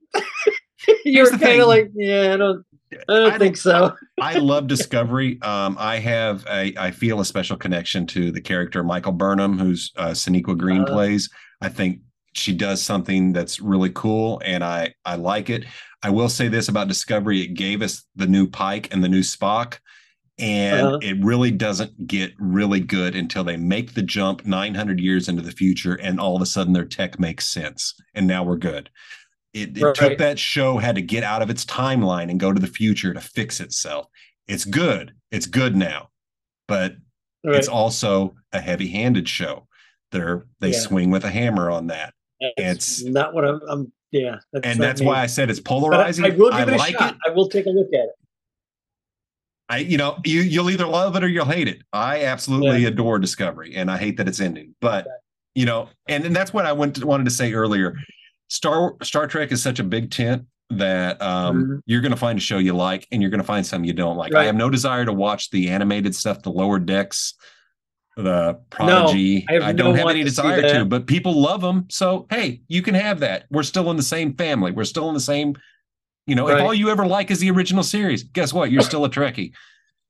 you're 1.05 1.29
kind 1.29 1.61
of 1.61 1.67
like, 1.67 1.91
yeah, 1.95 2.33
I 2.33 2.37
don't. 2.37 2.63
I 3.09 3.13
don't 3.13 3.39
think 3.39 3.57
so. 3.57 3.95
I 4.21 4.37
love 4.39 4.67
Discovery. 4.67 5.41
Um, 5.41 5.77
I 5.79 5.99
have 5.99 6.45
a, 6.49 6.73
I 6.77 6.91
feel 6.91 7.19
a 7.19 7.25
special 7.25 7.57
connection 7.57 8.05
to 8.07 8.31
the 8.31 8.41
character 8.41 8.83
Michael 8.83 9.11
Burnham, 9.11 9.57
who's 9.57 9.91
uh, 9.97 10.09
Sonequa 10.09 10.57
Green 10.57 10.81
uh, 10.81 10.85
plays. 10.85 11.29
I 11.61 11.69
think 11.69 11.99
she 12.33 12.53
does 12.53 12.81
something 12.81 13.33
that's 13.33 13.59
really 13.59 13.91
cool, 13.91 14.41
and 14.45 14.63
I 14.63 14.93
I 15.05 15.15
like 15.15 15.49
it. 15.49 15.65
I 16.01 16.09
will 16.09 16.29
say 16.29 16.47
this 16.47 16.67
about 16.67 16.87
Discovery: 16.87 17.41
it 17.41 17.53
gave 17.53 17.81
us 17.81 18.03
the 18.15 18.27
new 18.27 18.47
Pike 18.47 18.93
and 18.93 19.03
the 19.03 19.09
new 19.09 19.21
Spock, 19.21 19.79
and 20.39 20.87
uh-huh. 20.87 20.99
it 21.01 21.23
really 21.23 21.51
doesn't 21.51 22.07
get 22.07 22.33
really 22.39 22.79
good 22.79 23.15
until 23.15 23.43
they 23.43 23.57
make 23.57 23.93
the 23.93 24.01
jump 24.01 24.45
900 24.45 24.99
years 24.99 25.29
into 25.29 25.41
the 25.41 25.51
future, 25.51 25.95
and 25.95 26.19
all 26.19 26.35
of 26.35 26.41
a 26.41 26.47
sudden 26.47 26.73
their 26.73 26.85
tech 26.85 27.19
makes 27.19 27.47
sense, 27.47 27.93
and 28.13 28.27
now 28.27 28.43
we're 28.43 28.57
good. 28.57 28.89
It, 29.53 29.77
it 29.77 29.83
right. 29.83 29.95
took 29.95 30.17
that 30.17 30.39
show 30.39 30.77
had 30.77 30.95
to 30.95 31.01
get 31.01 31.23
out 31.23 31.41
of 31.41 31.49
its 31.49 31.63
timeline 31.65 32.29
and 32.29 32.39
go 32.39 32.51
to 32.51 32.59
the 32.59 32.67
future 32.67 33.13
to 33.13 33.21
fix 33.21 33.59
itself. 33.59 34.07
It's 34.47 34.65
good. 34.65 35.13
It's 35.31 35.45
good 35.45 35.75
now, 35.75 36.09
but 36.67 36.95
right. 37.43 37.55
it's 37.55 37.67
also 37.67 38.35
a 38.51 38.59
heavy-handed 38.59 39.29
show. 39.29 39.67
They're 40.11 40.45
they 40.59 40.71
yeah. 40.71 40.79
swing 40.79 41.11
with 41.11 41.23
a 41.23 41.29
hammer 41.29 41.69
on 41.69 41.87
that. 41.87 42.13
That's 42.57 43.01
it's 43.01 43.03
not 43.03 43.33
what 43.33 43.45
I'm. 43.45 43.61
I'm 43.67 43.91
yeah, 44.11 44.37
that's 44.51 44.65
and 44.65 44.79
that's 44.79 45.01
me. 45.01 45.07
why 45.07 45.21
I 45.21 45.25
said 45.25 45.49
it's 45.49 45.59
polarizing. 45.59 46.25
I, 46.25 46.27
I, 46.27 46.31
will 46.31 46.51
give 46.51 46.59
I 46.59 46.61
it 46.61 46.69
a 46.69 46.75
like 46.75 46.97
shot. 46.97 47.13
It. 47.13 47.19
I 47.25 47.31
will 47.31 47.49
take 47.49 47.65
a 47.65 47.69
look 47.69 47.87
at 47.87 48.05
it. 48.05 48.15
I, 49.69 49.77
you 49.77 49.97
know, 49.97 50.19
you 50.23 50.41
you'll 50.41 50.69
either 50.69 50.85
love 50.85 51.15
it 51.15 51.23
or 51.23 51.27
you'll 51.27 51.45
hate 51.45 51.67
it. 51.67 51.81
I 51.93 52.25
absolutely 52.25 52.81
yeah. 52.81 52.89
adore 52.89 53.17
Discovery, 53.17 53.75
and 53.75 53.89
I 53.89 53.97
hate 53.97 54.17
that 54.17 54.27
it's 54.27 54.39
ending. 54.39 54.75
But 54.81 55.07
you 55.55 55.65
know, 55.65 55.89
and, 56.07 56.25
and 56.25 56.35
that's 56.35 56.53
what 56.53 56.65
I 56.65 56.73
went 56.73 56.97
to, 56.97 57.07
wanted 57.07 57.23
to 57.25 57.31
say 57.31 57.53
earlier. 57.53 57.95
Star 58.49 58.95
Star 59.01 59.27
Trek 59.27 59.51
is 59.51 59.61
such 59.61 59.79
a 59.79 59.83
big 59.83 60.11
tent 60.11 60.45
that 60.69 61.21
um, 61.21 61.55
mm-hmm. 61.55 61.75
you're 61.85 62.01
going 62.01 62.11
to 62.11 62.17
find 62.17 62.37
a 62.37 62.41
show 62.41 62.57
you 62.57 62.73
like 62.73 63.07
and 63.11 63.21
you're 63.21 63.31
going 63.31 63.41
to 63.41 63.45
find 63.45 63.65
some 63.65 63.83
you 63.83 63.93
don't 63.93 64.17
like. 64.17 64.33
Right. 64.33 64.43
I 64.43 64.45
have 64.45 64.55
no 64.55 64.69
desire 64.69 65.05
to 65.05 65.13
watch 65.13 65.49
the 65.51 65.69
animated 65.69 66.15
stuff, 66.15 66.41
the 66.41 66.51
lower 66.51 66.79
decks, 66.79 67.35
the 68.15 68.59
Prodigy. 68.69 69.45
No, 69.49 69.57
I, 69.57 69.69
I, 69.69 69.71
don't 69.71 69.95
have 69.95 70.09
any 70.09 70.23
desire 70.23 70.61
to, 70.61 70.73
to, 70.79 70.85
but 70.85 71.07
people 71.07 71.39
love 71.39 71.61
them. 71.61 71.87
So, 71.89 72.27
hey, 72.29 72.61
you 72.67 72.81
can 72.81 72.95
have 72.95 73.19
that. 73.19 73.45
We're 73.49 73.63
still 73.63 73.89
in 73.91 73.97
the 73.97 74.03
same 74.03 74.35
family. 74.35 74.71
We're 74.71 74.83
still 74.83 75.07
in 75.09 75.13
the 75.13 75.19
same, 75.19 75.55
you 76.27 76.35
know, 76.35 76.47
right. 76.47 76.57
if 76.57 76.63
all 76.63 76.73
you 76.73 76.89
ever 76.89 77.05
like 77.05 77.31
is 77.31 77.39
the 77.39 77.51
original 77.51 77.83
series, 77.83 78.23
guess 78.23 78.53
what? 78.53 78.71
You're 78.71 78.81
still 78.81 79.05
a 79.05 79.09
Trekkie. 79.09 79.53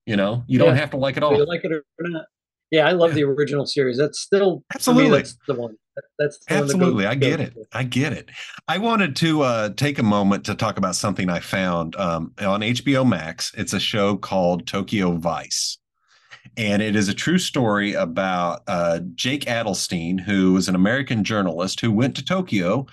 You 0.05 0.17
know, 0.17 0.43
you 0.47 0.59
yeah. 0.59 0.65
don't 0.65 0.75
have 0.75 0.91
to 0.91 0.97
like 0.97 1.15
it 1.15 1.23
all. 1.23 1.35
You 1.35 1.45
like 1.45 1.63
it 1.63 1.71
or 1.71 1.83
not. 1.99 2.25
Yeah, 2.71 2.87
I 2.87 2.91
love 2.91 3.13
the 3.13 3.23
original 3.23 3.65
series. 3.65 3.97
That's 3.97 4.19
still 4.19 4.63
absolutely 4.73 5.11
me, 5.11 5.17
that's 5.17 5.37
the 5.47 5.53
one. 5.53 5.77
That's 6.17 6.39
absolutely. 6.49 7.05
I 7.05 7.15
get 7.15 7.39
it. 7.39 7.53
I 7.71 7.83
get 7.83 8.13
it. 8.13 8.29
I 8.67 8.77
wanted 8.77 9.15
to 9.17 9.41
uh, 9.41 9.69
take 9.69 9.99
a 9.99 10.03
moment 10.03 10.45
to 10.45 10.55
talk 10.55 10.77
about 10.77 10.95
something 10.95 11.29
I 11.29 11.39
found 11.39 11.95
um, 11.95 12.33
on 12.39 12.61
HBO 12.61 13.07
Max. 13.07 13.51
It's 13.57 13.73
a 13.73 13.79
show 13.79 14.17
called 14.17 14.67
Tokyo 14.67 15.17
Vice. 15.17 15.77
And 16.57 16.81
it 16.81 16.95
is 16.95 17.09
a 17.09 17.13
true 17.13 17.37
story 17.37 17.93
about 17.93 18.63
uh, 18.67 18.99
Jake 19.15 19.45
Adelstein, 19.45 20.19
who 20.19 20.53
was 20.53 20.67
an 20.67 20.75
American 20.75 21.23
journalist 21.23 21.79
who 21.79 21.91
went 21.91 22.15
to 22.17 22.25
Tokyo 22.25 22.85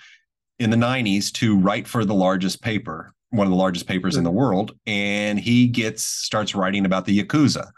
in 0.58 0.70
the 0.70 0.76
90s 0.76 1.32
to 1.32 1.58
write 1.58 1.88
for 1.88 2.04
the 2.04 2.14
largest 2.14 2.62
paper, 2.62 3.12
one 3.30 3.46
of 3.46 3.50
the 3.50 3.56
largest 3.56 3.86
papers 3.86 4.16
in 4.16 4.24
the 4.24 4.30
mm-hmm. 4.30 4.38
world. 4.38 4.72
And 4.86 5.38
he 5.38 5.66
gets 5.66 6.04
starts 6.04 6.54
writing 6.54 6.86
about 6.86 7.06
the 7.06 7.22
Yakuza. 7.22 7.70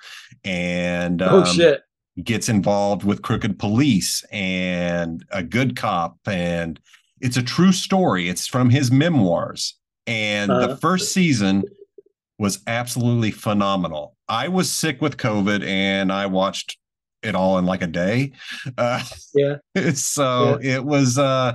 And 0.45 1.23
oh, 1.23 1.29
um, 1.29 1.43
oh, 1.43 1.45
shit 1.45 1.83
gets 2.23 2.49
involved 2.49 3.05
with 3.05 3.23
crooked 3.23 3.59
police 3.59 4.23
and 4.31 5.25
a 5.31 5.43
good 5.43 5.77
cop 5.77 6.19
and 6.27 6.79
it's 7.21 7.37
a 7.37 7.43
true 7.43 7.73
story. 7.73 8.29
It's 8.29 8.47
from 8.47 8.69
his 8.69 8.91
memoirs. 8.91 9.75
And 10.07 10.51
uh, 10.51 10.59
the 10.59 10.65
uh-huh. 10.67 10.77
first 10.77 11.13
season 11.13 11.63
was 12.39 12.61
absolutely 12.67 13.31
phenomenal. 13.31 14.17
I 14.29 14.49
was 14.49 14.71
sick 14.71 15.01
with 15.01 15.17
covid 15.17 15.65
and 15.65 16.13
i 16.13 16.27
watched 16.27 16.79
it 17.23 17.35
all 17.35 17.59
in 17.59 17.67
like 17.67 17.83
a 17.83 17.87
day. 17.87 18.33
Uh, 18.77 19.03
yeah. 19.35 19.57
so 19.95 20.59
yeah. 20.61 20.77
it 20.77 20.85
was 20.85 21.19
uh 21.19 21.55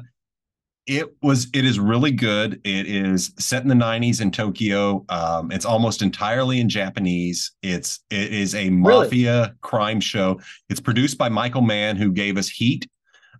it 0.88 1.14
was 1.22 1.48
it 1.54 1.66
is 1.66 1.80
really 1.80 2.12
good. 2.12 2.62
It 2.64 2.88
is 2.88 3.34
set 3.38 3.62
in 3.62 3.68
the 3.68 3.76
90s 3.76 4.22
in 4.22 4.32
tokyo. 4.32 5.06
Um, 5.10 5.52
it's 5.52 5.66
almost 5.66 6.02
entirely 6.02 6.62
in 6.62 6.70
japanese. 6.70 7.52
It's 7.62 8.00
it 8.10 8.34
is 8.34 8.56
a 8.56 8.70
mafia 8.70 9.42
really? 9.42 9.54
crime 9.62 10.00
show. 10.00 10.40
It's 10.70 10.80
produced 10.80 11.18
by 11.18 11.30
michael 11.30 11.62
mann 11.62 11.98
who 11.98 12.12
gave 12.12 12.38
us 12.38 12.48
heat. 12.48 12.90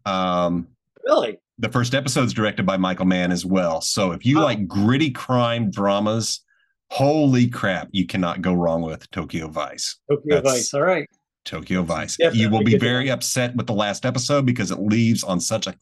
Um, 0.06 0.68
really? 1.06 1.40
the 1.60 1.70
first 1.70 1.96
episode 1.96 2.24
is 2.26 2.34
directed 2.34 2.66
by 2.66 2.78
michael 2.78 3.06
mann 3.06 3.32
as 3.32 3.46
well. 3.46 3.80
So 3.82 4.12
if 4.12 4.26
you 4.26 4.40
oh. 4.40 4.44
like 4.44 4.68
gritty 4.68 5.12
crime 5.12 5.72
dramas 5.72 6.42
holy 6.90 7.50
crap 7.50 7.90
you 7.92 8.06
cannot 8.06 8.42
go 8.42 8.54
wrong 8.54 8.82
with 8.82 9.10
tokyo 9.12 9.48
vice. 9.48 9.98
Tokyo 10.10 10.42
That's, 10.42 10.52
vice. 10.52 10.74
All 10.74 10.82
right 10.84 11.10
Tokyo 11.48 11.82
Vice. 11.82 12.18
you 12.34 12.50
will 12.50 12.64
be 12.64 12.78
very 12.78 13.10
upset 13.10 13.56
with 13.56 13.66
the 13.66 13.74
last 13.74 14.06
episode 14.06 14.46
because 14.46 14.70
it 14.70 14.80
leaves 14.80 15.24
on 15.24 15.40
such 15.40 15.66
a 15.66 15.74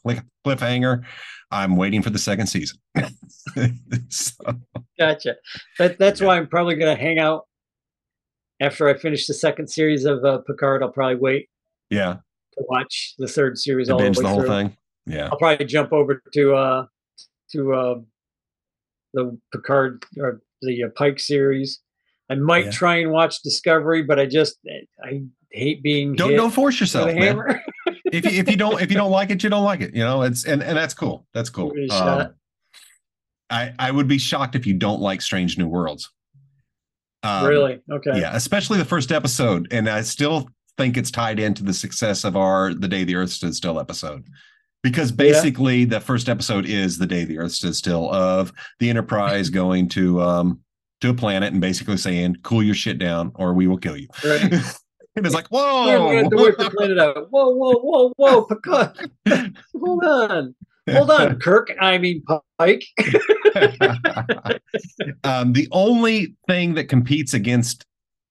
cliffhanger. 0.45 1.03
I'm 1.51 1.75
waiting 1.75 2.01
for 2.01 2.09
the 2.09 2.19
second 2.19 2.47
season. 2.47 2.79
so. 4.09 4.33
Gotcha. 4.97 5.35
That, 5.77 5.97
that's 5.99 6.21
yeah. 6.21 6.27
why 6.27 6.37
I'm 6.37 6.47
probably 6.47 6.75
going 6.75 6.95
to 6.95 7.01
hang 7.01 7.19
out 7.19 7.47
after 8.59 8.87
I 8.87 8.97
finish 8.97 9.27
the 9.27 9.33
second 9.33 9.67
series 9.67 10.05
of 10.05 10.23
uh, 10.23 10.39
Picard. 10.39 10.81
I'll 10.83 10.89
probably 10.89 11.17
wait. 11.17 11.49
Yeah. 11.89 12.17
To 12.57 12.63
watch 12.69 13.15
the 13.17 13.27
third 13.27 13.57
series. 13.57 13.89
All 13.89 13.99
binge 13.99 14.17
the, 14.17 14.23
the 14.23 14.29
whole 14.29 14.39
through. 14.39 14.49
thing. 14.49 14.77
Yeah. 15.05 15.29
I'll 15.31 15.37
probably 15.37 15.65
jump 15.65 15.93
over 15.93 16.21
to 16.33 16.55
uh 16.55 16.85
to 17.51 17.73
uh 17.73 17.95
the 19.13 19.37
Picard 19.51 20.03
or 20.17 20.41
the 20.61 20.85
uh, 20.85 20.89
Pike 20.95 21.19
series. 21.19 21.79
I 22.29 22.35
might 22.35 22.65
yeah. 22.65 22.71
try 22.71 22.95
and 22.97 23.11
watch 23.11 23.41
Discovery, 23.41 24.03
but 24.03 24.19
I 24.19 24.25
just 24.25 24.57
I 25.03 25.23
hate 25.51 25.83
being 25.83 26.15
don't 26.15 26.35
don't 26.35 26.51
force 26.51 26.79
yourself, 26.79 27.13
man. 27.13 27.39
if 28.11 28.25
you, 28.25 28.31
if 28.31 28.49
you 28.49 28.57
don't 28.57 28.81
if 28.81 28.89
you 28.89 28.97
don't 28.97 29.11
like 29.11 29.29
it, 29.29 29.43
you 29.43 29.49
don't 29.49 29.63
like 29.63 29.81
it. 29.81 29.93
You 29.93 30.03
know, 30.03 30.23
it's 30.23 30.45
and 30.45 30.63
and 30.63 30.77
that's 30.77 30.93
cool. 30.93 31.27
That's 31.33 31.49
cool. 31.49 31.73
Um, 31.91 32.33
I 33.49 33.73
I 33.77 33.91
would 33.91 34.07
be 34.07 34.17
shocked 34.17 34.55
if 34.55 34.65
you 34.65 34.73
don't 34.73 35.01
like 35.01 35.21
Strange 35.21 35.57
New 35.57 35.67
Worlds. 35.67 36.11
Um, 37.23 37.45
really? 37.45 37.81
Okay. 37.91 38.19
Yeah, 38.19 38.35
especially 38.35 38.77
the 38.77 38.85
first 38.85 39.11
episode, 39.11 39.67
and 39.71 39.89
I 39.89 40.01
still 40.01 40.49
think 40.77 40.97
it's 40.97 41.11
tied 41.11 41.39
into 41.39 41.63
the 41.63 41.73
success 41.73 42.23
of 42.23 42.35
our 42.35 42.73
"The 42.73 42.87
Day 42.87 43.03
the 43.03 43.15
Earth 43.15 43.31
Stood 43.31 43.55
Still" 43.55 43.79
episode 43.79 44.25
because 44.85 45.11
basically 45.11 45.79
yeah. 45.79 45.85
the 45.85 45.99
first 45.99 46.29
episode 46.29 46.63
is 46.67 46.99
the 46.99 47.07
day 47.07 47.23
the 47.23 47.39
earth 47.39 47.53
stood 47.53 47.75
still 47.75 48.13
of 48.13 48.53
the 48.79 48.87
enterprise 48.87 49.49
going 49.61 49.89
to 49.89 50.21
um 50.21 50.59
to 51.05 51.11
a 51.11 51.13
planet 51.13 51.51
and 51.53 51.61
basically 51.61 51.97
saying 51.97 52.37
cool 52.43 52.63
your 52.63 52.75
shit 52.75 52.97
down 52.97 53.31
or 53.35 53.53
we 53.53 53.67
will 53.67 53.77
kill 53.77 53.97
you 53.97 54.07
right. 54.23 54.53
And 55.17 55.25
it's 55.25 55.33
like, 55.33 55.47
whoa! 55.47 56.09
We 56.09 56.17
have 56.17 56.29
to 56.29 56.35
work 56.35 56.57
the 56.57 56.69
planet 56.69 56.99
out. 56.99 57.27
Whoa, 57.29 57.49
whoa, 57.51 57.79
whoa, 57.79 58.11
whoa, 58.17 58.41
Picard. 58.43 59.11
Hold 59.73 60.03
on. 60.03 60.53
Hold 60.89 61.09
on, 61.09 61.39
Kirk. 61.39 61.71
I 61.79 61.97
mean 61.97 62.21
Pike. 62.59 62.83
um, 65.23 65.53
the 65.53 65.67
only 65.71 66.35
thing 66.47 66.73
that 66.75 66.89
competes 66.89 67.33
against 67.33 67.85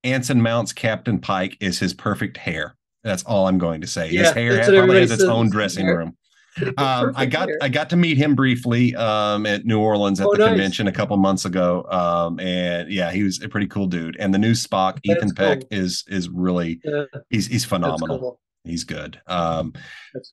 Anson 0.05 0.43
Mount's 0.43 0.73
Captain 0.73 1.19
Pike 1.19 1.57
is 1.61 1.79
his 1.79 1.95
perfect 1.95 2.37
hair. 2.37 2.77
That's 3.03 3.23
all 3.25 3.49
I'm 3.49 3.59
going 3.59 3.81
to 3.81 3.87
say. 3.87 4.11
Yeah, 4.11 4.25
his 4.25 4.33
hair 4.33 4.65
probably 4.65 5.01
has 5.01 5.11
its 5.11 5.23
own 5.23 5.51
dressing 5.51 5.87
hair. 5.87 5.99
room. 5.99 6.17
Um, 6.77 7.13
I 7.17 7.27
got. 7.27 7.49
I 7.63 7.69
got 7.69 7.91
to 7.91 7.97
meet 7.97 8.17
him 8.17 8.35
briefly 8.35 8.95
um, 8.97 9.47
at 9.47 9.65
New 9.65 9.81
Orleans 9.81 10.21
at 10.21 10.27
oh, 10.27 10.33
the 10.33 10.39
nice. 10.39 10.49
convention 10.49 10.87
a 10.87 10.93
couple 10.93 11.17
months 11.17 11.45
ago, 11.45 11.85
um, 11.91 12.39
and 12.41 12.91
yeah, 12.91 13.11
he 13.11 13.23
was 13.23 13.43
a 13.43 13.49
pretty 13.49 13.67
cool 13.67 13.87
dude. 13.87 14.17
And 14.19 14.33
the 14.33 14.39
new 14.39 14.53
Spock, 14.53 15.01
That's 15.05 15.19
Ethan 15.19 15.35
Peck, 15.35 15.63
is 15.71 16.05
is 16.09 16.29
really 16.29 16.81
yeah. 16.85 17.05
he's 17.31 17.47
he's 17.47 17.65
phenomenal. 17.65 18.19
Cool. 18.19 18.41
He's 18.65 18.85
good. 18.85 19.21
Um, 19.27 19.73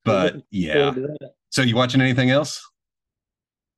but 0.03 0.33
cool. 0.33 0.41
yeah. 0.51 0.93
So 1.49 1.61
you 1.61 1.75
watching 1.75 2.01
anything 2.01 2.29
else? 2.29 2.61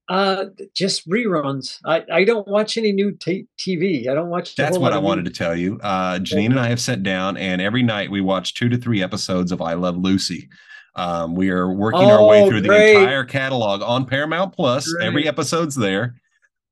Uh, 0.09 0.45
just 0.75 1.07
reruns. 1.09 1.79
I, 1.85 2.03
I 2.11 2.23
don't 2.25 2.47
watch 2.47 2.77
any 2.77 2.91
new 2.91 3.13
t- 3.13 3.47
TV. 3.57 4.09
I 4.09 4.13
don't 4.13 4.29
watch. 4.29 4.55
That's 4.55 4.77
what 4.77 4.91
I 4.91 4.97
wanted 4.97 5.25
to 5.25 5.31
tell 5.31 5.55
you. 5.55 5.79
Uh, 5.81 6.19
Janine 6.19 6.47
and 6.47 6.59
I 6.59 6.67
have 6.67 6.81
sat 6.81 7.03
down, 7.03 7.37
and 7.37 7.61
every 7.61 7.83
night 7.83 8.11
we 8.11 8.19
watch 8.19 8.53
two 8.53 8.67
to 8.69 8.77
three 8.77 9.01
episodes 9.01 9.51
of 9.51 9.61
I 9.61 9.73
Love 9.73 9.97
Lucy. 9.97 10.49
Um, 10.95 11.35
we 11.35 11.49
are 11.49 11.71
working 11.71 12.01
oh, 12.01 12.11
our 12.11 12.27
way 12.27 12.43
oh, 12.43 12.49
through 12.49 12.61
great. 12.61 12.93
the 12.93 12.99
entire 13.01 13.25
catalog 13.25 13.81
on 13.81 14.05
Paramount 14.05 14.53
Plus. 14.53 14.91
Great. 14.91 15.05
Every 15.05 15.27
episode's 15.27 15.75
there. 15.75 16.15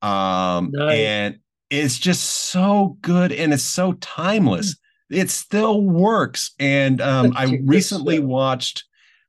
Um, 0.02 0.72
nice. 0.74 0.98
and 0.98 1.40
it's 1.70 1.98
just 1.98 2.24
so 2.24 2.98
good 3.02 3.32
and 3.32 3.54
it's 3.54 3.64
so 3.64 3.94
timeless. 3.94 4.76
It 5.10 5.30
still 5.30 5.82
works. 5.82 6.52
And 6.60 7.02
um, 7.02 7.34
I 7.36 7.60
recently 7.64 8.20
watched 8.20 8.86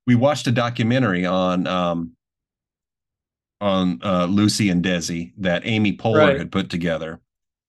we 0.06 0.14
watched 0.14 0.46
a 0.46 0.52
documentary 0.52 1.24
on 1.24 1.66
um, 1.66 2.12
on 3.60 4.00
uh, 4.02 4.26
Lucy 4.26 4.68
and 4.68 4.84
Desi 4.84 5.32
that 5.38 5.62
Amy 5.64 5.96
Poehler 5.96 6.18
right. 6.18 6.38
had 6.38 6.52
put 6.52 6.68
together 6.68 7.20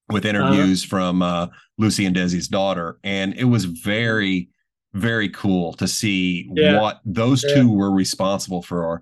with 0.09 0.25
uh-huh. 0.25 0.29
interviews 0.29 0.83
uh-huh. 0.83 0.89
from 0.89 1.21
uh, 1.21 1.47
Lucy 1.77 2.05
and 2.05 2.15
Desi's 2.15 2.47
daughter, 2.47 2.99
and 3.03 3.33
it 3.35 3.45
was 3.45 3.65
very 3.65 4.49
very 4.93 5.29
cool 5.29 5.73
to 5.73 5.87
see 5.87 6.49
yeah. 6.53 6.79
what 6.79 7.01
those 7.05 7.43
yeah. 7.43 7.55
two 7.55 7.71
were 7.71 7.91
responsible 7.91 8.61
for. 8.61 9.01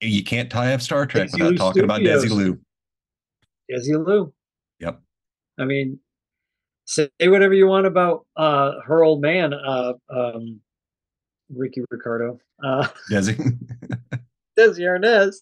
You 0.00 0.24
can't 0.24 0.50
tie 0.50 0.74
up 0.74 0.80
Star 0.80 1.06
Trek 1.06 1.28
Desi 1.28 1.38
without 1.38 1.56
talking 1.56 1.88
Studios. 1.88 2.24
about 2.24 2.38
Desilu. 2.38 2.58
Desilu. 3.70 4.32
Yep. 4.80 5.00
I 5.58 5.64
mean, 5.64 6.00
say 6.86 7.10
whatever 7.20 7.54
you 7.54 7.66
want 7.66 7.86
about 7.86 8.26
uh, 8.36 8.72
her 8.84 9.04
old 9.04 9.20
man, 9.20 9.52
uh, 9.54 9.92
um, 10.10 10.60
Ricky 11.54 11.82
Ricardo. 11.90 12.38
Uh, 12.64 12.88
Desi. 13.10 13.36
Desi 14.58 14.80
Arnaz. 14.80 15.36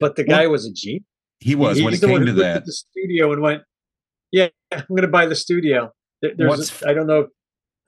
But 0.00 0.14
the 0.14 0.22
guy 0.22 0.42
well, 0.42 0.52
was 0.52 0.66
a 0.66 0.72
genius. 0.72 1.02
He 1.40 1.54
was 1.54 1.82
when 1.82 1.94
it 1.94 2.00
came 2.00 2.26
to 2.26 2.32
that. 2.34 2.64
the 2.66 2.72
studio 2.72 3.32
and 3.32 3.42
went, 3.42 3.62
"Yeah, 4.30 4.48
I'm 4.72 4.84
going 4.88 5.02
to 5.02 5.08
buy 5.08 5.26
the 5.26 5.34
studio." 5.34 5.92
There's, 6.20 6.82
a, 6.82 6.88
I 6.88 6.94
don't 6.94 7.06
know 7.06 7.28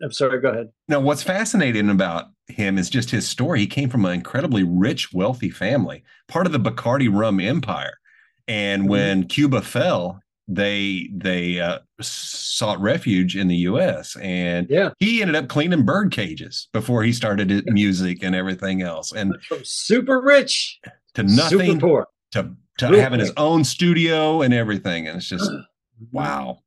I'm 0.02 0.12
sorry, 0.12 0.40
go 0.40 0.50
ahead. 0.50 0.70
Now, 0.88 1.00
what's 1.00 1.22
fascinating 1.22 1.90
about 1.90 2.26
him 2.48 2.78
is 2.78 2.90
just 2.90 3.10
his 3.10 3.28
story. 3.28 3.60
He 3.60 3.66
came 3.66 3.90
from 3.90 4.04
an 4.04 4.12
incredibly 4.12 4.64
rich, 4.64 5.12
wealthy 5.12 5.50
family, 5.50 6.02
part 6.28 6.46
of 6.46 6.52
the 6.52 6.60
Bacardi 6.60 7.08
rum 7.12 7.40
empire. 7.40 7.98
And 8.48 8.82
mm-hmm. 8.82 8.90
when 8.90 9.28
Cuba 9.28 9.62
fell, 9.62 10.20
they 10.48 11.08
they 11.14 11.60
uh, 11.60 11.78
sought 12.00 12.80
refuge 12.80 13.36
in 13.36 13.46
the 13.46 13.56
U.S. 13.56 14.16
and 14.16 14.66
yeah. 14.68 14.90
he 14.98 15.22
ended 15.22 15.36
up 15.36 15.48
cleaning 15.48 15.84
bird 15.84 16.10
cages 16.10 16.68
before 16.72 17.04
he 17.04 17.12
started 17.12 17.64
music 17.66 18.24
and 18.24 18.34
everything 18.34 18.82
else. 18.82 19.12
And 19.12 19.32
from 19.46 19.60
super 19.62 20.20
rich 20.20 20.80
to 21.14 21.22
nothing, 21.22 21.60
super 21.60 21.80
poor. 21.80 22.06
to 22.32 22.56
to 22.78 22.88
Real 22.88 23.00
having 23.00 23.20
his 23.20 23.32
own 23.36 23.62
studio 23.62 24.42
and 24.42 24.52
everything. 24.52 25.06
And 25.06 25.18
it's 25.18 25.28
just 25.28 25.48
wow. 26.10 26.58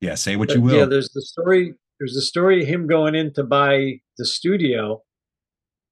Yeah, 0.00 0.14
say 0.14 0.36
what 0.36 0.48
but, 0.48 0.56
you 0.56 0.62
will. 0.62 0.78
Yeah, 0.78 0.84
there's 0.86 1.10
the 1.10 1.22
story 1.22 1.74
there's 2.02 2.16
a 2.16 2.20
story 2.20 2.62
of 2.62 2.68
him 2.68 2.88
going 2.88 3.14
in 3.14 3.32
to 3.32 3.44
buy 3.44 4.00
the 4.18 4.26
studio 4.26 5.00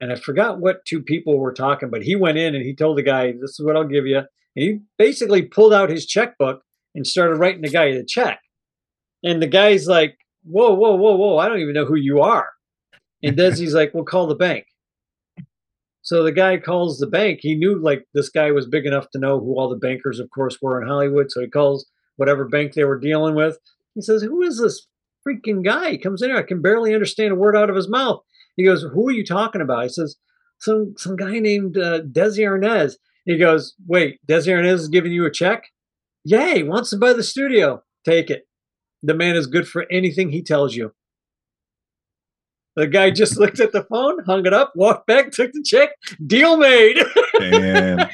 and 0.00 0.10
I 0.10 0.16
forgot 0.16 0.58
what 0.58 0.84
two 0.84 1.02
people 1.02 1.38
were 1.38 1.52
talking, 1.52 1.88
but 1.88 2.02
he 2.02 2.16
went 2.16 2.38
in 2.38 2.56
and 2.56 2.64
he 2.64 2.74
told 2.74 2.98
the 2.98 3.02
guy, 3.02 3.32
"This 3.32 3.50
is 3.50 3.62
what 3.62 3.76
I'll 3.76 3.84
give 3.84 4.06
you." 4.06 4.18
And 4.18 4.26
he 4.56 4.80
basically 4.98 5.42
pulled 5.42 5.72
out 5.72 5.90
his 5.90 6.06
checkbook 6.06 6.62
and 6.94 7.06
started 7.06 7.36
writing 7.36 7.60
the 7.62 7.68
guy 7.68 7.92
the 7.92 8.04
check. 8.04 8.40
And 9.22 9.40
the 9.40 9.46
guy's 9.46 9.86
like, 9.86 10.16
"Whoa, 10.42 10.74
whoa, 10.74 10.96
whoa, 10.96 11.16
whoa! 11.16 11.36
I 11.36 11.48
don't 11.48 11.60
even 11.60 11.74
know 11.74 11.84
who 11.84 11.96
you 11.96 12.20
are." 12.22 12.48
And 13.22 13.36
Desi's 13.38 13.74
like, 13.74 13.94
"Well, 13.94 14.04
call 14.04 14.26
the 14.26 14.34
bank." 14.34 14.64
So 16.02 16.22
the 16.22 16.32
guy 16.32 16.56
calls 16.56 16.98
the 16.98 17.06
bank. 17.06 17.40
He 17.42 17.54
knew 17.54 17.78
like 17.78 18.06
this 18.14 18.30
guy 18.30 18.50
was 18.52 18.66
big 18.66 18.86
enough 18.86 19.10
to 19.10 19.18
know 19.18 19.38
who 19.38 19.58
all 19.58 19.68
the 19.68 19.76
bankers, 19.76 20.18
of 20.18 20.30
course, 20.30 20.58
were 20.62 20.80
in 20.80 20.88
Hollywood. 20.88 21.30
So 21.30 21.42
he 21.42 21.46
calls 21.46 21.86
whatever 22.16 22.48
bank 22.48 22.72
they 22.72 22.84
were 22.84 22.98
dealing 22.98 23.34
with. 23.34 23.58
He 23.94 24.00
says, 24.00 24.22
"Who 24.22 24.42
is 24.42 24.58
this 24.58 24.86
freaking 25.30 25.64
guy. 25.64 25.90
He 25.90 25.98
comes 25.98 26.22
in 26.22 26.30
here. 26.30 26.38
I 26.38 26.42
can 26.42 26.62
barely 26.62 26.94
understand 26.94 27.32
a 27.32 27.36
word 27.36 27.56
out 27.56 27.70
of 27.70 27.76
his 27.76 27.88
mouth. 27.88 28.22
He 28.56 28.64
goes, 28.64 28.82
Who 28.82 29.08
are 29.08 29.12
you 29.12 29.24
talking 29.24 29.60
about? 29.60 29.84
He 29.84 29.88
says, 29.88 30.16
some 30.60 30.94
some 30.96 31.16
guy 31.16 31.38
named 31.38 31.76
uh, 31.76 32.02
Desi 32.02 32.40
Arnaz. 32.40 32.94
He 33.24 33.38
goes, 33.38 33.74
wait, 33.86 34.20
Desi 34.26 34.48
Arnaz 34.48 34.74
is 34.74 34.88
giving 34.88 35.12
you 35.12 35.26
a 35.26 35.30
check? 35.30 35.64
Yay, 36.24 36.62
wants 36.62 36.90
to 36.90 36.96
buy 36.96 37.12
the 37.12 37.22
studio. 37.22 37.82
Take 38.04 38.30
it. 38.30 38.46
The 39.02 39.14
man 39.14 39.36
is 39.36 39.46
good 39.46 39.66
for 39.66 39.86
anything 39.90 40.30
he 40.30 40.42
tells 40.42 40.74
you. 40.74 40.92
The 42.76 42.86
guy 42.86 43.10
just 43.10 43.36
looked 43.38 43.60
at 43.60 43.72
the 43.72 43.84
phone, 43.84 44.22
hung 44.24 44.46
it 44.46 44.52
up, 44.52 44.72
walked 44.74 45.06
back, 45.06 45.32
took 45.32 45.52
the 45.52 45.62
check, 45.62 45.90
deal 46.24 46.56
made. 46.56 46.98
Damn. 47.38 48.08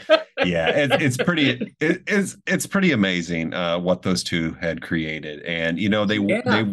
Yeah, 0.45 0.69
it, 0.69 1.03
it's 1.03 1.17
pretty. 1.17 1.75
It, 1.81 2.03
it's 2.07 2.37
it's 2.47 2.67
pretty 2.67 2.93
amazing 2.93 3.55
uh, 3.55 3.79
what 3.79 4.03
those 4.03 4.23
two 4.23 4.53
had 4.61 4.83
created, 4.83 5.41
and 5.43 5.79
you 5.79 5.89
know 5.89 6.05
they 6.05 6.19
yeah. 6.19 6.43
they 6.45 6.67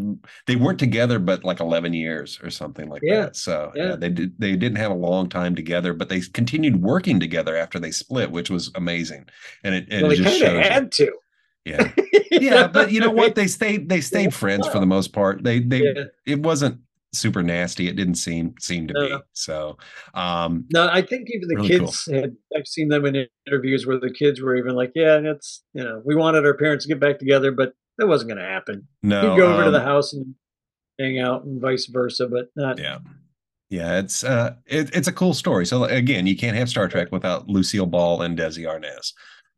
they 0.48 0.56
weren't 0.58 0.80
together, 0.80 1.18
but 1.18 1.46
like 1.46 1.62
eleven 1.62 1.94
years 1.94 2.40
or 2.44 2.50
something 2.50 2.90
like 2.90 3.02
yeah. 3.04 3.22
that. 3.22 3.36
So 3.38 3.72
yeah. 3.74 3.90
yeah, 3.90 3.96
they 3.96 4.10
did 4.10 4.34
they 4.38 4.56
didn't 4.58 4.78
have 4.80 4.92
a 4.92 4.96
long 4.96 5.30
time 5.30 5.56
together, 5.56 5.94
but 5.94 6.10
they 6.10 6.20
continued 6.20 6.82
working 6.82 7.22
together 7.22 7.56
after 7.56 7.80
they 7.80 7.92
split, 7.92 8.32
which 8.32 8.50
was 8.50 8.70
amazing. 8.76 9.28
And 9.64 9.76
it, 9.76 9.88
and 9.90 10.04
well, 10.04 10.12
it 10.12 10.18
just 10.18 10.40
shows 10.40 10.66
had 10.66 10.92
to. 10.94 11.14
Yeah, 11.64 11.94
yeah, 12.32 12.68
but 12.68 12.92
you 12.92 13.00
know 13.00 13.12
what? 13.12 13.36
They 13.36 13.48
stayed 13.48 13.88
they 13.88 14.02
stayed 14.02 14.34
friends 14.34 14.68
for 14.68 14.80
the 14.80 14.86
most 14.86 15.14
part. 15.14 15.44
They 15.44 15.60
they 15.60 15.84
it 16.26 16.42
wasn't 16.42 16.80
super 17.14 17.44
nasty. 17.44 17.88
It 17.88 17.96
didn't 17.96 18.16
seem 18.16 18.56
seem 18.60 18.88
to 18.88 18.94
be. 18.94 19.16
So 19.34 19.78
um 20.14 20.66
no, 20.74 20.90
I 20.92 21.02
think 21.02 21.30
even 21.32 21.48
the 21.48 21.56
really 21.56 21.68
kids 21.70 22.06
cool. 22.06 22.16
had 22.16 22.36
I've 22.56 22.68
seen 22.68 22.90
them 22.90 23.06
in 23.06 23.28
interviews 23.48 23.86
where 23.86 24.00
the 24.00 24.12
kids 24.12 24.42
were 24.42 24.56
even 24.56 24.76
like, 24.76 24.92
Yeah, 24.96 25.20
that's 25.20 25.64
you 25.74 25.84
know, 25.84 26.02
we 26.04 26.16
wanted 26.16 26.46
our 26.46 26.56
parents 26.56 26.86
to 26.86 26.90
get 26.90 27.00
back 27.00 27.20
together, 27.20 27.52
but 27.52 27.74
that 27.98 28.08
wasn't 28.08 28.30
gonna 28.30 28.42
happen. 28.48 28.88
No. 29.02 29.22
He'd 29.22 29.38
go 29.38 29.54
over 29.54 29.62
um, 29.62 29.66
to 29.66 29.72
the 29.72 29.80
um 29.80 29.86
house 29.86 30.14
and 30.14 30.36
hang 31.00 31.20
out 31.20 31.44
and 31.44 31.62
vice 31.62 31.86
versa, 31.86 32.28
but 32.28 32.48
not 32.56 32.80
yeah. 32.80 33.00
Yeah, 33.70 33.98
it's 33.98 34.24
uh 34.24 34.56
it, 34.66 34.96
it's 34.96 35.08
a 35.08 35.14
cool 35.14 35.34
story. 35.34 35.66
So 35.66 35.86
again, 35.86 36.28
you 36.28 36.36
can't 36.36 36.58
have 36.58 36.70
Star 36.70 36.88
Trek 36.88 37.12
without 37.12 37.48
Lucille 37.48 37.88
Ball 37.88 38.22
and 38.22 38.38
Desi 38.38 38.66
Arnaz. 38.66 39.14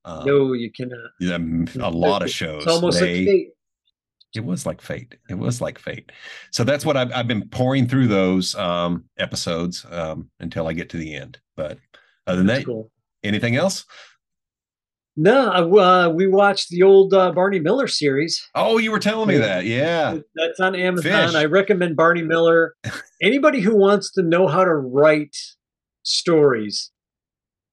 Um, 0.05 0.23
no, 0.25 0.53
you 0.53 0.71
cannot. 0.71 1.09
Yeah, 1.19 1.37
a 1.79 1.89
lot 1.89 2.21
of 2.21 2.29
shows. 2.29 2.63
It's 2.63 2.71
almost 2.71 2.99
they, 2.99 3.17
like 3.17 3.25
fate 3.25 3.49
it 4.35 4.43
was 4.43 4.65
like 4.65 4.81
fate. 4.81 5.15
It 5.29 5.37
was 5.37 5.61
like 5.61 5.79
fate. 5.79 6.11
So 6.51 6.63
that's 6.63 6.85
what 6.85 6.97
I've, 6.97 7.11
I've 7.13 7.27
been 7.27 7.47
pouring 7.49 7.87
through 7.87 8.07
those 8.07 8.55
um, 8.55 9.05
episodes 9.17 9.85
um, 9.89 10.29
until 10.39 10.67
I 10.67 10.73
get 10.73 10.89
to 10.89 10.97
the 10.97 11.15
end. 11.15 11.39
But 11.55 11.79
other 12.27 12.37
than 12.37 12.47
that's 12.47 12.59
that, 12.59 12.65
cool. 12.65 12.91
anything 13.23 13.55
else? 13.55 13.85
No, 15.17 15.49
uh, 15.49 16.09
we 16.09 16.27
watched 16.27 16.69
the 16.69 16.83
old 16.83 17.13
uh, 17.13 17.31
Barney 17.31 17.59
Miller 17.59 17.87
series. 17.87 18.45
Oh, 18.53 18.77
you 18.77 18.91
were 18.91 18.99
telling 18.99 19.29
me 19.29 19.37
that. 19.37 19.65
Yeah. 19.65 20.17
That's 20.35 20.59
on 20.59 20.75
Amazon. 20.75 21.29
Fish. 21.29 21.35
I 21.35 21.45
recommend 21.45 21.95
Barney 21.95 22.21
Miller. 22.21 22.75
Anybody 23.21 23.61
who 23.61 23.77
wants 23.77 24.11
to 24.13 24.21
know 24.21 24.47
how 24.47 24.65
to 24.65 24.73
write 24.73 25.35
stories, 26.03 26.91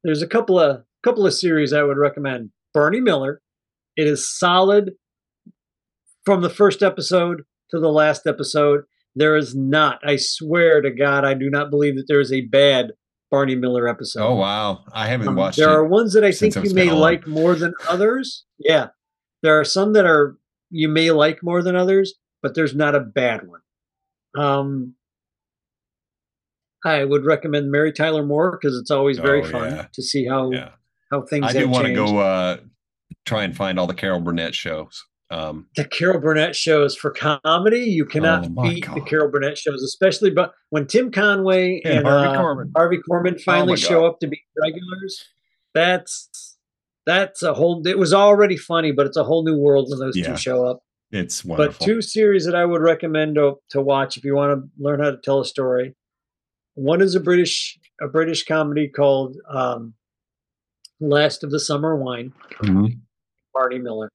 there's 0.05 0.23
a 0.23 0.29
couple 0.29 0.61
of 0.61 0.85
couple 1.03 1.27
of 1.27 1.35
series 1.35 1.73
I 1.73 1.83
would 1.83 1.99
recommend. 1.99 2.51
Barney 2.73 3.01
Miller. 3.01 3.41
It 3.97 4.07
is 4.07 4.27
solid 4.39 4.93
from 6.25 6.43
the 6.43 6.51
first 6.51 6.83
episode 6.83 7.43
to 7.71 7.81
the 7.81 7.89
last 7.89 8.27
episode. 8.27 8.83
There 9.15 9.37
is 9.37 9.55
not. 9.55 10.01
I 10.07 10.17
swear 10.17 10.81
to 10.81 10.91
God, 10.91 11.25
I 11.25 11.35
do 11.35 11.51
not 11.51 11.71
believe 11.71 11.97
that 11.97 12.07
there 12.09 12.21
is 12.21 12.33
a 12.33 12.43
bad 12.43 12.93
Barney 13.31 13.57
Miller 13.57 13.89
episode. 13.89 14.23
Oh 14.23 14.35
wow, 14.35 14.85
I 14.93 15.07
haven't 15.07 15.29
um, 15.29 15.37
watched. 15.37 15.59
There 15.59 15.71
are 15.71 15.87
ones 15.87 16.13
that 16.13 16.25
I 16.25 16.33
think 16.33 16.55
you 16.55 16.75
may 16.75 16.91
like 16.91 17.27
more 17.27 17.55
than 17.55 17.75
others. 17.89 18.45
Yeah, 18.59 18.89
there 19.43 19.59
are 19.59 19.65
some 19.65 19.95
that 19.95 20.07
are 20.07 20.37
you 20.71 20.89
may 20.89 21.11
like 21.11 21.43
more 21.43 21.63
than 21.63 21.75
others, 21.75 22.15
but 22.43 22.55
there's 22.55 22.75
not 22.75 22.95
a 22.95 23.01
bad 23.01 23.43
one. 23.47 23.61
Um, 24.37 24.95
I 26.85 27.05
would 27.05 27.25
recommend 27.25 27.71
Mary 27.71 27.93
Tyler 27.93 28.25
Moore 28.25 28.59
because 28.61 28.77
it's 28.77 28.91
always 28.91 29.19
very 29.19 29.43
oh, 29.43 29.49
fun 29.49 29.77
yeah. 29.77 29.87
to 29.93 30.03
see 30.03 30.27
how 30.27 30.51
yeah. 30.51 30.71
how 31.11 31.23
things. 31.23 31.47
I 31.47 31.53
do 31.53 31.69
want 31.69 31.87
to 31.87 31.95
go 31.95 32.19
uh, 32.19 32.57
try 33.25 33.45
and 33.45 33.57
find 33.57 33.79
all 33.79 33.87
the 33.87 33.95
Carol 33.95 34.21
Burnett 34.21 34.55
shows. 34.55 35.05
Um, 35.33 35.67
the 35.77 35.87
Carol 35.87 36.21
Burnett 36.21 36.55
shows 36.55 36.95
for 36.95 37.11
comedy, 37.11 37.81
you 37.81 38.05
cannot 38.05 38.49
oh 38.55 38.63
beat 38.63 38.87
God. 38.87 38.97
the 38.97 39.01
Carol 39.01 39.31
Burnett 39.31 39.57
shows, 39.57 39.83
especially 39.83 40.31
but 40.31 40.53
when 40.69 40.87
Tim 40.87 41.11
Conway 41.11 41.81
and, 41.87 42.01
and 42.01 42.07
Harvey, 42.07 42.37
uh, 42.37 42.39
Korman. 42.39 42.71
Harvey 42.77 42.99
Korman 42.99 43.35
oh 43.37 43.43
finally 43.43 43.73
oh 43.73 43.77
show 43.77 44.05
up 44.07 44.21
to 44.21 44.27
be 44.27 44.43
regulars. 44.61 45.25
That's 45.73 46.59
that's 47.07 47.43
a 47.43 47.55
whole. 47.55 47.87
It 47.87 47.97
was 47.97 48.13
already 48.13 48.59
funny, 48.59 48.93
but 48.93 49.07
it's 49.07 49.17
a 49.17 49.25
whole 49.25 49.43
new 49.43 49.57
world 49.57 49.87
when 49.89 50.01
those 50.01 50.19
yeah. 50.19 50.27
two 50.27 50.37
show 50.37 50.67
up. 50.67 50.81
It's 51.11 51.43
wonderful. 51.43 51.79
But 51.79 51.83
two 51.83 52.03
series 52.03 52.45
that 52.45 52.55
I 52.55 52.67
would 52.67 52.83
recommend 52.83 53.37
to, 53.37 53.55
to 53.71 53.81
watch 53.81 54.19
if 54.19 54.25
you 54.27 54.35
want 54.35 54.61
to 54.61 54.69
learn 54.79 55.01
how 55.01 55.13
to 55.13 55.19
tell 55.25 55.41
a 55.41 55.47
story. 55.47 55.95
One 56.75 57.01
is 57.01 57.15
a 57.15 57.21
British 57.21 57.79
a 58.03 58.07
British 58.07 58.45
comedy 58.45 58.87
called 58.87 59.39
um, 59.49 59.95
"Last 61.01 61.43
of 61.43 61.51
the 61.51 61.61
Summer 61.61 61.97
Wine." 61.97 62.35
Mm-hmm. 62.63 62.99
Barney 63.55 63.79
Miller 63.79 64.11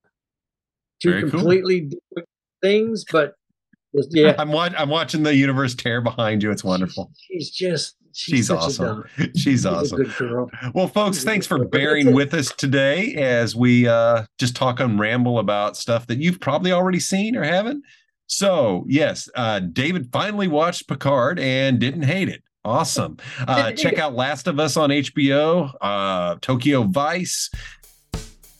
two 1.00 1.10
Very 1.10 1.30
completely 1.30 1.80
cool. 1.80 1.90
different 2.10 2.28
things, 2.62 3.04
but 3.10 3.34
yeah. 4.10 4.34
I'm 4.38 4.52
watching. 4.52 4.76
I'm 4.76 4.90
watching 4.90 5.22
the 5.22 5.34
universe 5.34 5.74
tear 5.74 6.00
behind 6.00 6.42
you. 6.42 6.50
It's 6.50 6.64
wonderful. 6.64 7.10
She's 7.16 7.50
just 7.50 7.96
she's, 8.12 8.36
she's 8.36 8.50
awesome. 8.50 9.04
She's, 9.16 9.42
she's 9.42 9.66
awesome. 9.66 10.50
Well, 10.74 10.88
folks, 10.88 11.24
thanks 11.24 11.46
for 11.46 11.64
bearing 11.64 12.12
with 12.12 12.34
us 12.34 12.52
today 12.52 13.14
as 13.14 13.54
we 13.56 13.86
uh, 13.86 14.24
just 14.38 14.56
talk 14.56 14.80
and 14.80 14.98
ramble 14.98 15.38
about 15.38 15.76
stuff 15.76 16.06
that 16.08 16.18
you've 16.18 16.40
probably 16.40 16.72
already 16.72 17.00
seen 17.00 17.36
or 17.36 17.44
haven't. 17.44 17.84
So, 18.26 18.84
yes, 18.86 19.28
uh, 19.36 19.60
David 19.60 20.10
finally 20.12 20.48
watched 20.48 20.86
Picard 20.86 21.38
and 21.38 21.78
didn't 21.78 22.02
hate 22.02 22.28
it. 22.28 22.42
Awesome. 22.64 23.16
Uh, 23.48 23.72
check 23.72 23.98
out 23.98 24.14
Last 24.14 24.46
of 24.46 24.60
Us 24.60 24.76
on 24.76 24.90
HBO, 24.90 25.72
uh, 25.80 26.36
Tokyo 26.42 26.82
Vice, 26.82 27.50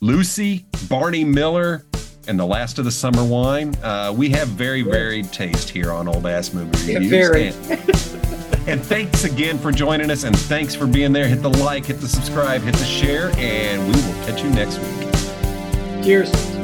Lucy, 0.01 0.64
Barney 0.89 1.24
Miller, 1.24 1.84
and 2.29 2.39
the 2.39 2.47
last 2.47 2.79
of 2.79 2.85
the 2.85 2.91
summer 2.91 3.24
wine. 3.24 3.74
Uh, 3.83 4.14
we 4.16 4.29
have 4.31 4.49
very 4.49 4.83
varied 4.83 5.33
taste 5.33 5.70
here 5.70 5.91
on 5.91 6.07
Old 6.07 6.26
Ass 6.26 6.53
Movie 6.53 6.95
Reviews. 6.95 7.11
very. 7.11 7.49
And, 7.49 8.68
and 8.68 8.83
thanks 8.83 9.24
again 9.24 9.59
for 9.59 9.72
joining 9.72 10.11
us, 10.11 10.24
and 10.24 10.39
thanks 10.39 10.74
for 10.74 10.87
being 10.87 11.12
there. 11.12 11.26
Hit 11.26 11.43
the 11.43 11.51
like, 11.51 11.87
hit 11.87 12.01
the 12.01 12.09
subscribe, 12.09 12.61
hit 12.61 12.74
the 12.74 12.85
share, 12.85 13.31
and 13.37 13.83
we 13.87 13.93
will 13.93 14.26
catch 14.26 14.43
you 14.45 14.51
next 14.51 14.79
week. 14.79 16.05
Cheers. 16.05 16.58